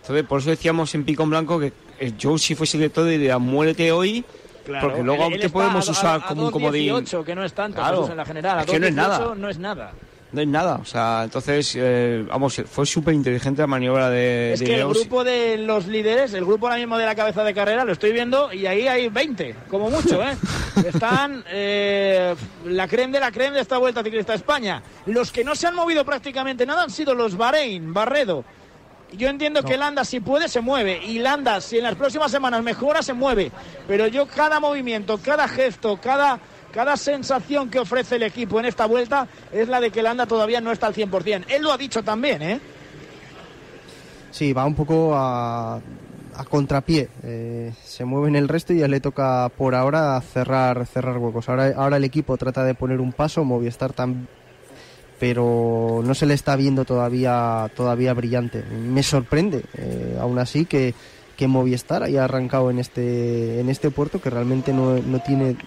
Entonces, 0.01 0.25
por 0.25 0.39
eso 0.41 0.49
decíamos 0.49 0.93
en 0.95 1.05
Picón 1.05 1.29
Blanco 1.29 1.59
que 1.59 1.71
yo 2.17 2.37
si 2.39 2.55
fuese 2.55 2.77
director 2.77 3.05
diría 3.05 3.37
muérete 3.37 3.91
hoy, 3.91 4.25
Claro, 4.65 4.87
porque 4.89 5.03
luego 5.03 5.25
él- 5.27 5.49
podemos 5.51 5.87
a- 5.87 5.91
usar 5.91 6.21
a- 6.21 6.25
a 6.25 6.27
como 6.27 6.45
un 6.45 6.51
comodín. 6.51 6.89
2.18, 6.93 7.23
que 7.25 7.35
no 7.35 7.43
es 7.43 7.53
tanto, 7.53 7.79
Claro. 7.81 8.07
En 8.09 8.17
la 8.17 8.25
general. 8.25 8.59
A 8.59 8.61
Es 8.61 8.67
que 8.71 8.79
no 8.79 8.87
es 8.87 8.95
2.18 8.95 9.19
nada. 9.19 9.35
no 9.35 9.49
es 9.49 9.57
nada. 9.59 9.91
No 10.33 10.39
es 10.39 10.47
nada, 10.47 10.75
o 10.81 10.85
sea, 10.85 11.23
entonces, 11.25 11.73
eh, 11.77 12.23
vamos, 12.25 12.61
fue 12.71 12.85
súper 12.85 13.13
inteligente 13.13 13.61
la 13.63 13.67
maniobra 13.67 14.09
de, 14.09 14.53
Es 14.53 14.61
de 14.61 14.65
que 14.65 14.79
el 14.79 14.87
grupo 14.87 15.25
de 15.25 15.57
los 15.57 15.87
líderes, 15.87 16.33
el 16.33 16.45
grupo 16.45 16.67
ahora 16.67 16.77
mismo 16.79 16.97
de 16.97 17.05
la 17.05 17.15
cabeza 17.15 17.43
de 17.43 17.53
carrera, 17.53 17.83
lo 17.83 17.91
estoy 17.91 18.13
viendo 18.13 18.53
y 18.53 18.65
ahí 18.65 18.87
hay 18.87 19.09
20, 19.09 19.53
como 19.69 19.89
mucho, 19.89 20.23
¿eh? 20.23 20.37
Están 20.87 21.43
eh, 21.49 22.33
la 22.65 22.87
creen 22.87 23.11
de 23.11 23.19
la 23.19 23.29
creen 23.29 23.53
de 23.55 23.59
esta 23.59 23.77
Vuelta 23.77 24.01
Ciclista 24.03 24.31
a 24.31 24.37
España. 24.37 24.81
Los 25.05 25.33
que 25.33 25.43
no 25.43 25.53
se 25.53 25.67
han 25.67 25.75
movido 25.75 26.05
prácticamente 26.05 26.65
nada 26.65 26.83
han 26.83 26.91
sido 26.91 27.13
los 27.13 27.35
Bahrein, 27.35 27.93
Barredo. 27.93 28.45
Yo 29.11 29.27
entiendo 29.27 29.63
que 29.63 29.77
Landa 29.77 30.05
si 30.05 30.19
puede 30.19 30.47
se 30.47 30.61
mueve 30.61 31.01
y 31.05 31.19
Landa 31.19 31.59
si 31.61 31.77
en 31.77 31.83
las 31.83 31.95
próximas 31.95 32.31
semanas 32.31 32.63
mejora 32.63 33.01
se 33.01 33.13
mueve, 33.13 33.51
pero 33.87 34.07
yo 34.07 34.25
cada 34.27 34.59
movimiento, 34.59 35.17
cada 35.17 35.47
gesto, 35.47 35.99
cada 36.01 36.39
cada 36.71 36.95
sensación 36.95 37.69
que 37.69 37.79
ofrece 37.79 38.15
el 38.15 38.23
equipo 38.23 38.59
en 38.59 38.65
esta 38.65 38.85
vuelta 38.85 39.27
es 39.51 39.67
la 39.67 39.81
de 39.81 39.91
que 39.91 40.01
Landa 40.01 40.25
todavía 40.25 40.61
no 40.61 40.71
está 40.71 40.87
al 40.87 40.95
100%. 40.95 41.45
Él 41.49 41.63
lo 41.63 41.71
ha 41.71 41.77
dicho 41.77 42.01
también, 42.01 42.41
¿eh? 42.41 42.59
Sí, 44.31 44.53
va 44.53 44.65
un 44.65 44.75
poco 44.75 45.13
a, 45.13 45.75
a 45.75 46.45
contrapié. 46.45 47.09
eh, 47.23 47.73
se 47.83 48.05
mueve 48.05 48.29
en 48.29 48.37
el 48.37 48.47
resto 48.47 48.71
y 48.73 48.79
ya 48.79 48.87
le 48.87 49.01
toca 49.01 49.51
por 49.57 49.75
ahora 49.75 50.19
cerrar, 50.21 50.85
cerrar 50.85 51.17
huecos. 51.17 51.49
Ahora, 51.49 51.73
ahora 51.75 51.97
el 51.97 52.05
equipo 52.05 52.37
trata 52.37 52.63
de 52.63 52.73
poner 52.73 53.01
un 53.01 53.11
paso, 53.11 53.43
Movistar 53.43 53.91
también, 53.91 54.27
pero 55.21 56.01
no 56.03 56.15
se 56.15 56.25
le 56.25 56.33
está 56.33 56.55
viendo 56.55 56.83
todavía, 56.83 57.69
todavía 57.75 58.11
brillante. 58.15 58.63
Me 58.63 59.03
sorprende, 59.03 59.63
eh, 59.77 60.17
aún 60.19 60.39
así, 60.39 60.65
que, 60.65 60.95
que 61.37 61.47
Movistar 61.47 62.01
haya 62.01 62.23
arrancado 62.23 62.71
en 62.71 62.79
este, 62.79 63.59
en 63.59 63.69
este 63.69 63.91
puerto 63.91 64.19
que 64.19 64.31
realmente 64.31 64.73
no, 64.73 64.97
no 64.97 65.19
tiene 65.19 65.57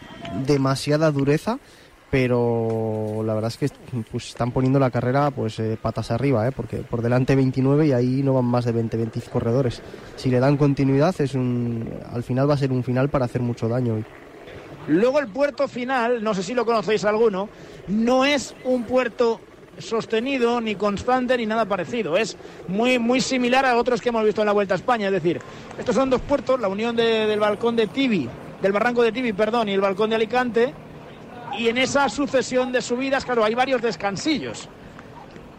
demasiada 0.44 1.12
dureza 1.12 1.60
pero 2.10 3.24
la 3.24 3.34
verdad 3.34 3.50
es 3.50 3.56
que 3.58 3.76
pues, 4.12 4.28
están 4.28 4.52
poniendo 4.52 4.78
la 4.78 4.92
carrera 4.92 5.32
pues 5.32 5.58
eh, 5.58 5.76
patas 5.80 6.12
arriba, 6.12 6.46
¿eh? 6.46 6.52
porque 6.52 6.76
por 6.76 7.02
delante 7.02 7.34
29 7.34 7.88
y 7.88 7.92
ahí 7.92 8.22
no 8.22 8.34
van 8.34 8.44
más 8.44 8.64
de 8.64 8.70
20, 8.70 8.96
20 8.96 9.20
corredores. 9.22 9.82
Si 10.14 10.30
le 10.30 10.38
dan 10.38 10.56
continuidad, 10.56 11.12
es 11.20 11.34
un, 11.34 11.92
al 12.12 12.22
final 12.22 12.48
va 12.48 12.54
a 12.54 12.58
ser 12.58 12.70
un 12.70 12.84
final 12.84 13.08
para 13.08 13.24
hacer 13.24 13.42
mucho 13.42 13.68
daño. 13.68 14.04
Luego 14.88 15.18
el 15.18 15.28
puerto 15.28 15.66
final, 15.68 16.22
no 16.22 16.34
sé 16.34 16.42
si 16.42 16.54
lo 16.54 16.64
conocéis 16.66 17.04
alguno, 17.04 17.48
no 17.88 18.24
es 18.24 18.54
un 18.64 18.84
puerto 18.84 19.40
sostenido, 19.78 20.60
ni 20.60 20.74
constante, 20.76 21.36
ni 21.36 21.46
nada 21.46 21.64
parecido. 21.64 22.16
Es 22.16 22.36
muy, 22.68 22.98
muy 22.98 23.20
similar 23.20 23.64
a 23.66 23.76
otros 23.76 24.00
que 24.00 24.10
hemos 24.10 24.24
visto 24.24 24.42
en 24.42 24.46
la 24.46 24.52
Vuelta 24.52 24.74
a 24.74 24.76
España. 24.76 25.06
Es 25.06 25.12
decir, 25.12 25.40
estos 25.78 25.94
son 25.94 26.10
dos 26.10 26.20
puertos, 26.20 26.60
la 26.60 26.68
unión 26.68 26.94
de- 26.94 27.26
del 27.26 27.40
balcón 27.40 27.74
de 27.76 27.86
Tibi, 27.86 28.28
del 28.62 28.72
barranco 28.72 29.02
de 29.02 29.10
Tibi, 29.10 29.32
perdón, 29.32 29.68
y 29.68 29.72
el 29.72 29.80
balcón 29.80 30.10
de 30.10 30.16
Alicante. 30.16 30.74
Y 31.58 31.68
en 31.68 31.78
esa 31.78 32.08
sucesión 32.08 32.70
de 32.72 32.82
subidas, 32.82 33.24
claro, 33.24 33.44
hay 33.44 33.54
varios 33.54 33.80
descansillos. 33.80 34.68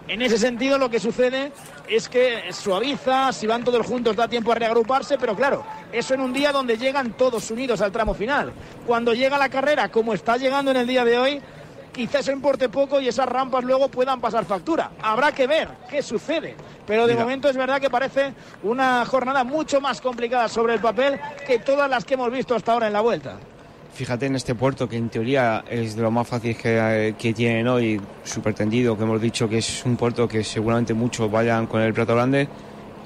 En 0.08 0.22
ese 0.22 0.38
sentido, 0.38 0.78
lo 0.78 0.90
que 0.90 1.00
sucede 1.00 1.52
es 1.88 2.08
que 2.08 2.54
suaviza, 2.54 3.32
si 3.34 3.48
van 3.48 3.64
todos 3.64 3.86
juntos 3.86 4.16
da 4.16 4.28
tiempo 4.28 4.52
a 4.52 4.56
reagruparse, 4.56 5.18
pero 5.18 5.36
claro, 5.36 5.66
eso 5.92 6.14
en 6.14 6.22
un 6.22 6.32
día 6.32 6.52
donde 6.52 6.78
llegan 6.78 7.14
todos 7.14 7.50
unidos 7.50 7.82
al 7.82 7.92
tramo 7.92 8.14
final. 8.14 8.54
Cuando 8.86 9.14
llega 9.16 9.38
la 9.38 9.50
carrera, 9.50 9.90
como 9.90 10.14
está 10.14 10.38
llegando 10.38 10.70
en 10.70 10.78
el 10.78 10.86
día 10.86 11.04
de 11.04 11.18
hoy, 11.18 11.42
quizá 11.92 12.20
eso 12.20 12.32
importe 12.32 12.70
poco 12.70 13.02
y 13.02 13.08
esas 13.08 13.28
rampas 13.28 13.64
luego 13.64 13.88
puedan 13.90 14.22
pasar 14.22 14.46
factura. 14.46 14.92
Habrá 15.02 15.32
que 15.32 15.48
ver 15.48 15.70
qué 15.90 16.04
sucede. 16.04 16.56
Pero 16.86 17.08
de 17.08 17.14
Mira. 17.14 17.26
momento 17.26 17.50
es 17.50 17.58
verdad 17.58 17.82
que 17.82 17.90
parece 17.90 18.34
una 18.62 19.06
jornada 19.06 19.44
mucho 19.44 19.82
más 19.82 20.02
complicada 20.02 20.48
sobre 20.50 20.76
el 20.76 20.82
papel 20.82 21.20
que 21.48 21.58
todas 21.58 21.90
las 21.90 22.06
que 22.06 22.14
hemos 22.14 22.30
visto 22.32 22.54
hasta 22.54 22.74
ahora 22.74 22.86
en 22.86 22.94
la 22.94 23.02
vuelta. 23.02 23.40
Fíjate 23.96 24.26
en 24.26 24.36
este 24.36 24.56
puerto 24.56 24.90
que 24.90 24.98
en 24.98 25.08
teoría 25.08 25.64
es 25.70 25.96
de 25.96 26.02
lo 26.02 26.12
más 26.12 26.28
fácil 26.28 26.56
que, 26.58 27.16
que 27.18 27.34
tienen 27.34 27.66
hoy, 27.70 28.00
súper 28.26 28.54
tendido, 28.54 28.98
que 28.98 29.04
hemos 29.04 29.22
dicho 29.22 29.48
que 29.48 29.60
es 29.60 29.86
un 29.86 29.96
puerto 29.96 30.28
que 30.28 30.44
seguramente 30.44 30.94
muchos 30.94 31.32
vayan 31.32 31.66
con 31.66 31.82
el 31.82 31.94
plato 31.94 32.14
grande 32.14 32.50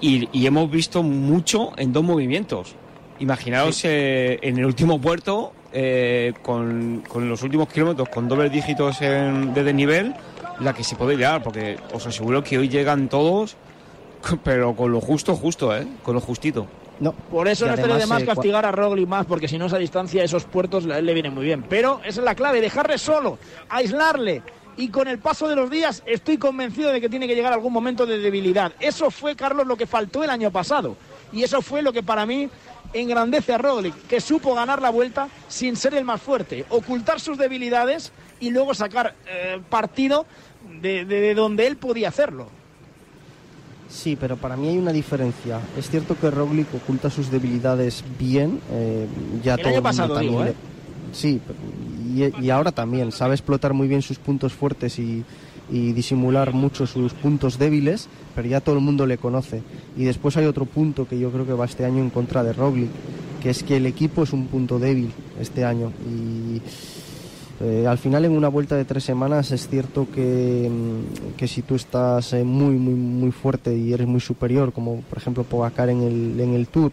y, 0.02 0.28
y 0.32 0.48
hemos 0.48 0.70
visto 0.72 1.04
mucho 1.04 1.74
en 1.78 1.94
dos 1.94 2.04
movimientos. 2.04 2.74
Imaginaos 3.20 3.82
eh, 3.86 4.40
en 4.42 4.58
el 4.58 4.66
último 4.66 5.00
puerto, 5.00 5.54
eh, 5.74 6.34
con, 6.42 7.04
con 7.08 7.30
los 7.30 7.44
últimos 7.44 7.68
kilómetros, 7.70 8.10
con 8.10 8.28
dobles 8.28 8.52
dígitos 8.52 9.00
en- 9.04 9.54
de 9.54 9.64
desnivel, 9.64 10.16
la 10.60 10.74
que 10.74 10.84
se 10.84 10.96
puede 10.96 11.16
llegar, 11.18 11.44
porque 11.44 11.78
os 11.94 12.08
aseguro 12.08 12.44
que 12.44 12.58
hoy 12.58 12.68
llegan 12.68 13.10
todos, 13.10 13.58
pero 14.44 14.76
con 14.76 14.92
lo 14.92 15.02
justo, 15.02 15.36
justo, 15.36 15.78
¿eh? 15.78 15.86
Con 16.02 16.16
lo 16.16 16.22
justito. 16.22 16.66
No. 17.00 17.14
Por 17.14 17.48
eso 17.48 17.66
no 17.66 17.74
estaría 17.76 17.96
de 17.98 18.06
más 18.08 18.22
eh, 18.22 18.26
castigar 18.26 18.66
a 18.66 18.72
Roglic 18.72 19.08
más, 19.08 19.26
porque 19.26 19.48
si 19.48 19.58
no 19.58 19.68
esa 19.68 19.78
distancia, 19.78 20.24
esos 20.24 20.44
puertos 20.46 20.84
le 20.86 21.14
vienen 21.14 21.34
muy 21.34 21.46
bien. 21.46 21.64
Pero 21.64 22.00
esa 22.04 22.20
es 22.22 22.26
la 22.26 22.36
clave, 22.36 22.60
dejarle 22.62 22.98
solo, 22.98 23.40
aislarle. 23.70 24.44
Y 24.78 24.90
con 24.90 25.08
el 25.10 25.20
paso 25.20 25.48
de 25.48 25.56
los 25.58 25.70
días 25.70 26.04
estoy 26.06 26.38
convencido 26.38 26.92
de 26.92 27.02
que 27.02 27.10
tiene 27.10 27.28
que 27.28 27.36
llegar 27.36 27.52
algún 27.52 27.74
momento 27.74 28.06
de 28.06 28.18
debilidad. 28.20 28.72
Eso 28.80 29.12
fue, 29.12 29.36
Carlos, 29.36 29.68
lo 29.68 29.76
que 29.76 29.86
faltó 29.86 30.24
el 30.24 30.30
año 30.30 30.52
pasado. 30.52 30.96
Y 31.34 31.44
eso 31.44 31.62
fue 31.62 31.82
lo 31.82 31.92
que 31.92 32.02
para 32.02 32.26
mí 32.26 32.50
engrandece 32.94 33.54
a 33.54 33.58
Roglic, 33.58 33.94
que 34.08 34.20
supo 34.22 34.56
ganar 34.56 34.82
la 34.82 34.90
vuelta 34.90 35.28
sin 35.48 35.76
ser 35.76 35.94
el 35.96 36.06
más 36.06 36.22
fuerte, 36.22 36.66
ocultar 36.70 37.20
sus 37.20 37.38
debilidades 37.38 38.12
y 38.40 38.50
luego 38.52 38.74
sacar 38.74 39.16
eh, 39.28 39.60
partido 39.70 40.26
de- 40.82 41.06
de- 41.06 41.20
de 41.22 41.36
donde 41.36 41.68
él 41.68 41.76
podía 41.78 42.08
hacerlo. 42.10 42.48
Sí, 43.90 44.16
pero 44.20 44.38
para 44.38 44.56
mí 44.56 44.68
hay 44.70 44.78
una 44.78 44.92
diferencia. 44.94 45.60
Es 45.78 45.90
cierto 45.90 46.16
que 46.20 46.30
Roglic 46.30 46.68
oculta 46.76 47.10
sus 47.10 47.32
debilidades 47.32 48.04
bien. 48.20 48.60
eh, 48.72 49.08
ya 49.44 49.56
El 49.56 49.60
todo 49.62 49.68
año 49.70 49.76
mundo 49.78 49.84
pasado, 49.90 50.14
también 50.14 50.32
digo, 50.34 50.44
le- 50.46 50.52
¿eh? 50.52 50.56
Sí, 51.12 51.42
y, 52.16 52.46
y 52.46 52.50
ahora 52.52 52.72
también. 52.72 53.12
Sabe 53.12 53.34
explotar 53.34 53.74
muy 53.74 53.88
bien 53.88 54.04
sus 54.04 54.20
puntos 54.20 54.54
fuertes 54.54 55.00
y, 55.00 55.24
y 55.72 55.92
disimular 55.94 56.54
mucho 56.54 56.86
sus 56.86 57.14
puntos 57.14 57.58
débiles, 57.58 58.08
pero 58.36 58.48
ya 58.48 58.62
todo 58.62 58.76
el 58.76 58.82
mundo 58.82 59.08
le 59.08 59.18
conoce. 59.18 59.64
Y 59.98 60.04
después 60.04 60.38
hay 60.38 60.46
otro 60.46 60.66
punto 60.66 61.08
que 61.08 61.18
yo 61.18 61.32
creo 61.32 61.48
que 61.48 61.54
va 61.54 61.66
este 61.66 61.84
año 61.84 61.98
en 62.04 62.12
contra 62.12 62.44
de 62.44 62.54
Roglic, 62.54 62.90
que 63.42 63.50
es 63.50 63.64
que 63.64 63.78
el 63.78 63.88
equipo 63.88 64.22
es 64.22 64.34
un 64.34 64.46
punto 64.48 64.78
débil 64.78 65.12
este 65.42 65.66
año. 65.66 65.92
Y 66.08 66.62
eh, 67.62 67.86
al 67.86 67.98
final 67.98 68.24
en 68.24 68.32
una 68.32 68.48
vuelta 68.48 68.78
de 68.78 68.86
tres 68.86 69.04
semanas 69.04 69.52
es 69.52 69.68
cierto 69.68 70.08
que, 70.14 70.70
mm, 70.70 71.36
que 71.36 71.48
si 71.48 71.62
tú 71.62 71.76
estás 71.76 72.32
eh, 72.32 72.44
muy, 72.46 72.76
muy, 72.76 72.94
muy 72.94 73.32
fuerte 73.32 73.76
y 73.76 73.92
eres 73.92 74.08
muy 74.08 74.22
superior, 74.22 74.72
como 74.72 75.02
por 75.02 75.18
ejemplo 75.18 75.44
Pogacar 75.44 75.90
en 75.90 76.02
el, 76.02 76.40
en 76.40 76.54
el 76.54 76.68
Tour, 76.68 76.92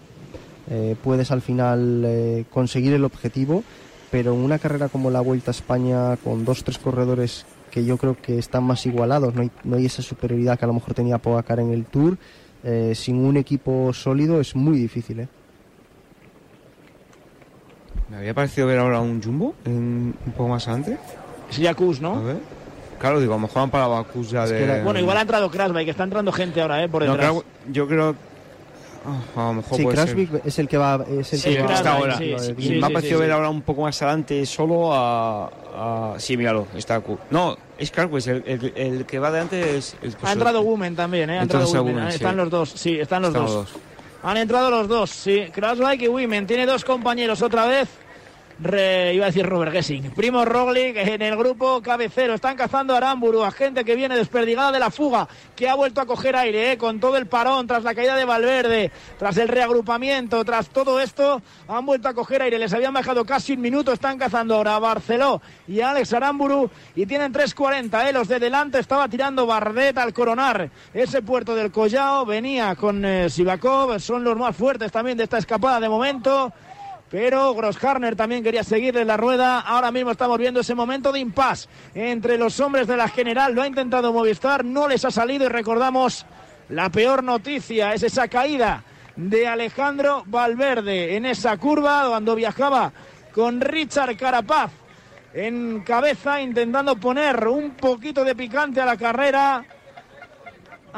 eh, 0.69 0.97
puedes 1.05 1.31
al 1.31 1.41
final 1.41 2.45
conseguir 2.51 2.93
el 2.95 3.05
objetivo, 3.05 3.63
pero 4.11 4.35
en 4.35 4.41
una 4.41 4.59
carrera 4.59 4.89
como 4.89 5.11
la 5.11 5.21
Vuelta 5.21 5.53
a 5.53 5.55
España 5.55 6.17
con 6.17 6.45
dos, 6.45 6.65
tres 6.65 6.79
corredores 6.79 7.47
que 7.71 7.85
yo 7.85 7.97
creo 7.97 8.17
que 8.21 8.39
están 8.39 8.65
más 8.65 8.85
igualados, 8.87 9.35
no 9.35 9.43
hay, 9.43 9.51
no 9.63 9.77
hay 9.77 9.87
esa 9.87 10.03
superioridad 10.03 10.59
que 10.59 10.65
a 10.65 10.69
lo 10.69 10.75
mejor 10.75 10.95
tenía 10.95 11.19
Pogacar 11.19 11.61
en 11.61 11.71
el 11.71 11.85
Tour, 11.85 12.19
sin 12.95 13.25
un 13.25 13.37
equipo 13.37 13.93
sólido 13.93 14.41
es 14.41 14.57
muy 14.57 14.77
difícil. 14.77 15.29
Me 18.09 18.19
había 18.19 18.35
parecido 18.35 18.67
ver 18.67 18.79
ahora 18.79 19.01
un 19.01 19.23
jumbo 19.23 19.55
en- 19.65 20.15
un 20.25 20.33
poco 20.33 20.49
más 20.49 20.67
adelante. 20.69 20.99
Es 21.51 21.59
Jacuz, 21.61 22.01
¿no? 22.01 22.15
A 22.17 22.21
ver. 22.21 22.37
Claro, 22.99 23.21
digo, 23.21 23.35
a 23.35 23.37
lo 23.37 23.41
mejor 23.43 23.57
van 23.63 23.71
para 23.71 23.87
Bacus 23.89 24.31
ya 24.31 24.47
de... 24.47 24.83
Bueno, 24.83 24.99
igual 25.01 25.19
ha 25.19 25.21
entrado 25.23 25.51
Krasby, 25.51 25.85
que 25.85 25.91
está 25.91 26.05
entrando 26.05 26.33
gente 26.33 26.63
ahora, 26.63 26.83
¿eh? 26.83 26.89
Por 26.89 27.05
No, 27.05 27.13
detrás. 27.13 27.31
claro, 27.31 27.45
yo 27.71 27.87
creo... 27.87 28.15
ah, 29.05 29.21
a 29.43 29.47
lo 29.49 29.53
mejor 29.55 29.77
Sí, 29.77 29.83
puede 29.83 29.97
ser. 29.99 30.07
Krasvik 30.07 30.47
es 30.47 30.59
el 30.59 30.67
que 30.69 30.79
va. 30.79 31.05
Es 31.07 31.33
el 31.35 31.39
Sí, 31.41 31.51
que 31.57 31.73
está 31.75 31.93
ahora. 31.93 32.17
Sí, 32.17 32.35
sí, 32.39 32.55
y 32.57 32.63
sí, 32.63 32.75
me 32.77 32.87
ha 32.87 32.91
parecido 32.91 33.19
sí, 33.19 33.21
ver 33.21 33.29
sí. 33.29 33.35
ahora 33.35 33.51
un 33.51 33.61
poco 33.63 33.83
más 33.83 34.01
adelante 34.01 34.47
solo 34.47 34.95
a... 34.95 35.51
a- 35.77 36.15
sí, 36.19 36.37
míralo, 36.39 36.69
está... 36.75 37.01
cu- 37.01 37.19
No, 37.31 37.55
es 37.77 37.91
claro, 37.91 38.09
pues 38.09 38.27
el, 38.29 38.43
el- 38.47 38.73
el 38.77 39.05
que 39.05 39.19
va 39.19 39.29
adelante 39.29 39.77
es... 39.77 39.95
es- 40.01 40.15
pues, 40.17 40.25
Ha 40.25 40.33
entrado 40.33 40.63
Women 40.63 40.97
también, 40.97 41.29
¿eh? 41.29 41.39
Ha 41.39 41.43
entrado 41.43 41.65
Entonces, 41.67 41.81
Women. 41.83 41.97
Women, 41.97 42.15
Están 42.15 42.31
sí. 42.33 42.37
los 42.39 42.51
dos, 42.51 42.71
sí, 42.71 42.99
están 42.99 43.23
los 43.23 43.29
Están 43.33 43.45
dos. 43.47 43.55
los 43.55 43.73
dos. 43.73 43.83
Han 44.27 44.39
entrado 44.39 44.73
los 44.73 44.89
dos, 44.89 45.11
sí. 45.11 45.45
Krasbike 45.53 46.03
y 46.03 46.09
Women. 46.09 46.49
Tiene 46.49 46.67
dos 46.67 46.85
compañeros 46.85 47.43
otra 47.43 47.65
vez. 47.67 47.89
Re- 48.59 49.13
iba 49.13 49.27
a 49.27 49.29
decir 49.29 49.45
Robert 49.45 49.71
Gessing. 49.71 50.13
Primo 50.13 50.43
Roglic 50.47 50.97
en 50.97 51.21
el 51.21 51.37
grupo 51.37 51.83
cabecero. 51.83 52.33
Están 52.33 52.57
cazando 52.57 52.95
a 52.95 52.97
Aramburu, 52.97 53.45
a 53.45 53.51
gente 53.51 53.85
que 53.85 53.95
viene 53.95 54.17
desperdigada 54.17 54.73
de 54.73 54.79
la 54.79 54.91
fuga, 54.91 55.29
que 55.55 55.69
ha 55.69 55.75
vuelto 55.75 56.01
a 56.01 56.07
coger 56.07 56.35
aire, 56.37 56.73
¿eh? 56.73 56.79
con 56.79 56.99
todo 56.99 57.19
el 57.19 57.27
parón, 57.27 57.67
tras 57.67 57.85
la 57.85 57.95
caída 57.95 58.17
de 58.17 58.25
Valverde, 58.25 58.91
tras 59.19 59.37
el 59.37 59.49
reagrupamiento, 59.49 60.43
tras 60.43 60.71
todo 60.71 61.01
esto, 61.01 61.43
han 61.69 61.85
vuelto 61.85 62.09
a 62.09 62.15
coger 62.15 62.41
aire. 62.41 62.59
Les 62.59 62.73
habían 62.73 62.95
bajado 62.95 63.27
casi 63.27 63.53
un 63.53 63.61
minuto. 63.61 63.93
Están 63.93 64.17
cazando 64.17 64.55
ahora 64.55 64.77
a 64.77 64.79
Barceló 64.79 65.43
y 65.69 65.81
a 65.81 65.91
Alex 65.91 66.15
Aramburu 66.15 66.71
y 66.95 67.05
tienen 67.05 67.35
3.40. 67.35 68.09
¿eh? 68.09 68.13
Los 68.15 68.27
de 68.27 68.39
delante 68.39 68.79
estaba 68.79 69.07
tirando 69.07 69.45
Bardet 69.47 69.99
al 69.99 70.15
coronar 70.15 70.71
ese 70.95 71.21
puerto 71.21 71.55
del 71.55 71.71
Collao. 71.71 72.25
Venía 72.25 72.75
con 72.75 73.05
eh, 73.05 73.29
Sivakov, 73.29 74.01
son 74.01 74.25
los 74.25 74.35
más 74.39 74.57
fuertes 74.57 74.91
también 74.91 75.19
de 75.19 75.25
esta 75.25 75.37
escapada 75.37 75.79
de 75.79 75.91
momento. 75.91 76.55
Pero 77.11 77.55
Grossharner 77.55 78.17
también 78.17 78.43
quería 78.43 78.65
seguirle 78.65 79.05
la 79.05 79.17
rueda. 79.17 79.61
Ahora 79.61 79.93
mismo 79.93 80.11
estamos 80.11 80.39
viendo 80.39 80.61
ese 80.61 80.75
momento 80.75 81.13
de 81.13 81.21
impas 81.21 81.69
entre 81.95 82.37
los 82.37 82.59
hombres 82.59 82.87
de 82.87 82.97
la 82.97 83.09
general. 83.09 83.55
Lo 83.55 83.63
ha 83.63 83.67
intentado 83.67 84.13
Movistar, 84.13 84.65
no 84.65 84.89
les 84.89 85.05
ha 85.05 85.11
salido 85.11 85.45
y 85.45 85.49
recordamos 85.49 86.27
la 86.69 86.91
peor 86.91 87.23
noticia, 87.23 87.95
es 87.95 88.03
esa 88.03 88.27
caída 88.27 88.83
de 89.15 89.47
Alejandro 89.47 90.25
Valverde 90.27 91.17
en 91.17 91.27
esa 91.27 91.57
curva 91.57 92.07
cuando 92.09 92.35
viajaba 92.35 92.93
con 93.33 93.61
Richard 93.61 94.17
Carapaz 94.17 94.73
en 95.33 95.81
cabeza 95.81 96.41
intentando 96.41 96.97
poner 96.97 97.47
un 97.47 97.73
poquito 97.73 98.25
de 98.25 98.35
picante 98.35 98.81
a 98.81 98.87
la 98.87 98.97
carrera. 98.97 99.65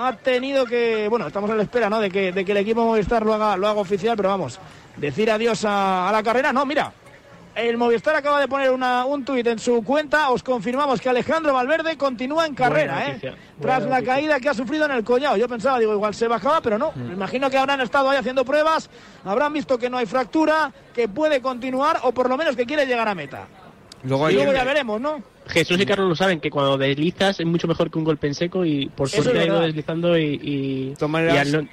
Ha 0.00 0.12
tenido 0.12 0.64
que, 0.64 1.08
bueno, 1.08 1.26
estamos 1.26 1.50
a 1.50 1.56
la 1.56 1.64
espera, 1.64 1.90
¿no? 1.90 1.98
De 1.98 2.08
que, 2.08 2.30
de 2.30 2.44
que 2.44 2.52
el 2.52 2.58
equipo 2.58 2.84
Movistar 2.84 3.26
lo 3.26 3.34
haga, 3.34 3.56
lo 3.56 3.66
haga 3.66 3.80
oficial, 3.80 4.16
pero 4.16 4.28
vamos, 4.28 4.60
decir 4.96 5.28
adiós 5.28 5.64
a, 5.64 6.08
a 6.08 6.12
la 6.12 6.22
carrera. 6.22 6.52
No, 6.52 6.64
mira, 6.64 6.92
el 7.56 7.76
Movistar 7.76 8.14
acaba 8.14 8.38
de 8.38 8.46
poner 8.46 8.70
una, 8.70 9.04
un 9.06 9.24
tuit 9.24 9.44
en 9.48 9.58
su 9.58 9.82
cuenta. 9.82 10.30
Os 10.30 10.44
confirmamos 10.44 11.00
que 11.00 11.08
Alejandro 11.08 11.52
Valverde 11.52 11.96
continúa 11.96 12.46
en 12.46 12.54
carrera, 12.54 13.08
¿eh? 13.08 13.34
Tras 13.60 13.82
la 13.86 14.00
caída 14.02 14.38
que 14.38 14.48
ha 14.48 14.54
sufrido 14.54 14.84
en 14.84 14.92
el 14.92 15.02
collao. 15.02 15.36
Yo 15.36 15.48
pensaba, 15.48 15.80
digo, 15.80 15.92
igual 15.94 16.14
se 16.14 16.28
bajaba, 16.28 16.60
pero 16.60 16.78
no. 16.78 16.92
Me 16.94 17.14
imagino 17.14 17.50
que 17.50 17.58
habrán 17.58 17.80
estado 17.80 18.08
ahí 18.08 18.18
haciendo 18.18 18.44
pruebas, 18.44 18.88
habrán 19.24 19.52
visto 19.52 19.78
que 19.78 19.90
no 19.90 19.98
hay 19.98 20.06
fractura, 20.06 20.70
que 20.94 21.08
puede 21.08 21.42
continuar 21.42 21.98
o 22.04 22.12
por 22.12 22.28
lo 22.28 22.36
menos 22.36 22.54
que 22.54 22.66
quiere 22.66 22.86
llegar 22.86 23.08
a 23.08 23.16
meta. 23.16 23.48
Luego 24.04 24.30
y 24.30 24.34
luego 24.34 24.52
ya 24.52 24.64
veremos, 24.64 25.00
¿no? 25.00 25.22
Jesús 25.48 25.80
y 25.80 25.86
Carlos 25.86 26.08
lo 26.08 26.14
saben, 26.14 26.40
que 26.40 26.50
cuando 26.50 26.76
deslizas 26.78 27.40
es 27.40 27.46
mucho 27.46 27.66
mejor 27.66 27.90
que 27.90 27.98
un 27.98 28.04
golpe 28.04 28.26
en 28.28 28.34
seco 28.34 28.64
y 28.64 28.88
por 28.90 29.08
Eso 29.08 29.22
suerte 29.22 29.40
ha 29.40 29.44
ido 29.46 29.60
deslizando 29.60 30.16
y... 30.18 30.24
y 30.42 30.94
no- 31.44 31.68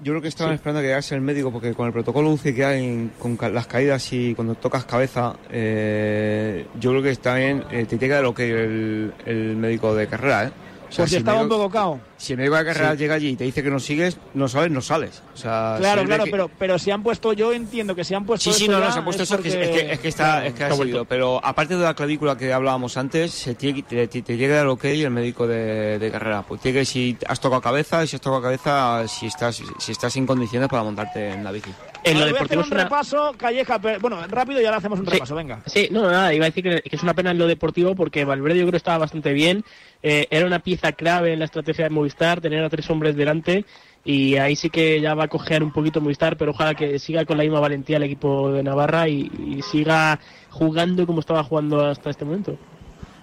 yo 0.00 0.12
creo 0.12 0.22
que 0.22 0.28
estaban 0.28 0.52
Sí. 0.52 0.54
esperando 0.56 0.78
a 0.78 0.82
que 0.82 0.88
llegase 0.88 1.14
el 1.16 1.20
médico 1.20 1.50
porque 1.52 1.74
con 1.74 1.88
el 1.88 1.92
protocolo 1.92 2.30
UCI 2.30 2.54
que 2.54 2.64
hay 2.64 3.10
con 3.18 3.36
ca- 3.36 3.48
las 3.48 3.66
caídas 3.66 4.12
y 4.12 4.32
cuando 4.34 4.54
tocas 4.54 4.84
cabeza, 4.84 5.34
eh, 5.50 6.66
yo 6.78 6.90
creo 6.90 7.02
que 7.02 7.10
está 7.10 7.34
bien, 7.34 7.64
eh, 7.72 7.84
te 7.84 7.98
llega 7.98 8.20
lo 8.22 8.32
que 8.32 8.48
el, 8.48 9.12
el 9.26 9.56
médico 9.56 9.94
de 9.96 10.06
carrera, 10.06 10.44
¿eh? 10.46 10.50
O 10.88 10.90
sea, 10.90 11.02
Pues 11.02 11.10
si 11.10 11.16
el 11.16 11.20
estaba 11.20 11.38
un 11.42 11.48
médico- 11.48 11.62
poco 11.62 11.70
cao. 11.72 12.00
Si 12.16 12.32
el 12.32 12.38
médico 12.38 12.56
de 12.56 12.64
carrera 12.64 12.92
Sí. 12.92 12.96
llega 12.98 13.14
allí 13.14 13.28
y 13.28 13.36
te 13.36 13.44
dice 13.44 13.62
que 13.62 13.70
no 13.70 13.78
sigues, 13.78 14.16
no 14.34 14.48
sabes, 14.48 14.70
no 14.70 14.80
sales. 14.80 15.22
O 15.34 15.36
sea, 15.36 15.76
Claro, 15.78 16.02
claro, 16.04 16.24
que- 16.24 16.30
pero, 16.30 16.50
pero 16.58 16.78
si 16.78 16.90
han 16.90 17.02
puesto, 17.02 17.32
yo 17.34 17.52
entiendo 17.52 17.94
que 17.94 18.04
si 18.04 18.14
han 18.14 18.24
puesto. 18.24 18.50
Sí, 18.52 18.58
sí, 18.60 18.68
no, 18.68 18.80
no, 18.80 18.90
se 18.90 18.98
ha 18.98 19.04
puesto 19.04 19.22
es 19.22 19.28
eso, 19.30 19.36
es 19.36 19.42
que, 19.42 19.50
porque- 19.50 19.64
es 19.64 19.70
que, 19.86 19.92
es 19.92 20.00
que 20.00 20.08
está, 20.08 20.24
Claro, 20.24 20.46
es 20.46 20.54
que 20.54 20.64
ha 20.64 20.72
vuelto. 20.72 21.04
Pero 21.04 21.40
aparte 21.44 21.76
de 21.76 21.84
la 21.84 21.94
clavícula 21.94 22.36
que 22.38 22.52
hablábamos 22.52 22.96
antes, 22.96 23.32
se 23.32 23.54
tiene, 23.54 23.82
te, 23.82 24.08
te- 24.08 24.22
te 24.22 24.36
llega 24.36 24.60
el 24.62 24.68
ok 24.68 24.84
el 24.86 25.10
médico 25.10 25.46
de, 25.46 25.98
de 25.98 26.10
carrera. 26.10 26.42
Pues 26.42 26.60
tiene 26.62 26.78
que 26.80 26.84
si 26.84 27.16
has 27.28 27.38
tocado 27.38 27.60
cabeza, 27.60 28.02
y 28.02 28.06
si 28.08 28.16
has 28.16 28.22
tocado 28.22 28.42
cabeza, 28.42 29.06
si 29.08 29.26
estás, 29.26 29.60
si 29.78 29.92
estás 29.92 30.12
sin 30.12 30.26
condiciones 30.26 30.68
para 30.68 30.82
montarte 30.82 31.30
en 31.32 31.44
la 31.44 31.52
bici. 31.52 31.70
En 32.10 32.20
lo 32.20 32.26
deportivo 32.26 32.60
es 32.62 32.66
un 32.68 32.74
una... 32.74 32.84
repaso, 32.84 33.34
Calleja, 33.36 33.78
pero- 33.80 34.00
bueno, 34.00 34.18
rápido 34.28 34.60
y 34.60 34.64
ahora 34.64 34.78
hacemos 34.78 34.98
un 35.00 35.06
Sí. 35.06 35.12
repaso, 35.12 35.34
venga. 35.34 35.62
Sí, 35.66 35.88
no, 35.90 36.02
nada, 36.10 36.32
iba 36.34 36.44
a 36.46 36.48
decir 36.50 36.62
que, 36.64 36.82
que 36.82 36.96
es 36.96 37.02
una 37.02 37.14
pena 37.14 37.30
en 37.30 37.38
lo 37.38 37.46
deportivo 37.46 37.94
porque 37.94 38.24
Valverde 38.24 38.58
yo 38.58 38.62
creo 38.64 38.70
que 38.72 38.76
estaba 38.78 38.98
bastante 38.98 39.32
bien. 39.32 39.64
Eh, 40.02 40.26
era 40.30 40.46
una 40.46 40.60
pieza 40.60 40.92
clave 40.92 41.32
en 41.32 41.38
la 41.40 41.44
estrategia 41.46 41.84
de 41.84 41.90
Movistar, 41.90 42.40
tener 42.40 42.62
a 42.64 42.68
tres 42.68 42.88
hombres 42.90 43.16
delante 43.16 43.64
y 44.04 44.36
ahí 44.36 44.54
sí 44.56 44.70
que 44.70 45.00
ya 45.00 45.14
va 45.14 45.24
a 45.24 45.28
cojear 45.28 45.62
un 45.62 45.72
poquito 45.72 46.00
Movistar, 46.00 46.36
pero 46.36 46.52
ojalá 46.52 46.74
que 46.74 46.98
siga 46.98 47.24
con 47.24 47.36
la 47.36 47.42
misma 47.42 47.60
valentía 47.60 47.96
el 47.96 48.04
equipo 48.04 48.52
de 48.52 48.62
Navarra 48.62 49.08
y, 49.08 49.30
y 49.56 49.62
siga 49.62 50.18
jugando 50.50 51.04
como 51.06 51.20
estaba 51.20 51.42
jugando 51.42 51.84
hasta 51.86 52.10
este 52.10 52.24
momento. 52.24 52.56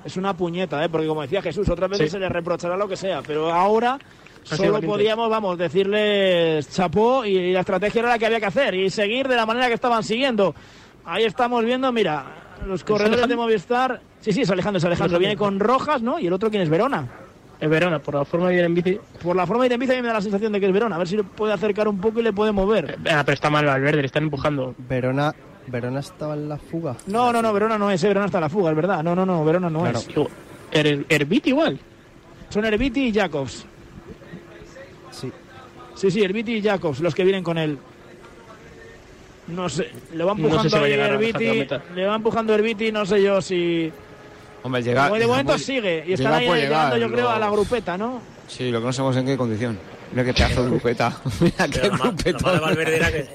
Es 0.03 0.17
una 0.17 0.35
puñeta, 0.37 0.83
¿eh? 0.83 0.89
porque 0.89 1.07
como 1.07 1.21
decía 1.23 1.41
Jesús, 1.41 1.67
otras 1.69 1.89
veces 1.89 2.07
Sí. 2.07 2.11
se 2.11 2.19
le 2.19 2.29
reprochará 2.29 2.77
lo 2.77 2.87
que 2.87 2.95
sea, 2.97 3.21
pero 3.25 3.51
ahora 3.51 3.97
solo 4.45 4.81
podíamos, 4.81 5.29
vamos, 5.29 5.57
decirles 5.57 6.69
chapó 6.69 7.25
y 7.25 7.51
la 7.51 7.61
estrategia 7.61 7.99
era 7.99 8.09
la 8.09 8.19
que 8.19 8.25
había 8.25 8.39
que 8.39 8.45
hacer 8.45 8.75
y 8.75 8.89
seguir 8.89 9.27
de 9.27 9.35
la 9.35 9.45
manera 9.45 9.67
que 9.67 9.73
estaban 9.73 10.03
siguiendo. 10.03 10.55
Ahí 11.05 11.23
estamos 11.23 11.63
viendo, 11.65 11.91
mira, 11.91 12.25
los 12.65 12.83
corredores 12.83 13.27
de? 13.27 13.35
Movistar. 13.35 14.01
Sí, 14.21 14.31
sí, 14.31 14.41
es 14.41 14.49
Alejandro, 14.49 14.77
es 14.79 14.85
Alejandro. 14.85 15.19
Viene 15.19 15.35
con 15.35 15.59
Rojas, 15.59 16.01
¿no? 16.01 16.19
Y 16.19 16.27
el 16.27 16.33
otro, 16.33 16.49
¿quién 16.49 16.63
es? 16.63 16.69
Verona. 16.69 17.07
Es 17.59 17.69
Verona, 17.69 17.99
por 17.99 18.15
la 18.15 18.25
forma 18.25 18.49
de 18.49 18.55
ir 18.55 18.63
en 18.63 18.73
bici. 18.73 18.99
Por 19.21 19.35
la 19.35 19.45
forma 19.45 19.63
de 19.63 19.67
ir 19.67 19.73
en 19.73 19.79
bici 19.79 19.93
a 19.93 19.95
mí 19.95 20.01
me 20.01 20.07
da 20.09 20.15
la 20.15 20.21
sensación 20.21 20.51
de 20.51 20.59
que 20.59 20.65
es 20.65 20.73
Verona. 20.73 20.95
A 20.95 20.99
ver 20.99 21.07
si 21.07 21.15
le 21.15 21.23
puede 21.23 21.53
acercar 21.53 21.87
un 21.87 21.99
poco 21.99 22.19
y 22.19 22.23
le 22.23 22.33
puede 22.33 22.51
mover. 22.51 22.97
Ah, 23.09 23.23
pero 23.25 23.33
está 23.33 23.49
mal 23.49 23.65
Valverde, 23.65 24.01
le 24.01 24.07
están 24.07 24.23
empujando. 24.23 24.73
Verona, 24.77 25.33
Verona 25.67 25.99
estaba 25.99 26.33
en 26.33 26.49
la 26.49 26.57
fuga. 26.57 26.95
No, 27.07 27.31
no, 27.31 27.41
no, 27.41 27.53
Verona 27.53 27.77
no 27.77 27.89
es, 27.91 28.03
eh, 28.03 28.07
Verona 28.07 28.25
está 28.25 28.39
en 28.39 28.43
la 28.43 28.49
fuga, 28.49 28.71
es 28.71 28.75
verdad. 28.75 29.03
No, 29.03 29.15
no, 29.15 29.25
no, 29.25 29.45
Verona 29.45 29.69
no 29.69 29.81
Claro. 29.81 29.99
es. 29.99 30.07
Er, 30.71 31.05
Herbit 31.07 31.47
igual. 31.47 31.79
Son 32.49 32.65
Herbiti 32.65 33.07
y 33.07 33.13
Jacobs. 33.13 33.65
Sí. 35.95 36.01
Sí, 36.01 36.11
sí, 36.11 36.23
Herbiti 36.23 36.55
y 36.57 36.61
Jacobs, 36.61 36.99
los 36.99 37.15
que 37.15 37.23
vienen 37.23 37.43
con 37.43 37.57
él. 37.57 37.77
No 39.47 39.69
sé, 39.69 39.89
le 40.13 40.23
va 40.23 40.33
No 40.33 40.37
sé 40.37 40.41
empujando 40.43 40.69
si 40.69 40.75
va 40.79 40.85
a 40.85 40.89
llegar 40.89 41.11
Herbiti, 41.13 41.67
le 41.95 42.05
va 42.07 42.15
empujando 42.15 42.53
Herbiti, 42.55 42.91
no 42.91 43.05
sé 43.05 43.21
yo 43.21 43.41
si... 43.41 43.91
Hombre, 44.63 44.81
llega. 44.81 45.03
Como 45.07 45.19
de 45.19 45.27
momento 45.27 45.53
llega- 45.53 45.63
sigue, 45.65 46.03
y 46.07 46.13
están 46.13 46.33
ahí 46.33 46.45
llegando 46.47 46.95
llegar, 46.95 46.97
yo 46.97 47.11
creo 47.11 47.29
a 47.29 47.37
la 47.37 47.45
lo- 47.45 47.51
grupeta, 47.51 47.95
¿no? 47.97 48.19
Sí, 48.47 48.71
lo 48.71 48.79
que 48.79 48.87
no 48.87 48.93
sabemos 48.93 49.17
en 49.17 49.25
qué 49.27 49.37
condición. 49.37 49.77
Mira 50.11 50.23
qué 50.25 50.33
pedazo 50.33 50.63
de 50.63 50.69
grupeta. 50.71 51.15
Mira 51.39 51.67
qué 51.67 51.79
Pero 51.79 51.89
lo, 51.89 51.97
lo 51.97 52.03
grupeta. 52.11 52.39
malo 52.41 52.53
de 52.55 52.59
Valverde 52.61 52.95
era 52.95 53.11
que 53.11 53.25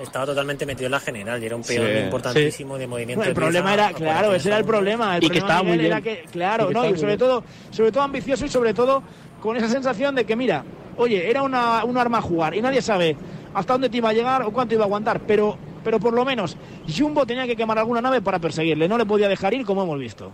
estaba 0.00 0.26
totalmente 0.26 0.66
metido 0.66 0.86
en 0.86 0.92
la 0.92 1.00
general 1.00 1.40
y 1.40 1.46
era 1.46 1.54
un 1.54 1.62
peor 1.62 1.86
Sí. 1.88 1.98
importantísimo 2.04 2.76
de 2.76 2.86
movimiento. 2.88 3.18
Bueno, 3.20 3.28
el 3.30 3.34
de 3.34 3.40
problema 3.40 3.74
era, 3.74 3.92
claro, 3.92 4.02
40 4.28 4.36
ese 4.36 4.48
era 4.48 4.58
el 4.58 4.64
problema. 4.64 5.16
El 5.18 5.24
Y 5.24 5.30
que 5.30 5.38
estaba 5.38 5.62
muy 5.62 5.84
era 5.86 6.00
que, 6.00 6.24
claro, 6.32 6.64
Y 6.64 6.68
que 6.68 6.74
no, 6.74 6.84
y 6.86 6.94
sobre 6.94 7.06
bien. 7.06 7.18
todo, 7.18 7.44
sobre 7.70 7.92
todo 7.92 8.02
ambicioso 8.02 8.44
y 8.44 8.48
sobre 8.48 8.74
todo 8.74 9.02
con 9.40 9.56
esa 9.56 9.68
sensación 9.68 10.14
de 10.14 10.24
que, 10.24 10.36
mira, 10.36 10.64
oye, 10.96 11.28
era 11.30 11.42
una, 11.42 11.84
un 11.84 11.96
arma 11.96 12.18
a 12.18 12.22
jugar 12.22 12.54
y 12.54 12.62
nadie 12.62 12.82
sabe 12.82 13.16
hasta 13.54 13.72
dónde 13.74 13.88
te 13.88 13.96
iba 13.96 14.10
a 14.10 14.12
llegar 14.12 14.42
o 14.42 14.52
cuánto 14.52 14.74
iba 14.74 14.84
a 14.84 14.86
aguantar, 14.86 15.20
pero, 15.20 15.56
pero 15.82 15.98
por 15.98 16.12
lo 16.12 16.24
menos 16.24 16.56
Jumbo 16.88 17.26
tenía 17.26 17.46
que 17.46 17.56
quemar 17.56 17.78
alguna 17.78 18.00
nave 18.00 18.20
para 18.20 18.38
perseguirle, 18.38 18.88
no 18.88 18.96
le 18.98 19.06
podía 19.06 19.28
dejar 19.28 19.54
ir 19.54 19.64
como 19.66 19.82
hemos 19.82 19.98
visto. 19.98 20.30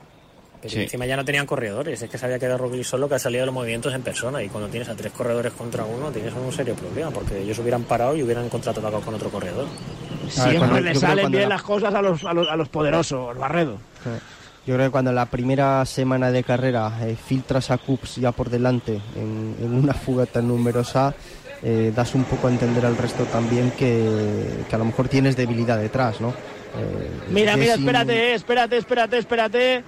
Pero 0.60 0.72
Sí. 0.74 0.82
encima 0.82 1.04
ya 1.06 1.16
no 1.16 1.24
tenían 1.24 1.46
corredores, 1.46 2.00
es 2.02 2.10
que 2.10 2.16
se 2.18 2.24
había 2.24 2.38
quedado 2.38 2.58
Roglic 2.58 2.82
solo 2.82 3.08
que 3.08 3.14
ha 3.14 3.18
salido 3.18 3.42
de 3.42 3.46
los 3.46 3.54
movimientos 3.54 3.94
en 3.94 4.02
persona 4.02 4.42
y 4.42 4.48
cuando 4.48 4.68
tienes 4.68 4.88
a 4.88 4.94
tres 4.96 5.12
corredores 5.12 5.52
contra 5.52 5.84
uno 5.84 6.10
tienes 6.10 6.32
un 6.34 6.50
serio 6.50 6.74
problema 6.74 7.10
porque 7.10 7.38
ellos 7.42 7.58
hubieran 7.58 7.84
parado 7.84 8.16
y 8.16 8.22
hubieran 8.22 8.48
contraatacado 8.48 9.00
con 9.00 9.14
otro 9.14 9.28
corredor. 9.30 9.66
Siempre 10.28 10.58
cuando- 10.58 10.80
le 10.80 10.94
salen 10.94 11.30
bien 11.30 11.42
la- 11.44 11.56
las 11.56 11.62
cosas 11.62 11.94
a 11.94 12.02
los, 12.02 12.24
a 12.24 12.32
los, 12.32 12.48
a 12.48 12.56
los 12.56 12.68
poderosos, 12.68 13.36
Barredo. 13.38 13.76
Yo 14.66 14.74
creo 14.74 14.86
que 14.86 14.90
cuando 14.90 15.12
la 15.12 15.26
primera 15.26 15.84
semana 15.84 16.32
de 16.32 16.42
carrera 16.42 16.92
eh, 17.02 17.14
filtras 17.16 17.70
a 17.70 17.78
Coops 17.78 18.16
ya 18.16 18.32
por 18.32 18.50
delante 18.50 19.00
en, 19.14 19.54
en 19.60 19.72
una 19.72 19.94
fuga 19.94 20.26
tan 20.26 20.48
numerosa, 20.48 21.14
eh, 21.62 21.92
das 21.94 22.14
un 22.14 22.24
poco 22.24 22.48
a 22.48 22.50
entender 22.50 22.84
al 22.84 22.96
resto 22.96 23.24
también 23.24 23.70
que, 23.78 24.64
que 24.68 24.74
a 24.74 24.78
lo 24.78 24.84
mejor 24.84 25.08
tienes 25.08 25.36
debilidad 25.36 25.78
detrás, 25.78 26.20
¿no? 26.20 26.30
Eh, 26.30 27.10
Mira, 27.30 27.56
mira, 27.56 27.74
espérate, 27.74 28.12
eh, 28.12 28.34
espérate, 28.34 28.76
espérate, 28.76 29.18
espérate. 29.18 29.84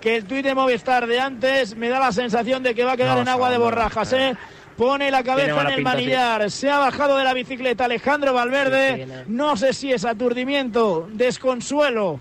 Que 0.00 0.16
el 0.16 0.24
tuit 0.26 0.44
de 0.44 0.54
Movistar 0.54 1.06
de 1.06 1.18
antes 1.18 1.74
me 1.74 1.88
da 1.88 1.98
la 1.98 2.12
sensación 2.12 2.62
de 2.62 2.74
que 2.74 2.84
va 2.84 2.92
a 2.92 2.96
quedar 2.96 3.16
No, 3.16 3.22
en 3.22 3.28
agua 3.28 3.50
de 3.50 3.58
borrajas, 3.58 4.12
¿eh? 4.12 4.36
Pone 4.76 5.10
la 5.10 5.24
cabeza 5.24 5.60
en 5.60 5.66
el 5.66 5.74
pinta, 5.74 5.76
sí. 5.76 5.82
manillar, 5.96 6.50
se 6.52 6.70
ha 6.70 6.78
bajado 6.78 7.16
de 7.16 7.24
la 7.24 7.34
bicicleta 7.34 7.86
Alejandro 7.86 8.32
Valverde. 8.32 9.24
No 9.26 9.56
sé 9.56 9.72
si 9.72 9.92
es 9.92 10.04
aturdimiento, 10.04 11.08
desconsuelo 11.12 12.20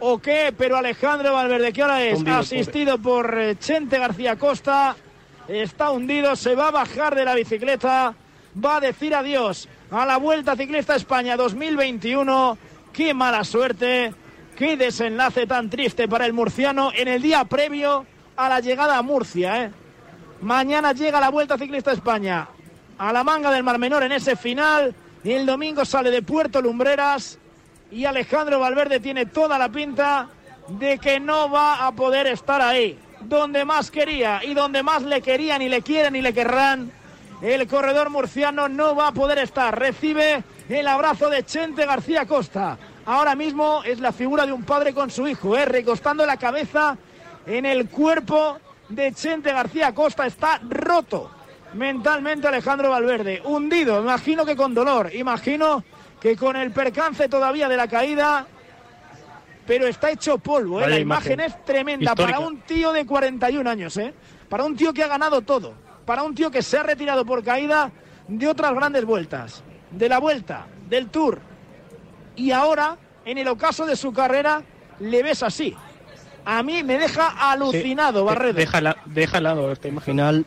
o 0.00 0.18
qué, 0.18 0.54
pero 0.56 0.76
Alejandro 0.76 1.32
Valverde, 1.32 1.72
que 1.72 1.82
ahora 1.82 2.02
es 2.02 2.18
Hundido, 2.18 2.38
asistido 2.38 2.98
por 2.98 3.38
eh, 3.38 3.56
Chente 3.58 3.98
García 3.98 4.36
Costa, 4.36 4.96
está 5.48 5.90
hundido, 5.90 6.36
se 6.36 6.54
va 6.54 6.68
a 6.68 6.72
bajar 6.72 7.14
de 7.14 7.24
la 7.24 7.34
bicicleta, 7.34 8.14
va 8.64 8.76
a 8.76 8.80
decir 8.80 9.14
adiós 9.14 9.68
a 9.90 10.04
la 10.04 10.18
Vuelta 10.18 10.56
Ciclista 10.56 10.94
España 10.94 11.36
2021. 11.36 12.58
Qué 12.92 13.14
mala 13.14 13.44
suerte, 13.44 14.14
qué 14.56 14.76
desenlace 14.76 15.46
tan 15.46 15.70
triste 15.70 16.08
para 16.08 16.26
el 16.26 16.32
murciano 16.32 16.90
en 16.94 17.08
el 17.08 17.22
día 17.22 17.44
previo 17.44 18.06
a 18.36 18.48
la 18.48 18.60
llegada 18.60 18.98
a 18.98 19.02
Murcia. 19.02 19.64
¿eh? 19.64 19.70
Mañana 20.40 20.92
llega 20.92 21.20
la 21.20 21.30
Vuelta 21.30 21.58
Ciclista 21.58 21.92
España 21.92 22.48
a 22.98 23.12
la 23.12 23.24
manga 23.24 23.50
del 23.50 23.62
Mar 23.62 23.78
Menor 23.78 24.02
en 24.02 24.12
ese 24.12 24.36
final. 24.36 24.94
Y 25.24 25.32
el 25.32 25.46
domingo 25.46 25.84
sale 25.84 26.10
de 26.10 26.22
Puerto 26.22 26.62
Lumbreras. 26.62 27.38
Y 27.90 28.04
Alejandro 28.04 28.60
Valverde 28.60 29.00
tiene 29.00 29.26
toda 29.26 29.58
la 29.58 29.68
pinta 29.68 30.28
de 30.68 30.98
que 30.98 31.18
no 31.20 31.50
va 31.50 31.86
a 31.86 31.92
poder 31.92 32.26
estar 32.26 32.60
ahí. 32.60 32.98
Donde 33.20 33.64
más 33.64 33.90
quería 33.90 34.44
y 34.44 34.54
donde 34.54 34.82
más 34.82 35.02
le 35.02 35.20
querían 35.22 35.62
y 35.62 35.68
le 35.68 35.82
quieren 35.82 36.14
y 36.14 36.22
le 36.22 36.32
querrán. 36.32 36.92
El 37.40 37.66
corredor 37.66 38.10
murciano 38.10 38.68
no 38.68 38.94
va 38.94 39.08
a 39.08 39.12
poder 39.12 39.38
estar. 39.38 39.78
Recibe 39.78 40.42
el 40.68 40.86
abrazo 40.86 41.30
de 41.30 41.44
Chente 41.44 41.86
García 41.86 42.26
Costa. 42.26 42.78
Ahora 43.06 43.34
mismo 43.34 43.82
es 43.84 44.00
la 44.00 44.12
figura 44.12 44.44
de 44.44 44.52
un 44.52 44.64
padre 44.64 44.92
con 44.92 45.10
su 45.10 45.26
hijo, 45.26 45.56
¿eh? 45.56 45.64
recostando 45.64 46.26
la 46.26 46.36
cabeza 46.36 46.96
en 47.46 47.64
el 47.64 47.88
cuerpo 47.88 48.58
de 48.88 49.12
Chente 49.12 49.52
García 49.52 49.94
Costa. 49.94 50.26
Está 50.26 50.60
roto 50.68 51.30
mentalmente 51.74 52.48
Alejandro 52.48 52.90
Valverde. 52.90 53.40
Hundido, 53.44 54.00
imagino 54.00 54.44
que 54.44 54.56
con 54.56 54.74
dolor. 54.74 55.14
Imagino 55.14 55.84
que 56.20 56.36
con 56.36 56.56
el 56.56 56.70
percance 56.70 57.28
todavía 57.28 57.68
de 57.68 57.76
la 57.76 57.88
caída. 57.88 58.46
Pero 59.66 59.86
está 59.86 60.10
hecho 60.10 60.38
polvo, 60.38 60.80
¿eh? 60.80 60.88
la 60.88 60.98
imagen, 60.98 61.40
es 61.40 61.62
tremenda 61.64 62.14
para 62.14 62.38
un 62.38 62.60
tío 62.62 62.90
de 62.90 63.04
41 63.04 63.68
años, 63.68 63.96
¿eh? 63.98 64.14
para 64.48 64.64
un 64.64 64.74
tío 64.74 64.94
que 64.94 65.02
ha 65.02 65.08
ganado 65.08 65.42
todo, 65.42 65.74
para 66.06 66.22
un 66.22 66.34
tío 66.34 66.50
que 66.50 66.62
se 66.62 66.78
ha 66.78 66.82
retirado 66.82 67.26
por 67.26 67.44
caída 67.44 67.92
de 68.28 68.48
otras 68.48 68.72
grandes 68.72 69.04
vueltas, 69.04 69.62
de 69.90 70.08
la 70.08 70.20
vuelta, 70.20 70.66
del 70.88 71.08
tour. 71.10 71.40
Y 72.34 72.50
ahora, 72.50 72.96
en 73.26 73.36
el 73.36 73.48
ocaso 73.48 73.84
de 73.84 73.94
su 73.94 74.10
carrera, 74.10 74.62
le 75.00 75.22
ves 75.22 75.42
así. 75.42 75.76
A 76.46 76.62
mí 76.62 76.82
me 76.82 76.96
deja 76.96 77.50
alucinado, 77.50 78.24
Barredo. 78.24 78.54
Deja, 78.54 78.96
deja 79.04 79.40
lado 79.40 79.70
esta 79.70 79.88
imagen. 79.88 80.14
Final, 80.14 80.46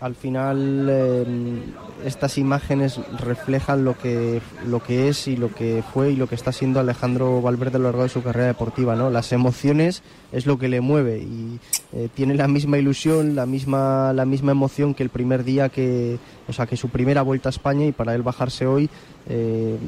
al 0.00 0.14
final 0.14 0.88
em, 0.88 1.60
estas 2.04 2.38
imágenes 2.38 2.98
reflejan 3.18 3.84
lo 3.84 3.96
que, 3.98 4.40
lo 4.66 4.82
que 4.82 5.08
es 5.08 5.28
y 5.28 5.36
lo 5.36 5.54
que 5.54 5.84
fue 5.92 6.12
y 6.12 6.16
lo 6.16 6.26
que 6.26 6.34
está 6.34 6.52
siendo 6.52 6.80
Alejandro 6.80 7.42
Valverde 7.42 7.76
a 7.76 7.78
lo 7.80 7.84
largo 7.84 8.02
de 8.04 8.08
su 8.08 8.22
carrera 8.22 8.46
deportiva. 8.46 8.96
¿no? 8.96 9.10
Las 9.10 9.32
emociones 9.32 10.02
es 10.32 10.46
lo 10.46 10.58
que 10.58 10.68
le 10.68 10.80
mueve 10.80 11.18
y 11.18 11.60
eh, 11.92 12.08
tiene 12.14 12.34
la 12.34 12.48
misma 12.48 12.78
ilusión, 12.78 13.34
la 13.34 13.44
misma, 13.44 14.12
la 14.14 14.24
misma 14.24 14.52
emoción 14.52 14.94
que 14.94 15.02
el 15.02 15.10
primer 15.10 15.44
día 15.44 15.68
que, 15.68 16.18
o 16.48 16.52
sea, 16.52 16.66
que 16.66 16.78
su 16.78 16.88
primera 16.88 17.20
vuelta 17.20 17.50
a 17.50 17.50
España 17.50 17.84
y 17.84 17.92
para 17.92 18.14
él 18.14 18.22
bajarse 18.22 18.66
hoy 18.66 18.88
em, 19.28 19.78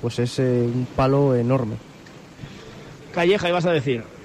pues 0.00 0.18
es 0.18 0.38
eh, 0.38 0.62
un 0.62 0.86
palo 0.96 1.34
enorme. 1.34 1.76
Calleja, 3.12 3.48
ibas 3.48 3.66
a 3.66 3.72
decir. 3.72 4.15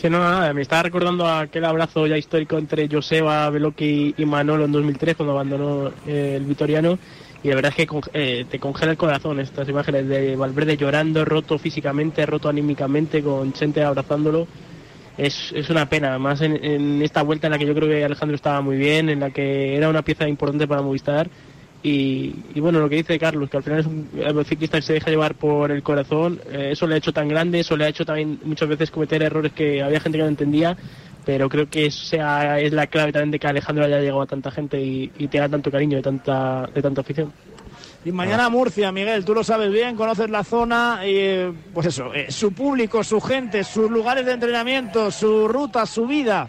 Sí, 0.00 0.08
no, 0.08 0.20
nada, 0.20 0.54
me 0.54 0.62
estaba 0.62 0.84
recordando 0.84 1.26
aquel 1.26 1.64
abrazo 1.64 2.06
ya 2.06 2.16
histórico 2.16 2.56
entre 2.56 2.88
Joseba, 2.88 3.50
Veloki 3.50 4.14
y 4.16 4.24
Manolo 4.26 4.66
en 4.66 4.70
2003 4.70 5.16
cuando 5.16 5.32
abandonó 5.32 5.90
eh, 6.06 6.34
el 6.36 6.44
Vitoriano 6.44 7.00
y 7.42 7.48
la 7.48 7.56
verdad 7.56 7.74
es 7.76 7.84
que 7.84 8.00
eh, 8.12 8.46
te 8.48 8.60
congela 8.60 8.92
el 8.92 8.96
corazón 8.96 9.40
estas 9.40 9.68
imágenes 9.68 10.06
de 10.06 10.36
Valverde 10.36 10.76
llorando, 10.76 11.24
roto 11.24 11.58
físicamente, 11.58 12.24
roto 12.26 12.48
anímicamente, 12.48 13.24
con 13.24 13.52
gente 13.52 13.82
abrazándolo. 13.82 14.46
Es, 15.16 15.50
es 15.52 15.68
una 15.68 15.88
pena, 15.88 16.10
además 16.10 16.42
en, 16.42 16.64
en, 16.64 17.02
esta 17.02 17.22
vuelta 17.22 17.48
en 17.48 17.54
la 17.54 17.58
que 17.58 17.66
yo 17.66 17.74
creo 17.74 17.88
que 17.88 18.04
Alejandro 18.04 18.36
estaba 18.36 18.60
muy 18.60 18.76
bien, 18.76 19.08
en 19.08 19.18
la 19.18 19.30
que 19.30 19.76
era 19.76 19.88
una 19.88 20.02
pieza 20.02 20.28
importante 20.28 20.68
para 20.68 20.80
Movistar 20.80 21.28
y, 21.82 22.60
bueno, 22.60 22.80
lo 22.80 22.88
que 22.88 22.96
dice 22.96 23.18
Carlos, 23.18 23.48
que 23.48 23.56
al 23.56 23.62
final 23.62 23.80
es 23.80 23.86
un 23.86 24.44
ciclista 24.44 24.78
que 24.78 24.82
se 24.82 24.94
deja 24.94 25.10
llevar 25.10 25.34
por 25.34 25.70
el 25.70 25.82
corazón, 25.82 26.40
eh, 26.50 26.70
eso 26.72 26.86
le 26.86 26.94
ha 26.94 26.98
hecho 26.98 27.12
tan 27.12 27.28
grande, 27.28 27.60
eso 27.60 27.76
le 27.76 27.84
ha 27.84 27.88
hecho 27.88 28.04
también 28.04 28.40
muchas 28.44 28.68
veces 28.68 28.90
cometer 28.90 29.22
errores 29.22 29.52
que 29.52 29.82
había 29.82 30.00
gente 30.00 30.18
que 30.18 30.24
no 30.24 30.28
entendía, 30.28 30.76
pero 31.24 31.48
creo 31.48 31.68
que 31.68 31.86
esa 31.86 32.58
es 32.58 32.72
la 32.72 32.88
clave 32.88 33.12
también 33.12 33.30
de 33.30 33.38
que 33.38 33.46
Alejandro 33.46 33.84
haya 33.84 34.00
llegado 34.00 34.22
a 34.22 34.26
tanta 34.26 34.50
gente 34.50 34.80
y, 34.80 35.12
y 35.18 35.28
tenga 35.28 35.48
tanto 35.48 35.70
cariño 35.70 35.96
de 35.96 36.02
tanta, 36.02 36.68
de 36.74 36.82
tanta 36.82 37.02
afición. 37.02 37.32
Y 38.04 38.12
mañana 38.12 38.48
Murcia, 38.48 38.90
Miguel, 38.92 39.24
tú 39.24 39.34
lo 39.34 39.44
sabes 39.44 39.72
bien, 39.72 39.96
conoces 39.96 40.30
la 40.30 40.42
zona, 40.44 41.00
y 41.04 41.52
pues 41.74 41.88
eso, 41.88 42.14
eh, 42.14 42.30
su 42.30 42.52
público, 42.52 43.04
su 43.04 43.20
gente, 43.20 43.62
sus 43.64 43.90
lugares 43.90 44.24
de 44.24 44.32
entrenamiento, 44.32 45.10
su 45.10 45.46
ruta, 45.48 45.84
su 45.84 46.06
vida, 46.06 46.48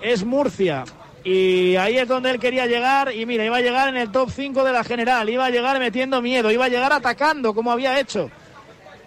es 0.00 0.24
Murcia. 0.24 0.84
Y 1.24 1.76
ahí 1.76 1.98
es 1.98 2.08
donde 2.08 2.30
él 2.30 2.38
quería 2.38 2.66
llegar. 2.66 3.14
Y 3.14 3.26
mira, 3.26 3.44
iba 3.44 3.56
a 3.56 3.60
llegar 3.60 3.88
en 3.88 3.96
el 3.96 4.10
top 4.10 4.30
5 4.30 4.64
de 4.64 4.72
la 4.72 4.84
general. 4.84 5.28
Iba 5.28 5.46
a 5.46 5.50
llegar 5.50 5.78
metiendo 5.78 6.22
miedo. 6.22 6.50
Iba 6.50 6.66
a 6.66 6.68
llegar 6.68 6.92
atacando 6.92 7.54
como 7.54 7.72
había 7.72 7.98
hecho. 8.00 8.30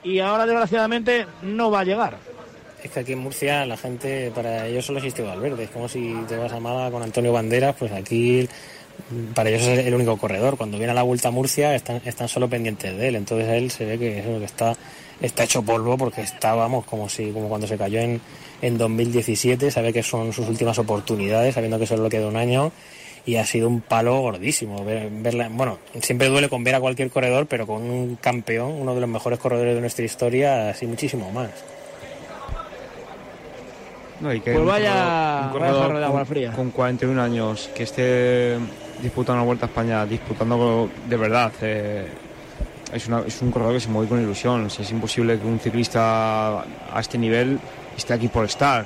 Y 0.03 0.19
ahora, 0.19 0.45
desgraciadamente, 0.45 1.25
no 1.41 1.71
va 1.71 1.81
a 1.81 1.83
llegar. 1.83 2.17
Es 2.83 2.89
que 2.89 2.99
aquí 2.99 3.13
en 3.13 3.19
Murcia 3.19 3.65
la 3.65 3.77
gente, 3.77 4.31
para 4.33 4.65
ellos 4.65 4.85
solo 4.85 4.99
existe 4.99 5.21
Valverde. 5.21 5.65
Es 5.65 5.69
como 5.69 5.87
si 5.87 6.13
te 6.27 6.35
vas 6.35 6.51
a 6.51 6.59
Málaga 6.59 6.91
con 6.91 7.03
Antonio 7.03 7.31
Banderas, 7.31 7.75
pues 7.77 7.91
aquí 7.91 8.47
para 9.33 9.49
ellos 9.49 9.63
es 9.63 9.85
el 9.85 9.93
único 9.93 10.17
corredor. 10.17 10.57
Cuando 10.57 10.77
viene 10.77 10.91
a 10.91 10.95
la 10.95 11.03
vuelta 11.03 11.27
a 11.27 11.31
Murcia 11.31 11.75
están, 11.75 12.01
están 12.05 12.27
solo 12.27 12.49
pendientes 12.49 12.97
de 12.97 13.07
él. 13.07 13.15
Entonces 13.15 13.47
él 13.49 13.69
se 13.69 13.85
ve 13.85 13.99
que, 13.99 14.23
que 14.23 14.43
está, 14.43 14.75
está 15.21 15.43
hecho 15.43 15.61
polvo 15.61 15.97
porque 15.97 16.21
estábamos 16.21 16.85
como 16.85 17.09
si, 17.09 17.31
como 17.31 17.47
cuando 17.47 17.67
se 17.67 17.77
cayó 17.77 17.99
en, 17.99 18.21
en 18.61 18.77
2017, 18.77 19.71
sabe 19.71 19.93
que 19.93 20.03
son 20.03 20.33
sus 20.33 20.47
últimas 20.47 20.77
oportunidades, 20.79 21.55
sabiendo 21.55 21.79
que 21.79 21.87
solo 21.87 22.03
le 22.03 22.09
queda 22.09 22.27
un 22.27 22.37
año 22.37 22.71
y 23.25 23.35
ha 23.35 23.45
sido 23.45 23.67
un 23.67 23.81
palo 23.81 24.19
gordísimo. 24.19 24.83
verla, 24.83 25.49
bueno, 25.51 25.77
siempre 26.01 26.27
duele 26.27 26.49
con 26.49 26.63
ver 26.63 26.75
a 26.75 26.79
cualquier 26.79 27.09
corredor, 27.09 27.45
pero 27.47 27.67
con 27.67 27.83
un 27.83 28.15
campeón, 28.15 28.71
uno 28.71 28.95
de 28.95 29.01
los 29.01 29.09
mejores 29.09 29.39
corredores 29.39 29.75
de 29.75 29.81
nuestra 29.81 30.05
historia, 30.05 30.69
así 30.69 30.87
muchísimo 30.87 31.31
más. 31.31 31.49
No, 34.19 34.31
y 34.33 34.39
que 34.39 34.51
pues 34.51 34.61
un 34.61 34.67
vaya, 34.67 35.49
corredor, 35.51 35.73
un 35.73 35.79
corredor 35.81 35.97
de 35.97 36.05
agua 36.05 36.25
fría. 36.25 36.51
Con, 36.51 36.65
con 36.65 36.71
41 36.71 37.21
años, 37.21 37.69
que 37.75 37.83
esté 37.83 38.57
disputando 39.01 39.41
una 39.41 39.45
Vuelta 39.45 39.65
a 39.65 39.69
España, 39.69 40.05
disputando 40.05 40.89
de 41.07 41.17
verdad, 41.17 41.51
eh, 41.61 42.07
es, 42.93 43.07
una, 43.07 43.21
es, 43.21 43.41
un 43.41 43.51
corredor 43.51 43.73
que 43.73 43.79
se 43.79 43.89
mueve 43.89 44.09
con 44.09 44.21
ilusión. 44.21 44.65
O 44.65 44.69
sea, 44.69 44.85
es 44.85 44.91
imposible 44.91 45.39
que 45.39 45.45
un 45.45 45.59
ciclista 45.59 46.61
a 46.61 46.99
este 46.99 47.17
nivel 47.17 47.59
esté 47.97 48.13
aquí 48.13 48.27
por 48.27 48.45
estar. 48.45 48.85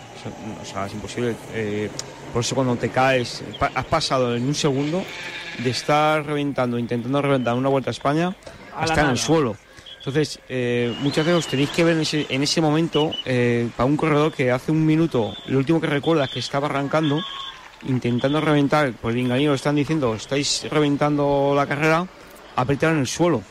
O 0.61 0.65
sea, 0.65 0.85
es 0.85 0.93
imposible. 0.93 1.35
Eh, 1.53 1.89
por 2.33 2.41
eso 2.41 2.55
cuando 2.55 2.75
te 2.75 2.89
caes, 2.89 3.43
has 3.73 3.85
pasado 3.85 4.35
en 4.35 4.45
un 4.45 4.55
segundo 4.55 5.03
de 5.59 5.69
estar 5.69 6.25
reventando, 6.25 6.77
intentando 6.77 7.21
reventar 7.21 7.55
una 7.55 7.69
vuelta 7.69 7.89
a 7.89 7.91
España, 7.91 8.35
a, 8.75 8.85
estar 8.85 9.05
en 9.05 9.11
el 9.11 9.17
suelo. 9.17 9.55
Entonces, 9.99 10.39
eh, 10.49 10.93
muchas 11.01 11.25
veces 11.25 11.45
os 11.45 11.47
tenéis 11.47 11.69
que 11.69 11.83
ver 11.83 11.95
en 11.95 12.01
ese, 12.01 12.25
en 12.29 12.43
ese 12.43 12.61
momento, 12.61 13.11
eh, 13.23 13.69
para 13.75 13.87
un 13.87 13.97
corredor 13.97 14.33
que 14.33 14.51
hace 14.51 14.71
un 14.71 14.85
minuto, 14.85 15.33
lo 15.47 15.57
último 15.57 15.79
que 15.79 15.87
recuerda 15.87 16.25
es 16.25 16.31
que 16.31 16.39
estaba 16.39 16.67
arrancando, 16.67 17.21
intentando 17.87 18.41
reventar, 18.41 18.91
por 18.93 19.13
el 19.13 19.19
engaño 19.19 19.49
lo 19.49 19.55
están 19.55 19.75
diciendo, 19.75 20.13
estáis 20.13 20.67
reventando 20.69 21.53
la 21.55 21.65
carrera, 21.65 22.05
apretar 22.55 22.91
en 22.93 22.99
el 22.99 23.07
suelo. 23.07 23.41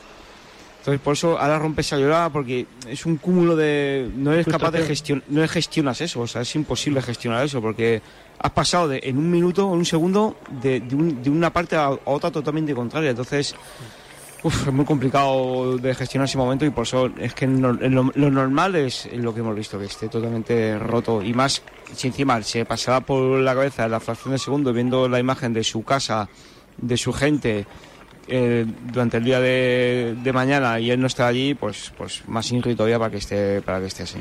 Entonces, 0.84 1.00
por 1.00 1.14
eso 1.14 1.38
ahora 1.38 1.58
rompes 1.58 1.94
a 1.94 1.96
llorar 1.96 2.30
porque 2.30 2.66
es 2.86 3.06
un 3.06 3.16
cúmulo 3.16 3.56
de. 3.56 4.10
No 4.14 4.34
eres 4.34 4.46
capaz 4.46 4.70
de 4.70 4.82
gestionar. 4.82 5.24
No 5.28 5.48
gestionas 5.48 5.98
eso, 6.02 6.20
o 6.20 6.26
sea, 6.26 6.42
es 6.42 6.54
imposible 6.56 7.00
gestionar 7.00 7.42
eso 7.42 7.62
porque 7.62 8.02
has 8.38 8.50
pasado 8.50 8.88
de, 8.88 9.00
en 9.02 9.16
un 9.16 9.30
minuto, 9.30 9.62
en 9.62 9.78
un 9.78 9.86
segundo, 9.86 10.36
de, 10.60 10.80
de, 10.80 10.94
un, 10.94 11.22
de 11.22 11.30
una 11.30 11.50
parte 11.50 11.74
a, 11.74 11.86
a, 11.86 11.98
otra 12.04 12.30
totalmente 12.30 12.74
contraria. 12.74 13.08
Entonces, 13.08 13.54
uf, 14.42 14.66
es 14.68 14.74
muy 14.74 14.84
complicado 14.84 15.78
de 15.78 15.94
gestionar 15.94 16.28
ese 16.28 16.36
momento 16.36 16.66
y 16.66 16.70
por 16.70 16.82
eso 16.82 17.10
es 17.18 17.32
que 17.32 17.46
no, 17.46 17.72
lo, 17.72 18.12
lo, 18.14 18.30
normal 18.30 18.76
es 18.76 19.08
lo 19.14 19.32
que 19.32 19.40
hemos 19.40 19.56
visto, 19.56 19.78
que 19.78 19.86
esté 19.86 20.10
totalmente 20.10 20.78
roto. 20.78 21.22
Y 21.22 21.32
más, 21.32 21.62
si 21.94 22.08
encima 22.08 22.42
se 22.42 22.66
pasaba 22.66 23.00
por 23.00 23.40
la 23.40 23.54
cabeza 23.54 23.88
la 23.88 24.00
fracción 24.00 24.32
de 24.32 24.38
segundo 24.38 24.70
viendo 24.74 25.08
la 25.08 25.18
imagen 25.18 25.54
de 25.54 25.64
su 25.64 25.82
casa, 25.82 26.28
de 26.76 26.98
su 26.98 27.10
gente 27.10 27.64
eh, 28.28 28.64
durante 28.66 29.18
el 29.18 29.24
día 29.24 29.40
de, 29.40 30.30
mañana 30.32 30.80
y 30.80 30.90
él 30.90 31.00
no 31.00 31.06
está 31.06 31.26
allí, 31.26 31.54
pues, 31.54 31.92
pues 31.96 32.26
más 32.26 32.50
inri 32.52 32.74
todavía 32.74 32.98
para 32.98 33.10
que 33.10 33.18
esté, 33.18 33.62
para 33.62 33.80
que 33.80 33.86
esté 33.86 34.04
así. 34.04 34.18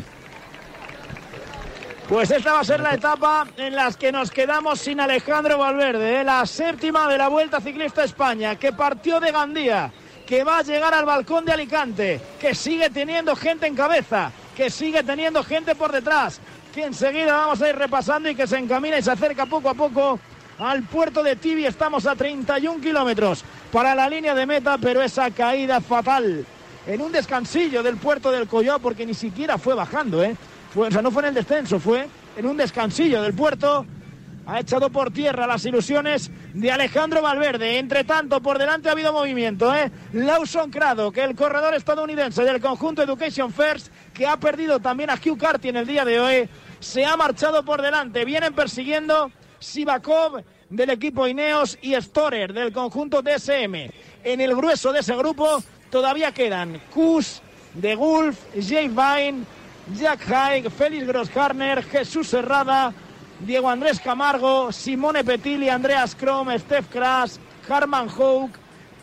Pues 2.07 2.31
esta 2.31 2.53
va 2.53 2.59
a 2.59 2.63
ser 2.63 2.81
la 2.81 2.93
etapa 2.93 3.47
en 3.57 3.75
la 3.75 3.91
que 3.93 4.11
nos 4.11 4.29
quedamos 4.29 4.79
sin 4.79 4.99
Alejandro 4.99 5.57
Valverde, 5.57 6.19
¿eh? 6.19 6.23
la 6.23 6.45
séptima 6.45 7.07
de 7.07 7.17
la 7.17 7.29
Vuelta 7.29 7.61
Ciclista 7.61 8.03
España, 8.03 8.57
que 8.57 8.73
partió 8.73 9.21
de 9.21 9.31
Gandía, 9.31 9.91
que 10.25 10.43
va 10.43 10.59
a 10.59 10.63
llegar 10.63 10.93
al 10.93 11.05
balcón 11.05 11.45
de 11.45 11.53
Alicante, 11.53 12.19
que 12.39 12.53
sigue 12.53 12.89
teniendo 12.89 13.35
gente 13.35 13.67
en 13.67 13.75
cabeza, 13.75 14.31
que 14.55 14.69
sigue 14.69 15.01
teniendo 15.03 15.43
gente 15.43 15.75
por 15.75 15.93
detrás, 15.93 16.41
que 16.73 16.83
enseguida 16.83 17.37
vamos 17.37 17.61
a 17.61 17.69
ir 17.69 17.75
repasando 17.77 18.29
y 18.29 18.35
que 18.35 18.47
se 18.47 18.57
encamina 18.57 18.97
y 18.97 19.01
se 19.01 19.11
acerca 19.11 19.45
poco 19.45 19.69
a 19.69 19.73
poco 19.73 20.19
al 20.59 20.83
puerto 20.83 21.23
de 21.23 21.35
Tibi. 21.35 21.65
Estamos 21.65 22.05
a 22.05 22.15
31 22.15 22.81
kilómetros 22.81 23.43
para 23.71 23.95
la 23.95 24.09
línea 24.09 24.35
de 24.35 24.45
meta, 24.45 24.77
pero 24.77 25.01
esa 25.01 25.31
caída 25.31 25.81
fatal 25.81 26.45
en 26.85 27.01
un 27.01 27.11
descansillo 27.11 27.81
del 27.81 27.97
puerto 27.97 28.31
del 28.31 28.47
Collao, 28.47 28.79
porque 28.79 29.05
ni 29.05 29.13
siquiera 29.13 29.57
fue 29.57 29.73
bajando, 29.73 30.23
¿eh? 30.23 30.35
O 30.75 30.89
sea, 30.89 31.01
no 31.01 31.11
fue 31.11 31.23
en 31.23 31.29
el 31.29 31.35
descenso, 31.35 31.79
fue 31.79 32.07
en 32.35 32.45
un 32.45 32.57
descansillo 32.57 33.21
del 33.21 33.33
puerto. 33.33 33.85
ha 34.45 34.59
echado 34.59 34.89
por 34.89 35.11
tierra 35.11 35.47
las 35.47 35.63
ilusiones 35.63 36.29
de 36.53 36.71
Alejandro 36.71 37.21
Valverde. 37.21 37.77
Entre 37.77 38.03
tanto, 38.03 38.41
por 38.41 38.57
delante 38.57 38.89
ha 38.89 38.91
habido 38.91 39.13
movimiento. 39.13 39.73
¿eh? 39.73 39.89
Lawson 40.11 40.69
Crado, 40.69 41.11
que 41.11 41.23
el 41.23 41.35
corredor 41.35 41.73
estadounidense 41.75 42.43
del 42.43 42.59
conjunto 42.59 43.01
Education 43.01 43.53
First, 43.53 43.87
que 44.13 44.27
ha 44.27 44.35
perdido 44.37 44.79
también 44.79 45.09
a 45.09 45.13
Hugh 45.13 45.37
Carty 45.37 45.69
en 45.69 45.77
el 45.77 45.87
día 45.87 46.03
de 46.03 46.19
hoy, 46.19 46.49
se 46.79 47.05
ha 47.05 47.15
marchado 47.15 47.63
por 47.63 47.81
delante. 47.81 48.25
Vienen 48.25 48.53
persiguiendo 48.53 49.31
Sivakov 49.63 50.43
del 50.69 50.89
equipo 50.89 51.27
Ineos 51.27 51.77
y 51.81 51.95
Storer 51.95 52.53
del 52.53 52.73
conjunto 52.73 53.21
DSM. 53.21 53.91
En 54.23 54.41
el 54.41 54.55
grueso 54.55 54.91
de 54.91 54.99
ese 54.99 55.15
grupo 55.15 55.63
todavía 55.89 56.31
quedan 56.31 56.81
Kus, 56.93 57.41
De 57.73 57.95
Gulf, 57.95 58.37
Jay 58.53 58.87
Vine, 58.87 59.45
Jack 59.95 60.29
Haig, 60.29 60.69
Félix 60.69 61.07
Grossharner, 61.07 61.83
Jesús 61.83 62.27
Serrada, 62.27 62.93
Diego 63.39 63.69
Andrés 63.69 63.99
Camargo, 63.99 64.71
Simone 64.71 65.23
Petilli, 65.23 65.69
Andreas 65.69 66.15
Krom, 66.15 66.49
Steph 66.57 66.89
Kras, 66.89 67.39
Harman 67.67 68.09
Houk, 68.09 68.51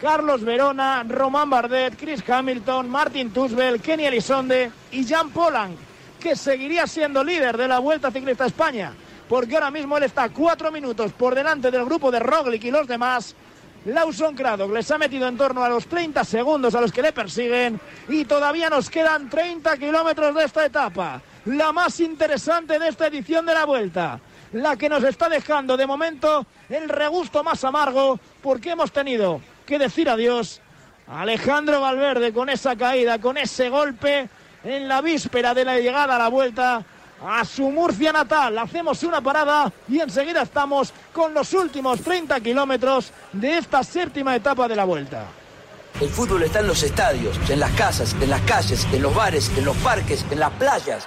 Carlos 0.00 0.42
Verona, 0.42 1.04
Román 1.06 1.50
Bardet, 1.50 1.96
Chris 1.98 2.22
Hamilton, 2.26 2.88
Martin 2.88 3.30
Tusbel, 3.30 3.80
Kenny 3.80 4.06
Elizonde 4.06 4.70
y 4.92 5.04
Jan 5.04 5.30
Polang, 5.30 5.76
que 6.18 6.34
seguiría 6.34 6.86
siendo 6.86 7.22
líder 7.22 7.56
de 7.58 7.68
la 7.68 7.80
Vuelta 7.80 8.10
Ciclista 8.10 8.46
España, 8.46 8.94
porque 9.30 9.54
ahora 9.54 9.70
mismo 9.70 9.96
él 9.96 10.02
está 10.02 10.28
cuatro 10.30 10.72
minutos 10.72 11.12
por 11.12 11.36
delante 11.36 11.70
del 11.70 11.84
grupo 11.84 12.10
de 12.10 12.18
Roglic 12.18 12.64
y 12.64 12.72
los 12.72 12.88
demás. 12.88 13.36
Lawson 13.84 14.34
Craddock 14.34 14.72
les 14.72 14.90
ha 14.90 14.98
metido 14.98 15.28
en 15.28 15.36
torno 15.36 15.62
a 15.62 15.68
los 15.68 15.86
30 15.86 16.24
segundos 16.24 16.74
a 16.74 16.80
los 16.80 16.90
que 16.90 17.00
le 17.00 17.12
persiguen. 17.12 17.80
Y 18.08 18.24
todavía 18.24 18.68
nos 18.68 18.90
quedan 18.90 19.30
30 19.30 19.76
kilómetros 19.76 20.34
de 20.34 20.42
esta 20.42 20.66
etapa, 20.66 21.22
la 21.44 21.70
más 21.70 22.00
interesante 22.00 22.76
de 22.80 22.88
esta 22.88 23.06
edición 23.06 23.46
de 23.46 23.54
la 23.54 23.66
Vuelta. 23.66 24.18
La 24.52 24.74
que 24.76 24.88
nos 24.88 25.04
está 25.04 25.28
dejando 25.28 25.76
de 25.76 25.86
momento 25.86 26.44
el 26.68 26.88
regusto 26.88 27.44
más 27.44 27.62
amargo. 27.62 28.18
Porque 28.42 28.72
hemos 28.72 28.90
tenido 28.90 29.40
que 29.64 29.78
decir 29.78 30.10
adiós 30.10 30.60
a 31.06 31.20
Alejandro 31.20 31.80
Valverde 31.80 32.32
con 32.32 32.48
esa 32.48 32.74
caída, 32.74 33.20
con 33.20 33.36
ese 33.36 33.68
golpe 33.68 34.28
en 34.64 34.88
la 34.88 35.00
víspera 35.00 35.54
de 35.54 35.64
la 35.64 35.78
llegada 35.78 36.16
a 36.16 36.18
la 36.18 36.28
vuelta 36.28 36.84
a 37.24 37.44
su 37.44 37.70
Murcia 37.70 38.12
natal. 38.12 38.58
Hacemos 38.58 39.02
una 39.02 39.20
parada 39.20 39.72
y 39.88 40.00
enseguida 40.00 40.42
estamos 40.42 40.92
con 41.12 41.34
los 41.34 41.52
últimos 41.52 42.00
30 42.00 42.40
kilómetros 42.40 43.12
de 43.32 43.58
esta 43.58 43.82
séptima 43.82 44.36
etapa 44.36 44.68
de 44.68 44.76
la 44.76 44.84
vuelta. 44.84 45.24
El 46.00 46.08
fútbol 46.08 46.42
está 46.44 46.60
en 46.60 46.66
los 46.66 46.82
estadios, 46.82 47.38
en 47.50 47.60
las 47.60 47.72
casas, 47.72 48.14
en 48.20 48.30
las 48.30 48.40
calles, 48.42 48.86
en 48.92 49.02
los 49.02 49.14
bares, 49.14 49.50
en 49.56 49.64
los 49.64 49.76
parques, 49.78 50.24
en 50.30 50.40
las 50.40 50.50
playas. 50.52 51.06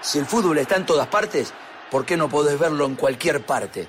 Si 0.00 0.18
el 0.18 0.26
fútbol 0.26 0.58
está 0.58 0.76
en 0.76 0.86
todas 0.86 1.08
partes, 1.08 1.52
¿por 1.90 2.04
qué 2.04 2.16
no 2.16 2.28
podés 2.28 2.58
verlo 2.58 2.84
en 2.86 2.94
cualquier 2.94 3.44
parte? 3.44 3.88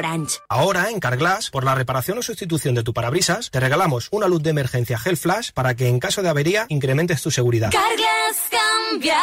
Orange. 0.00 0.38
Ahora, 0.48 0.90
en 0.90 0.98
Carglass, 0.98 1.50
por 1.50 1.64
la 1.64 1.74
reparación 1.74 2.18
o 2.18 2.22
sustitución 2.22 2.74
de 2.74 2.82
tu 2.82 2.94
parabrisas, 2.94 3.50
te 3.50 3.60
regalamos 3.60 4.08
una 4.10 4.28
luz 4.28 4.42
de 4.42 4.50
emergencia 4.50 4.98
Gel 4.98 5.16
Flash 5.16 5.50
para 5.52 5.76
que 5.76 5.88
en 5.88 6.00
caso 6.00 6.22
de 6.22 6.30
avería 6.30 6.64
incrementes 6.68 7.20
tu 7.22 7.30
seguridad. 7.30 7.70
Carglass 7.70 8.48
cambia. 8.50 9.20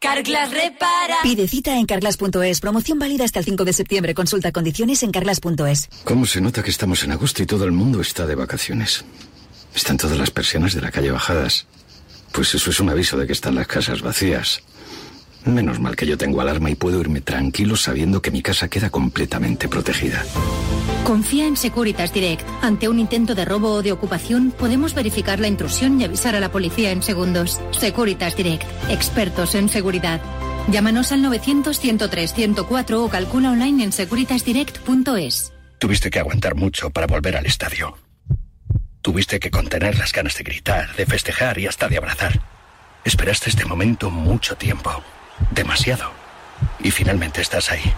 Carglass 0.00 0.50
repara. 0.50 1.16
Pide 1.22 1.46
cita 1.48 1.76
en 1.76 1.86
carglass.es. 1.86 2.60
Promoción 2.60 2.98
válida 2.98 3.24
hasta 3.24 3.38
el 3.38 3.44
5 3.44 3.64
de 3.64 3.72
septiembre. 3.72 4.14
Consulta 4.14 4.52
condiciones 4.52 5.02
en 5.02 5.12
carglass.es. 5.12 5.88
¿Cómo 6.04 6.26
se 6.26 6.40
nota 6.40 6.62
que 6.62 6.70
estamos 6.70 7.02
en 7.04 7.12
agosto 7.12 7.42
y 7.42 7.46
todo 7.46 7.64
el 7.64 7.72
mundo 7.72 8.00
está 8.00 8.26
de 8.26 8.34
vacaciones? 8.34 9.04
Están 9.74 9.96
todas 9.96 10.18
las 10.18 10.30
persianas 10.30 10.74
de 10.74 10.80
la 10.80 10.90
calle 10.90 11.10
bajadas. 11.10 11.66
Pues 12.32 12.54
eso 12.54 12.70
es 12.70 12.80
un 12.80 12.90
aviso 12.90 13.16
de 13.16 13.26
que 13.26 13.32
están 13.32 13.54
las 13.54 13.66
casas 13.66 14.02
vacías. 14.02 14.62
Menos 15.44 15.80
mal 15.80 15.96
que 15.96 16.06
yo 16.06 16.18
tengo 16.18 16.40
alarma 16.40 16.70
y 16.70 16.74
puedo 16.74 17.00
irme 17.00 17.20
tranquilo 17.20 17.76
sabiendo 17.76 18.20
que 18.20 18.30
mi 18.30 18.42
casa 18.42 18.68
queda 18.68 18.90
completamente 18.90 19.68
protegida. 19.68 20.24
Confía 21.04 21.46
en 21.46 21.56
Securitas 21.56 22.12
Direct. 22.12 22.46
Ante 22.60 22.88
un 22.88 22.98
intento 22.98 23.34
de 23.34 23.44
robo 23.44 23.72
o 23.72 23.82
de 23.82 23.92
ocupación, 23.92 24.50
podemos 24.50 24.94
verificar 24.94 25.40
la 25.40 25.48
intrusión 25.48 26.00
y 26.00 26.04
avisar 26.04 26.36
a 26.36 26.40
la 26.40 26.52
policía 26.52 26.90
en 26.90 27.02
segundos. 27.02 27.60
Securitas 27.70 28.36
Direct. 28.36 28.64
Expertos 28.90 29.54
en 29.54 29.70
seguridad. 29.70 30.20
Llámanos 30.70 31.12
al 31.12 31.22
900-103-104 31.24 32.92
o 32.94 33.08
calcula 33.08 33.52
online 33.52 33.84
en 33.84 33.92
securitasdirect.es. 33.92 35.52
Tuviste 35.78 36.10
que 36.10 36.18
aguantar 36.18 36.56
mucho 36.56 36.90
para 36.90 37.06
volver 37.06 37.36
al 37.36 37.46
estadio. 37.46 37.96
Tuviste 39.00 39.40
que 39.40 39.50
contener 39.50 39.96
las 39.96 40.12
ganas 40.12 40.36
de 40.36 40.44
gritar, 40.44 40.94
de 40.94 41.06
festejar 41.06 41.58
y 41.58 41.66
hasta 41.66 41.88
de 41.88 41.96
abrazar. 41.96 42.42
Esperaste 43.04 43.48
este 43.48 43.64
momento 43.64 44.10
mucho 44.10 44.56
tiempo. 44.56 45.02
Demasiado. 45.50 46.12
Y 46.80 46.90
finalmente 46.90 47.40
estás 47.40 47.70
ahí, 47.70 47.92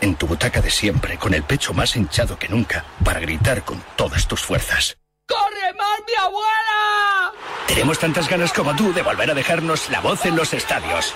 en 0.00 0.14
tu 0.14 0.26
butaca 0.26 0.60
de 0.60 0.70
siempre, 0.70 1.16
con 1.18 1.34
el 1.34 1.42
pecho 1.42 1.74
más 1.74 1.96
hinchado 1.96 2.38
que 2.38 2.48
nunca, 2.48 2.84
para 3.04 3.20
gritar 3.20 3.64
con 3.64 3.82
todas 3.96 4.26
tus 4.26 4.40
fuerzas. 4.40 4.96
¡Corre 5.26 5.72
más, 5.78 6.00
mi 6.06 6.14
abuela! 6.22 7.32
Tenemos 7.66 7.98
tantas 7.98 8.28
ganas 8.28 8.52
como 8.52 8.76
tú 8.76 8.92
de 8.92 9.02
volver 9.02 9.30
a 9.30 9.34
dejarnos 9.34 9.88
la 9.90 10.00
voz 10.00 10.26
en 10.26 10.36
los 10.36 10.52
estadios. 10.52 11.14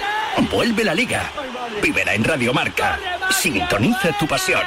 Vuelve 0.50 0.84
la 0.84 0.94
liga. 0.94 1.30
Vívela 1.82 2.14
en 2.14 2.24
Radio 2.24 2.52
Marca. 2.54 2.98
Sintoniza 3.30 4.16
tu 4.18 4.26
pasión. 4.26 4.62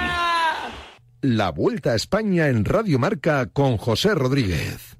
La 1.21 1.51
Vuelta 1.51 1.91
a 1.91 1.95
España 1.95 2.47
en 2.47 2.65
Radio 2.65 2.97
Marca 2.99 3.47
con 3.47 3.77
José 3.77 4.15
Rodríguez. 4.15 4.97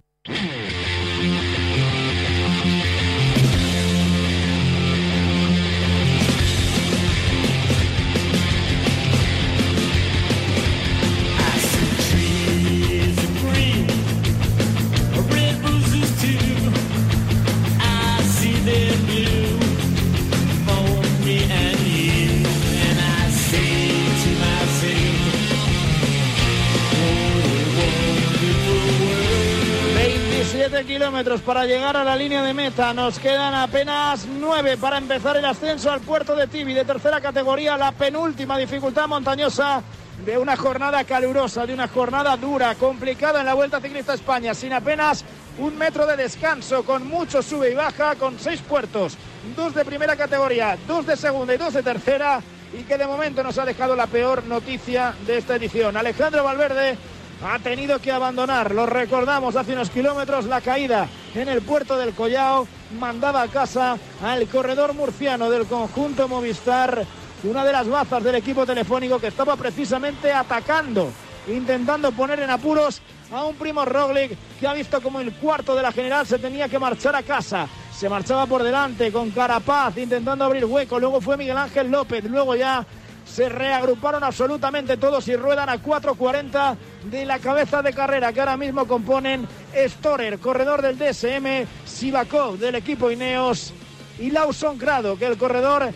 Kilómetros 31.02 31.42
para 31.42 31.66
llegar 31.66 31.98
a 31.98 32.04
la 32.04 32.16
línea 32.16 32.44
de 32.44 32.54
meta. 32.54 32.94
Nos 32.94 33.18
quedan 33.18 33.56
apenas 33.56 34.28
nueve 34.28 34.78
para 34.78 35.00
empezar 35.00 35.36
el 35.36 35.46
ascenso 35.46 35.92
al 35.92 36.00
puerto 36.02 36.36
de 36.36 36.46
Tibi 36.46 36.76
de 36.76 36.86
tercera 36.86 37.20
categoría, 37.20 37.76
la 37.76 37.92
penúltima 37.92 38.56
dificultad 38.56 39.08
montañosa 39.08 39.82
de 40.24 40.38
una 40.38 40.56
jornada 40.56 41.04
calurosa, 41.04 41.66
de 41.66 41.74
una 41.74 41.88
jornada 41.88 42.38
dura, 42.38 42.76
complicada 42.76 43.40
en 43.40 43.48
la 43.48 43.56
Vuelta 43.56 43.82
Ciclista 43.82 44.14
España, 44.14 44.54
sin 44.54 44.74
apenas 44.74 45.26
un 45.58 45.76
metro 45.76 46.06
de 46.06 46.18
descanso, 46.18 46.84
con 46.84 47.08
mucho 47.08 47.42
sube 47.42 47.72
y 47.72 47.74
baja, 47.74 48.14
con 48.14 48.38
seis 48.38 48.62
puertos, 48.62 49.18
dos 49.56 49.74
de 49.74 49.84
primera 49.84 50.16
categoría, 50.16 50.78
dos 50.88 51.08
de 51.08 51.18
segunda 51.18 51.56
y 51.56 51.58
dos 51.58 51.74
de 51.74 51.82
tercera, 51.82 52.42
y 52.80 52.84
que 52.84 53.00
de 53.00 53.08
momento 53.08 53.42
nos 53.42 53.58
ha 53.58 53.66
dejado 53.66 53.96
la 53.96 54.06
peor 54.06 54.46
noticia 54.46 55.16
de 55.26 55.40
esta 55.40 55.56
edición. 55.56 55.98
Alejandro 55.98 56.44
Valverde 56.44 56.96
ha 57.44 57.60
tenido 57.60 58.00
que 58.00 58.12
abandonar. 58.12 58.74
Lo 58.74 58.86
recordamos 58.86 59.56
hace 59.56 59.74
unos 59.74 59.90
kilómetros 59.90 60.46
la 60.46 60.62
caída 60.62 61.08
en 61.36 61.48
el 61.48 61.62
puerto 61.62 61.98
del 61.98 62.14
Collao 62.14 62.68
mandaba 63.00 63.42
a 63.42 63.48
casa 63.48 63.98
al 64.24 64.48
corredor 64.48 64.94
murciano 64.94 65.50
del 65.50 65.66
conjunto 65.66 66.28
Movistar, 66.28 67.06
una 67.44 67.64
de 67.64 67.72
las 67.72 67.88
bazas 67.88 68.24
del 68.24 68.36
equipo 68.36 68.66
telefónico 68.66 69.20
que 69.20 69.28
estaba 69.28 69.56
precisamente 69.56 70.32
atacando, 70.32 71.12
intentando 71.48 72.12
poner 72.12 72.40
en 72.42 72.50
apuros 72.50 73.02
a 73.32 73.46
un 73.46 73.56
primo 73.56 73.86
Roglic 73.86 74.38
que 74.60 74.68
ha 74.68 74.74
visto 74.74 75.02
como 75.02 75.22
el 75.22 75.34
cuarto 75.34 75.74
de 75.74 75.82
la 75.82 75.92
general 75.92 76.28
se 76.28 76.38
tenía 76.38 76.68
que 76.68 76.80
marchar 76.80 77.16
a 77.16 77.24
casa. 77.24 77.68
Se 77.98 78.10
marchaba 78.10 78.46
por 78.46 78.64
delante 78.64 79.12
con 79.12 79.32
Carapaz 79.32 79.98
intentando 79.98 80.44
abrir 80.44 80.66
hueco, 80.66 81.00
luego 81.00 81.22
fue 81.22 81.38
Miguel 81.38 81.58
Ángel 81.58 81.90
López, 81.90 82.24
luego 82.26 82.56
ya 82.56 82.86
se 83.32 83.48
reagruparon 83.48 84.24
absolutamente 84.24 84.98
todos 84.98 85.28
y 85.30 85.36
ruedan 85.38 85.70
a 85.70 85.82
4.40 85.82 86.76
de 87.06 87.26
la 87.26 87.40
cabeza 87.40 87.82
de 87.82 87.94
carrera 87.94 88.34
que 88.34 88.42
ahora 88.42 88.58
mismo 88.58 88.86
componen 88.86 89.48
Storer, 89.74 90.38
corredor 90.40 90.82
del 90.82 90.98
DSM, 90.98 91.66
Sivakov 91.86 92.58
del 92.58 92.76
equipo 92.76 93.10
Ineos 93.10 93.74
y 94.20 94.32
Lawson 94.32 94.78
Grado, 94.78 95.18
que 95.18 95.28
el 95.28 95.38
corredor 95.38 95.92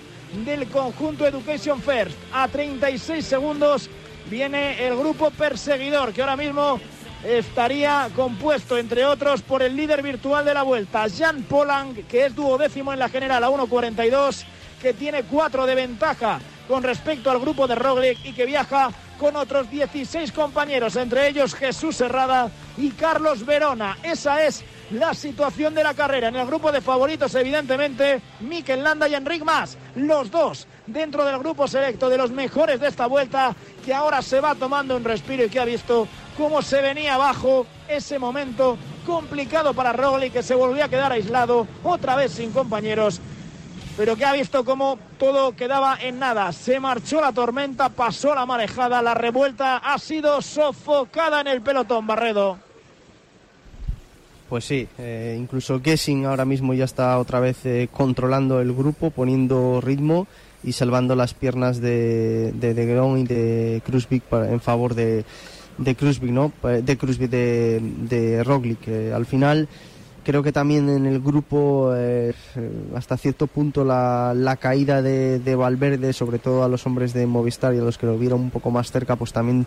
del 0.46 0.68
conjunto 0.70 1.28
Education 1.28 1.82
First. 1.82 2.18
A 2.32 2.48
36 2.48 3.26
segundos 3.26 3.90
viene 4.30 4.88
el 4.88 4.96
grupo 4.96 5.30
perseguidor 5.32 6.14
que 6.14 6.22
ahora 6.22 6.38
mismo 6.38 6.80
estaría 7.26 8.10
compuesto, 8.16 8.78
entre 8.78 9.06
otros, 9.06 9.42
por 9.42 9.62
el 9.62 9.76
líder 9.76 10.02
virtual 10.02 10.46
de 10.46 10.54
la 10.54 10.64
vuelta, 10.64 11.06
Jan 11.16 11.44
Polang, 11.44 11.96
que 12.08 12.28
es 12.28 12.36
duodécimo 12.36 12.94
en 12.94 13.00
la 13.00 13.10
general 13.10 13.44
a 13.44 13.50
1.42 13.50 14.46
que 14.82 14.94
tiene 14.94 15.24
cuatro 15.24 15.66
de 15.66 15.76
ventaja 15.76 16.40
con 16.68 16.84
respecto 16.84 17.30
al 17.30 17.40
grupo 17.40 17.68
de 17.68 17.76
Roglic 17.76 18.24
y 18.26 18.34
que 18.34 18.46
viaja 18.46 18.90
con 19.20 19.36
otros 19.36 19.70
16 19.70 20.32
compañeros, 20.32 20.96
entre 20.96 21.28
ellos 21.28 21.56
Jesús 21.56 22.02
Herrada 22.02 22.50
y 22.78 22.92
Carlos 22.92 23.46
Verona. 23.46 23.98
Esa 24.04 24.44
es 24.44 24.64
la 24.92 25.14
situación 25.14 25.74
de 25.74 25.84
la 25.84 25.94
carrera. 25.94 26.28
En 26.28 26.36
el 26.36 26.46
grupo 26.46 26.72
de 26.72 26.82
favoritos, 26.82 27.34
evidentemente, 27.36 28.22
Mikel 28.42 28.84
Landa 28.84 29.08
y 29.08 29.16
Enric 29.16 29.44
Mas, 29.44 29.78
los 29.96 30.30
dos 30.30 30.68
dentro 30.86 31.26
del 31.26 31.40
grupo 31.40 31.68
selecto 31.68 32.10
de 32.10 32.18
los 32.18 32.32
mejores 32.32 32.80
de 32.80 32.88
esta 32.88 33.08
vuelta, 33.08 33.56
que 33.84 33.94
ahora 33.94 34.22
se 34.22 34.40
va 34.40 34.56
tomando 34.56 34.96
un 34.96 35.04
respiro 35.04 35.46
y 35.46 35.50
que 35.50 35.60
ha 35.60 35.66
visto 35.66 36.08
cómo 36.38 36.62
se 36.62 36.82
venía 36.82 37.16
abajo 37.16 37.66
ese 37.88 38.20
momento 38.20 38.78
complicado 39.06 39.74
para 39.74 39.94
Roglic, 39.94 40.34
que 40.34 40.44
se 40.44 40.56
volvió 40.56 40.84
a 40.84 40.90
quedar 40.90 41.12
aislado, 41.12 41.68
otra 41.84 42.16
vez 42.16 42.34
sin 42.34 42.52
compañeros 42.52 43.22
pero 43.98 44.16
que 44.16 44.26
ha 44.26 44.34
visto 44.34 44.66
cómo 44.66 45.00
todo 45.18 45.56
quedaba 45.56 45.98
en 46.02 46.20
nada. 46.20 46.52
Se 46.52 46.80
marchó 46.80 47.22
la 47.22 47.32
tormenta, 47.32 47.90
pasó 47.90 48.36
la 48.36 48.46
marejada, 48.46 49.02
la 49.02 49.14
revuelta 49.14 49.78
ha 49.78 49.98
sido 50.00 50.42
sofocada 50.42 51.42
en 51.42 51.48
el 51.48 51.62
pelotón, 51.62 52.06
Barredo. 52.08 52.58
Pues 54.50 54.66
sí, 54.66 54.88
eh, 55.00 55.36
incluso 55.40 55.82
Gessing 55.82 56.26
ahora 56.26 56.46
mismo 56.46 56.74
ya 56.74 56.86
está 56.86 57.18
otra 57.18 57.40
vez 57.40 57.66
eh, 57.66 57.90
controlando 57.92 58.62
el 58.62 58.74
grupo, 58.74 59.10
poniendo 59.10 59.82
ritmo 59.82 60.28
y 60.64 60.74
salvando 60.74 61.16
las 61.16 61.34
piernas 61.34 61.82
de, 61.82 62.52
de, 62.54 62.74
de 62.74 62.86
Gron 62.86 63.20
y 63.20 63.24
de 63.24 63.82
Krusvik 63.86 64.24
en 64.32 64.62
favor 64.62 64.94
de, 64.94 65.26
de 65.78 65.96
Krusvik, 65.96 66.32
¿no? 66.32 66.52
De 66.62 66.98
Krusvik, 66.98 67.30
de, 67.30 67.80
de 67.82 68.44
Roglic. 68.44 68.88
al 69.14 69.26
final 69.26 69.68
creo 70.26 70.44
que 70.44 70.52
también 70.52 70.90
en 70.90 71.06
el 71.06 71.22
grupo 71.22 71.94
eh, 71.96 72.34
hasta 72.96 73.16
cierto 73.16 73.48
punto 73.48 73.86
la, 73.86 74.34
la 74.36 74.58
caída 74.58 75.02
de, 75.02 75.40
de, 75.40 75.56
Valverde, 75.56 76.12
sobre 76.12 76.40
todo 76.40 76.64
a 76.64 76.68
los 76.68 76.86
hombres 76.86 77.14
de 77.14 77.28
Movistar 77.28 77.74
y 77.76 77.78
a 77.78 77.82
los 77.82 77.98
que 77.98 78.08
lo 78.08 78.18
vieron 78.18 78.42
un 78.42 78.50
poco 78.50 78.72
más 78.72 78.92
cerca, 78.92 79.16
pues 79.16 79.32
también 79.32 79.66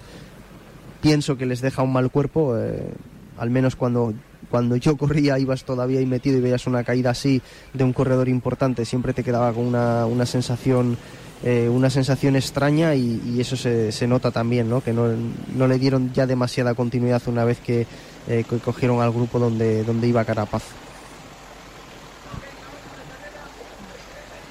pienso 1.01 1.39
que 1.39 1.47
les 1.47 1.61
deja 1.61 1.83
un 1.83 1.93
mal 1.93 2.11
cuerpo, 2.11 2.59
eh, 2.59 2.93
al 3.39 3.51
menos 3.51 3.77
cuando, 3.77 4.13
cuando 4.51 4.75
yo 4.77 4.97
corría 4.97 5.39
ibas 5.39 5.65
todavía 5.65 6.01
ahí 6.01 6.07
metido 6.07 6.39
y 6.39 6.41
veías 6.41 6.67
una 6.67 6.83
caída 6.83 7.11
así 7.11 7.41
de 7.73 7.85
un 7.85 7.93
corredor 7.93 8.29
importante, 8.29 8.85
siempre 8.85 9.13
te 9.13 9.23
quedaba 9.23 9.53
con 9.53 9.65
una, 9.65 10.07
una 10.07 10.27
sensación 10.27 10.99
eh, 11.45 11.69
una 11.69 11.89
sensación 11.89 12.35
extraña 12.35 12.97
y, 12.97 13.23
y 13.25 13.41
eso 13.41 13.57
se, 13.57 13.93
se, 13.93 14.09
nota 14.09 14.33
también, 14.33 14.69
¿no? 14.69 14.81
que 14.81 14.93
no, 14.93 15.07
no, 15.55 15.69
le 15.69 15.79
dieron 15.79 16.13
ya 16.13 16.27
demasiada 16.27 16.75
continuidad 16.75 17.23
una 17.29 17.45
vez 17.45 17.61
que, 17.61 17.87
eh, 18.29 18.45
cogieron 18.63 19.01
al 19.01 19.11
grupo 19.11 19.39
donde, 19.39 19.83
donde 19.85 20.07
iba 20.07 20.25
Carapaz. 20.25 20.65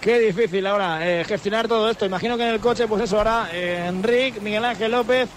Qué 0.01 0.19
difícil 0.19 0.65
ahora 0.65 0.99
eh, 1.05 1.23
gestionar 1.25 1.67
todo 1.67 1.89
esto. 1.89 2.05
Imagino 2.05 2.37
que 2.37 2.43
en 2.43 2.53
el 2.53 2.59
coche, 2.59 2.87
pues 2.87 3.03
eso, 3.03 3.17
ahora 3.17 3.49
eh, 3.51 3.85
Enrique, 3.87 4.39
Miguel 4.39 4.63
Ángel 4.63 4.91
López, 4.91 5.27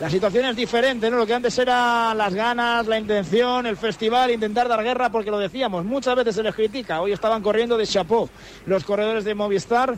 la 0.00 0.10
situación 0.10 0.46
es 0.46 0.56
diferente, 0.56 1.10
¿no? 1.10 1.18
Lo 1.18 1.26
que 1.26 1.34
antes 1.34 1.56
era 1.58 2.14
las 2.14 2.34
ganas, 2.34 2.86
la 2.86 2.98
intención, 2.98 3.66
el 3.66 3.76
festival, 3.76 4.30
intentar 4.30 4.66
dar 4.66 4.82
guerra, 4.82 5.10
porque 5.10 5.30
lo 5.30 5.38
decíamos, 5.38 5.84
muchas 5.84 6.16
veces 6.16 6.34
se 6.34 6.42
les 6.42 6.54
critica. 6.54 7.00
Hoy 7.00 7.12
estaban 7.12 7.42
corriendo 7.42 7.76
de 7.76 7.86
chapó 7.86 8.28
los 8.66 8.82
corredores 8.82 9.24
de 9.24 9.34
Movistar. 9.34 9.96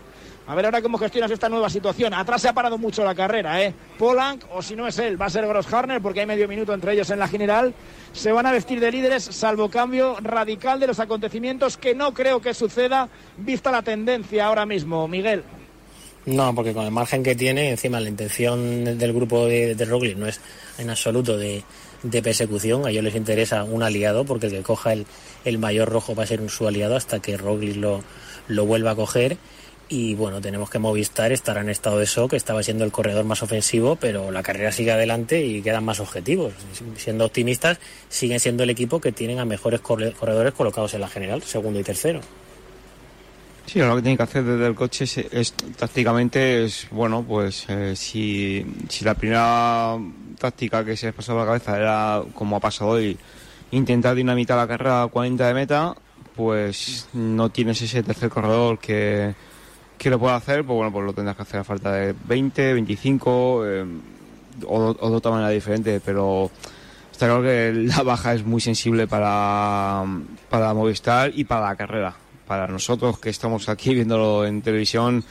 A 0.48 0.54
ver 0.54 0.64
ahora 0.64 0.80
cómo 0.80 0.96
gestionas 0.96 1.30
esta 1.30 1.48
nueva 1.48 1.68
situación. 1.68 2.14
Atrás 2.14 2.42
se 2.42 2.48
ha 2.48 2.52
parado 2.52 2.78
mucho 2.78 3.04
la 3.04 3.16
carrera, 3.16 3.62
¿eh? 3.62 3.74
Polanc, 3.98 4.44
o 4.52 4.62
si 4.62 4.76
no 4.76 4.86
es 4.86 4.96
él, 5.00 5.20
va 5.20 5.26
a 5.26 5.30
ser 5.30 5.44
Gross 5.46 5.72
Harner, 5.72 6.00
porque 6.00 6.20
hay 6.20 6.26
medio 6.26 6.46
minuto 6.46 6.72
entre 6.72 6.92
ellos 6.92 7.10
en 7.10 7.18
la 7.18 7.26
general. 7.26 7.74
Se 8.12 8.30
van 8.30 8.46
a 8.46 8.52
vestir 8.52 8.78
de 8.78 8.92
líderes, 8.92 9.24
salvo 9.24 9.68
cambio 9.68 10.16
radical 10.20 10.78
de 10.78 10.86
los 10.86 11.00
acontecimientos, 11.00 11.76
que 11.76 11.96
no 11.96 12.14
creo 12.14 12.40
que 12.40 12.54
suceda, 12.54 13.08
vista 13.36 13.72
la 13.72 13.82
tendencia 13.82 14.46
ahora 14.46 14.66
mismo. 14.66 15.08
Miguel. 15.08 15.42
No, 16.26 16.54
porque 16.54 16.72
con 16.72 16.84
el 16.84 16.92
margen 16.92 17.24
que 17.24 17.34
tiene, 17.34 17.70
encima 17.70 18.00
la 18.00 18.08
intención 18.08 18.98
del 18.98 19.12
grupo 19.12 19.46
de, 19.46 19.74
de 19.74 20.14
no 20.16 20.26
es 20.26 20.40
en 20.78 20.90
absoluto 20.90 21.36
de, 21.36 21.64
de, 22.02 22.22
persecución. 22.22 22.86
A 22.86 22.90
ellos 22.90 23.04
les 23.04 23.14
interesa 23.16 23.64
un 23.64 23.82
aliado, 23.82 24.24
porque 24.24 24.46
el 24.46 24.52
que 24.52 24.62
coja 24.62 24.92
el, 24.92 25.06
el 25.44 25.58
mayor 25.58 25.88
rojo 25.88 26.14
va 26.14 26.22
a 26.22 26.26
ser 26.26 26.40
un, 26.40 26.48
su 26.48 26.66
aliado 26.66 26.96
hasta 26.96 27.20
que 27.20 27.36
Roglic 27.36 27.76
lo, 27.76 28.02
lo 28.48 28.66
vuelva 28.66 28.92
a 28.92 28.96
coger 28.96 29.38
y 29.88 30.14
bueno, 30.14 30.40
tenemos 30.40 30.68
que 30.68 30.78
Movistar 30.78 31.30
estará 31.30 31.60
en 31.60 31.68
estado 31.68 31.98
de 31.98 32.06
shock, 32.06 32.32
estaba 32.32 32.62
siendo 32.62 32.84
el 32.84 32.90
corredor 32.90 33.24
más 33.24 33.42
ofensivo, 33.42 33.96
pero 33.96 34.30
la 34.30 34.42
carrera 34.42 34.72
sigue 34.72 34.90
adelante 34.90 35.44
y 35.44 35.62
quedan 35.62 35.84
más 35.84 36.00
objetivos. 36.00 36.54
Siendo 36.96 37.24
optimistas, 37.24 37.78
siguen 38.08 38.40
siendo 38.40 38.64
el 38.64 38.70
equipo 38.70 39.00
que 39.00 39.12
tienen 39.12 39.38
a 39.38 39.44
mejores 39.44 39.80
corredores 39.80 40.54
colocados 40.54 40.94
en 40.94 41.00
la 41.02 41.08
general, 41.08 41.42
segundo 41.42 41.78
y 41.78 41.84
tercero. 41.84 42.20
Sí, 43.66 43.80
lo 43.80 43.96
que 43.96 44.02
tiene 44.02 44.16
que 44.16 44.22
hacer 44.22 44.44
desde 44.44 44.66
el 44.66 44.74
coche 44.74 45.04
es, 45.04 45.18
es 45.18 45.52
tácticamente, 45.52 46.64
es 46.64 46.86
bueno, 46.90 47.24
pues 47.26 47.66
eh, 47.68 47.96
si, 47.96 48.64
si 48.88 49.04
la 49.04 49.14
primera 49.14 49.96
táctica 50.38 50.84
que 50.84 50.96
se 50.96 51.06
les 51.06 51.14
pasó 51.14 51.32
a 51.32 51.40
la 51.40 51.46
cabeza 51.46 51.76
era 51.76 52.22
como 52.34 52.56
ha 52.56 52.60
pasado 52.60 52.90
hoy, 52.90 53.18
intentar 53.72 54.14
dinamitar 54.14 54.56
la 54.56 54.68
carrera 54.68 55.02
a 55.02 55.08
40 55.08 55.46
de 55.48 55.54
meta, 55.54 55.96
pues 56.36 57.08
no 57.12 57.50
tienes 57.50 57.82
ese 57.82 58.04
tercer 58.04 58.28
corredor 58.28 58.78
que 58.78 59.34
que 59.98 60.10
lo 60.10 60.18
pueda 60.18 60.36
hacer, 60.36 60.64
pues 60.64 60.76
bueno, 60.76 60.92
pues 60.92 61.04
lo 61.04 61.12
tendrás 61.12 61.36
que 61.36 61.42
hacer 61.42 61.60
a 61.60 61.64
falta 61.64 61.92
de 61.92 62.14
20, 62.26 62.74
25 62.74 63.66
eh, 63.66 63.84
o, 64.66 64.96
o, 64.98 65.10
de 65.10 65.16
otra 65.16 65.30
manera 65.30 65.50
diferente, 65.50 66.00
pero 66.04 66.50
está 67.10 67.26
claro 67.26 67.42
que 67.42 67.72
la 67.96 68.02
baja 68.02 68.34
es 68.34 68.44
muy 68.44 68.60
sensible 68.60 69.06
para, 69.06 70.04
para 70.50 70.74
Movistar 70.74 71.32
y 71.34 71.44
para 71.44 71.68
la 71.68 71.76
carrera. 71.76 72.14
Para 72.46 72.68
nosotros 72.68 73.18
que 73.18 73.30
estamos 73.30 73.68
aquí 73.68 73.94
viéndolo 73.94 74.46
en 74.46 74.62
televisión, 74.62 75.24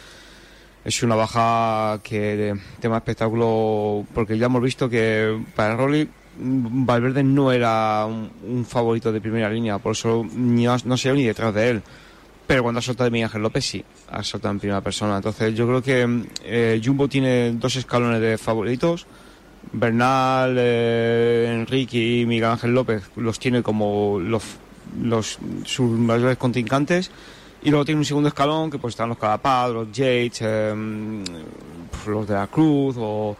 es 0.83 1.01
una 1.01 1.15
baja 1.15 1.99
que 2.03 2.53
tema 2.79 2.97
espectáculo, 2.97 4.05
porque 4.13 4.37
ya 4.37 4.47
hemos 4.47 4.61
visto 4.61 4.89
que 4.89 5.41
para 5.55 5.75
Rolly 5.75 6.09
Valverde 6.37 7.23
no 7.23 7.51
era 7.51 8.05
un, 8.05 8.65
favorito 8.65 9.11
de 9.11 9.21
primera 9.21 9.49
línea, 9.49 9.79
por 9.79 9.93
eso 9.93 10.25
no, 10.35 10.77
no 10.83 10.97
sé 10.97 11.13
ni 11.13 11.23
detrás 11.23 11.53
de 11.53 11.69
él. 11.69 11.83
Pero 12.47 12.61
cuando 12.61 12.79
ha 12.79 12.81
soltado 12.81 13.05
de 13.05 13.11
Miguel 13.11 13.25
Ángel 13.25 13.41
López, 13.41 13.65
sí, 13.65 13.83
ha 14.09 14.23
soltado 14.23 14.53
en 14.53 14.59
primera 14.59 14.81
persona. 14.81 15.17
Entonces, 15.17 15.55
yo 15.55 15.65
creo 15.67 15.81
que 15.81 16.25
eh, 16.43 16.81
Jumbo 16.83 17.07
tiene 17.07 17.53
dos 17.53 17.75
escalones 17.75 18.21
de 18.21 18.37
favoritos. 18.37 19.07
Bernal, 19.71 20.55
eh, 20.59 21.51
Enrique 21.51 21.97
y 21.97 22.25
Miguel 22.25 22.51
Ángel 22.51 22.73
López 22.73 23.03
los 23.15 23.39
tiene 23.39 23.63
como 23.63 24.19
los, 24.19 24.43
los 25.01 25.39
sus 25.65 25.89
mayores 25.89 26.37
contrincantes. 26.37 27.09
Y 27.63 27.71
luego 27.71 27.83
tiene 27.83 27.97
un 27.97 28.05
segundo 28.05 28.29
escalón 28.29 28.69
que 28.69 28.77
pues 28.77 28.93
están 28.93 29.09
los 29.09 29.17
Calapaz, 29.17 29.71
los 29.71 29.91
Yates, 29.91 30.39
eh, 30.41 31.23
los 32.05 32.27
de 32.27 32.33
la 32.35 32.45
Cruz 32.45 32.95
o, 32.99 33.35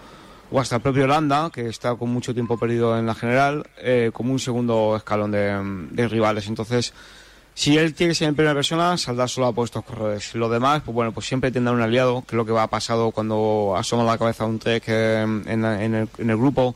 o, 0.49 0.59
hasta 0.59 0.77
el 0.77 0.81
propio 0.81 1.05
Landa, 1.05 1.51
que 1.53 1.67
está 1.67 1.93
con 1.93 2.09
mucho 2.09 2.33
tiempo 2.33 2.57
perdido 2.57 2.97
en 2.97 3.05
la 3.05 3.13
general, 3.13 3.67
eh, 3.77 4.09
como 4.11 4.31
un 4.31 4.39
segundo 4.39 4.95
escalón 4.97 5.29
de, 5.29 5.87
de 5.91 6.07
rivales. 6.07 6.47
Entonces, 6.47 6.91
si 7.55 7.77
él 7.77 7.93
tiene 7.93 8.11
que 8.11 8.15
ser 8.15 8.27
en 8.27 8.35
primera 8.35 8.53
persona, 8.53 8.97
saldrá 8.97 9.29
solo 9.29 9.47
a 9.47 9.53
puestos 9.53 9.83
corredores. 9.85 10.35
Lo 10.35 10.49
demás, 10.49 10.81
pues 10.83 10.93
bueno, 10.93 11.13
pues 11.13 11.25
siempre 11.25 11.51
tendrá 11.51 11.71
un 11.71 11.81
aliado, 11.81 12.21
que 12.27 12.35
es 12.35 12.37
lo 12.37 12.45
que 12.45 12.51
va 12.51 12.63
a 12.63 12.69
pasado 12.69 13.11
cuando 13.11 13.75
asoma 13.77 14.03
la 14.03 14.17
cabeza 14.17 14.45
un 14.45 14.59
Trek 14.59 14.83
eh, 14.87 15.21
en, 15.21 15.47
en, 15.47 15.95
el, 15.95 16.09
en, 16.17 16.29
el, 16.29 16.37
grupo. 16.37 16.75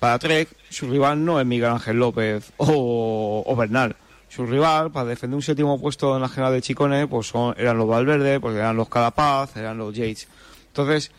Para 0.00 0.18
Trek, 0.18 0.48
su 0.68 0.90
rival 0.90 1.24
no 1.24 1.40
es 1.40 1.46
Miguel 1.46 1.70
Ángel 1.70 1.98
López 1.98 2.52
o, 2.56 3.44
o 3.46 3.56
Bernal. 3.56 3.94
Su 4.28 4.44
rival, 4.44 4.90
para 4.90 5.06
defender 5.06 5.36
un 5.36 5.42
séptimo 5.42 5.80
puesto 5.80 6.16
en 6.16 6.22
la 6.22 6.28
general 6.28 6.54
de 6.54 6.60
Chicone, 6.60 7.06
pues 7.06 7.28
son, 7.28 7.54
eran 7.56 7.78
los 7.78 7.86
Valverde, 7.86 8.40
pues 8.40 8.56
eran 8.56 8.76
los 8.76 8.88
Calapaz, 8.88 9.56
eran 9.56 9.78
los 9.78 9.94
Yates. 9.94 10.26
Entonces, 10.66 11.12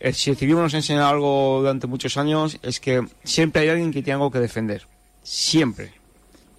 eh, 0.00 0.12
si 0.12 0.30
el 0.30 0.36
ciclismo 0.36 0.62
nos 0.62 0.74
enseña 0.74 1.08
algo 1.08 1.60
durante 1.60 1.86
muchos 1.86 2.16
años, 2.16 2.58
es 2.62 2.80
que 2.80 3.06
siempre 3.22 3.62
hay 3.62 3.68
alguien 3.68 3.92
que 3.92 4.02
tiene 4.02 4.14
algo 4.14 4.32
que 4.32 4.40
defender. 4.40 4.88
Siempre 5.22 5.99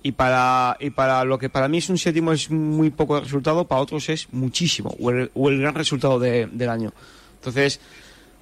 y 0.03 0.13
para, 0.13 0.77
y 0.79 0.89
para 0.89 1.23
lo 1.23 1.37
que 1.37 1.49
para 1.49 1.67
mí 1.67 1.77
es 1.77 1.89
un 1.89 1.97
séptimo 1.97 2.31
es 2.31 2.49
muy 2.49 2.89
poco 2.89 3.15
de 3.15 3.21
resultado, 3.21 3.67
para 3.67 3.81
otros 3.81 4.09
es 4.09 4.27
muchísimo, 4.31 4.95
o 4.99 5.11
el, 5.11 5.31
o 5.33 5.49
el 5.49 5.59
gran 5.59 5.75
resultado 5.75 6.19
de, 6.19 6.47
del 6.47 6.69
año. 6.69 6.91
Entonces, 7.35 7.79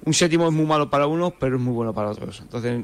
un 0.04 0.14
séptimo 0.14 0.46
es 0.46 0.52
muy 0.52 0.64
malo 0.64 0.88
para 0.88 1.06
unos, 1.06 1.34
pero 1.38 1.56
es 1.56 1.62
muy 1.62 1.74
bueno 1.74 1.92
para 1.92 2.10
otros. 2.10 2.40
Entonces, 2.40 2.82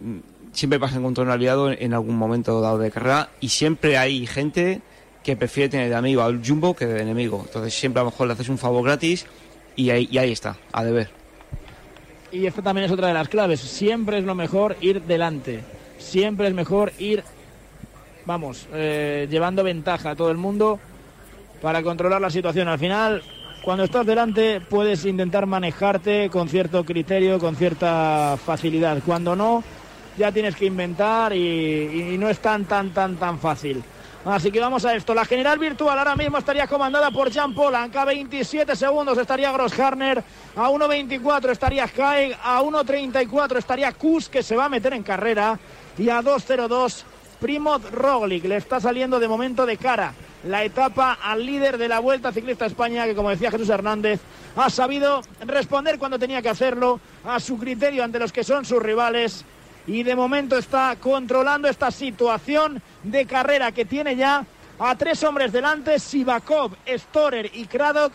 siempre 0.53 0.79
vas 0.79 0.93
a 0.93 0.99
encontrar 0.99 1.27
un 1.27 1.33
aliado 1.33 1.71
en, 1.71 1.83
en 1.83 1.95
algún 1.95 2.17
momento 2.17 2.61
dado 2.61 2.79
de 2.79 2.91
carrera 2.91 3.31
y 3.41 3.49
siempre 3.49 3.97
hay 3.97 4.27
gente 4.27 4.83
que 5.23 5.37
prefiere 5.37 5.69
tener 5.69 5.89
de 5.89 5.95
amigo 5.95 6.23
al 6.23 6.47
Jumbo 6.47 6.77
que 6.77 6.87
de 6.87 7.01
enemigo. 7.01 7.43
Entonces, 7.47 7.75
siempre 7.75 8.01
a 8.01 8.05
lo 8.05 8.11
mejor 8.11 8.27
le 8.27 8.35
haces 8.35 8.49
un 8.49 8.59
favor 8.59 8.85
gratis 8.85 9.27
y 9.75 9.91
ahí, 9.91 10.09
y 10.11 10.19
ahí 10.19 10.33
está, 10.33 10.57
a 10.73 10.85
deber. 10.85 11.11
Y 12.31 12.47
esta 12.47 12.63
también 12.63 12.85
es 12.85 12.93
otra 12.93 13.09
de 13.09 13.15
las 13.15 13.29
claves. 13.29 13.61
Siempre 13.61 14.19
es 14.19 14.25
lo 14.25 14.35
mejor 14.35 14.77
ir 14.81 15.03
delante. 15.03 15.63
Siempre 15.99 16.49
es 16.49 16.55
mejor 16.55 16.93
ir 16.99 17.25
vamos, 18.27 18.67
eh, 18.73 19.27
llevando 19.31 19.65
ventaja 19.65 20.11
a 20.11 20.17
todo 20.17 20.31
el 20.31 20.37
mundo 20.37 20.79
para 21.63 21.83
controlar 21.83 22.21
la 22.21 22.31
situación. 22.31 22.69
Al 22.69 22.79
final, 22.79 23.23
cuando 23.63 23.85
estás 23.85 24.05
delante, 24.05 24.61
puedes 24.61 25.05
intentar 25.05 25.47
manejarte 25.47 26.29
con 26.31 26.49
cierto 26.49 26.85
criterio, 26.85 27.39
con 27.39 27.57
cierta 27.57 28.37
facilidad. 28.45 28.99
Cuando 29.07 29.35
no, 29.35 29.63
ya 30.19 30.33
tienes 30.33 30.57
que 30.57 30.67
inventar 30.67 31.35
y, 31.35 32.17
no 32.19 32.29
es 32.29 32.41
tan, 32.41 32.65
tan, 32.65 32.91
tan, 32.91 33.17
tan 33.17 33.39
fácil. 33.39 33.83
Así 34.25 34.51
que 34.51 34.59
vamos 34.59 34.85
a 34.85 34.93
esto. 34.97 35.15
La 35.15 35.25
general 35.25 35.57
virtual 35.57 35.97
ahora 35.97 36.17
mismo 36.17 36.39
estaría 36.39 36.67
comandada 36.67 37.13
por 37.13 37.31
Jean 37.31 37.55
Polanc. 37.55 37.95
A 37.95 38.05
27 38.05 38.75
segundos 38.75 39.17
estaría 39.19 39.53
Grossharner. 39.53 40.23
A 40.57 40.69
1.24 40.69 41.51
estaría 41.51 41.85
Haig. 41.85 42.37
A 42.43 42.61
1.34 42.61 43.59
estaría 43.59 43.93
Kus, 43.93 44.29
que 44.29 44.43
se 44.43 44.57
va 44.57 44.65
a 44.65 44.69
meter 44.69 44.95
en 44.95 45.05
carrera. 45.05 45.57
Y 45.97 46.09
a 46.09 46.23
2.02 46.23 47.05
Primoz 47.41 47.91
Roglic. 47.91 48.45
Le 48.45 48.57
está 48.57 48.81
saliendo 48.81 49.21
de 49.21 49.29
momento 49.29 49.67
de 49.67 49.77
cara 49.77 50.15
la 50.45 50.65
etapa 50.65 51.19
al 51.23 51.45
líder 51.45 51.79
de 51.79 51.89
la 51.89 51.99
Vuelta 51.99 52.33
Ciclista 52.33 52.67
España, 52.67 53.05
que 53.05 53.15
como 53.15 53.31
decía 53.31 53.51
Jesús 53.51 53.69
Hernández, 53.69 54.21
ha 54.57 54.71
sabido 54.71 55.23
responder 55.41 55.99
cuando 55.99 56.19
tenía 56.19 56.43
que 56.43 56.49
hacerlo 56.49 57.01
a 57.25 57.41
su 57.41 57.59
criterio 57.59 58.05
ante 58.05 58.19
los 58.19 58.33
que 58.33 58.45
son 58.45 58.65
sus 58.65 58.83
rivales 58.83 59.45
y 59.87 60.03
de 60.03 60.17
momento 60.17 60.59
está 60.59 60.97
controlando 61.01 61.69
esta 61.69 61.91
situación 61.91 62.83
de 63.03 63.27
carrera 63.27 63.73
que 63.73 63.85
tiene 63.85 64.17
ya 64.17 64.45
a 64.79 64.95
tres 64.97 65.23
hombres 65.23 65.53
delante, 65.53 65.99
Sivakov, 65.99 66.73
Storer 66.87 67.51
y 67.55 67.67
Kradok 67.67 68.13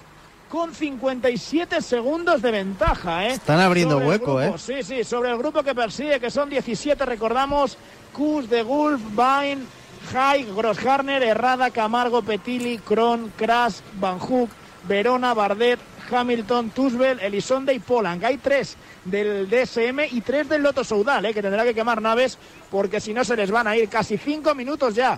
con 0.52 0.76
57 0.76 1.82
segundos 1.82 2.42
de 2.42 2.52
ventaja. 2.52 3.26
¿eh? 3.26 3.32
Están 3.32 3.62
abriendo 3.62 4.00
hueco, 4.00 4.42
¿eh? 4.42 4.54
Sí, 4.58 4.84
sí, 4.84 5.06
sobre 5.06 5.32
el 5.32 5.38
grupo 5.38 5.64
que 5.64 5.74
persigue, 5.74 6.20
que 6.20 6.30
son 6.30 6.50
17, 6.50 7.06
recordamos, 7.06 7.78
Kus, 8.12 8.50
De 8.50 8.62
Gulf, 8.62 9.00
Bain, 9.14 9.66
Haig, 10.14 10.54
Grossharner, 10.54 11.24
Herrada, 11.24 11.72
Camargo, 11.72 12.22
Petili, 12.22 12.80
Kron, 12.80 13.32
Kras, 13.38 13.82
Van 13.98 14.20
Hook, 14.20 14.50
Verona, 14.90 15.34
Bardet, 15.34 15.80
Hamilton, 16.12 16.72
Tusbel, 16.72 17.22
Elisonde 17.22 17.74
y 17.74 17.80
Polanc. 17.80 18.22
Hay 18.26 18.38
tres 18.38 18.76
del 19.06 19.50
DSM 19.50 20.02
y 20.12 20.20
tres 20.20 20.50
del 20.50 20.64
Loto 20.64 20.84
Soudal, 20.84 21.28
¿eh? 21.28 21.34
que 21.34 21.42
tendrá 21.42 21.64
que 21.64 21.74
quemar 21.74 22.02
naves 22.02 22.38
porque 22.70 23.00
si 23.00 23.14
no 23.14 23.24
se 23.24 23.38
les 23.38 23.50
van 23.52 23.68
a 23.68 23.78
ir 23.78 23.88
casi 23.88 24.18
cinco 24.18 24.54
minutos 24.54 24.96
ya. 24.96 25.18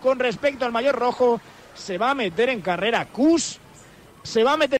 Con 0.00 0.20
respecto 0.20 0.64
al 0.64 0.70
mayor 0.70 0.94
rojo, 0.94 1.40
se 1.74 1.98
va 1.98 2.10
a 2.10 2.14
meter 2.14 2.50
en 2.50 2.60
carrera 2.60 3.06
Kus, 3.06 3.58
se 4.22 4.44
va 4.44 4.52
a 4.52 4.56
meter 4.56 4.68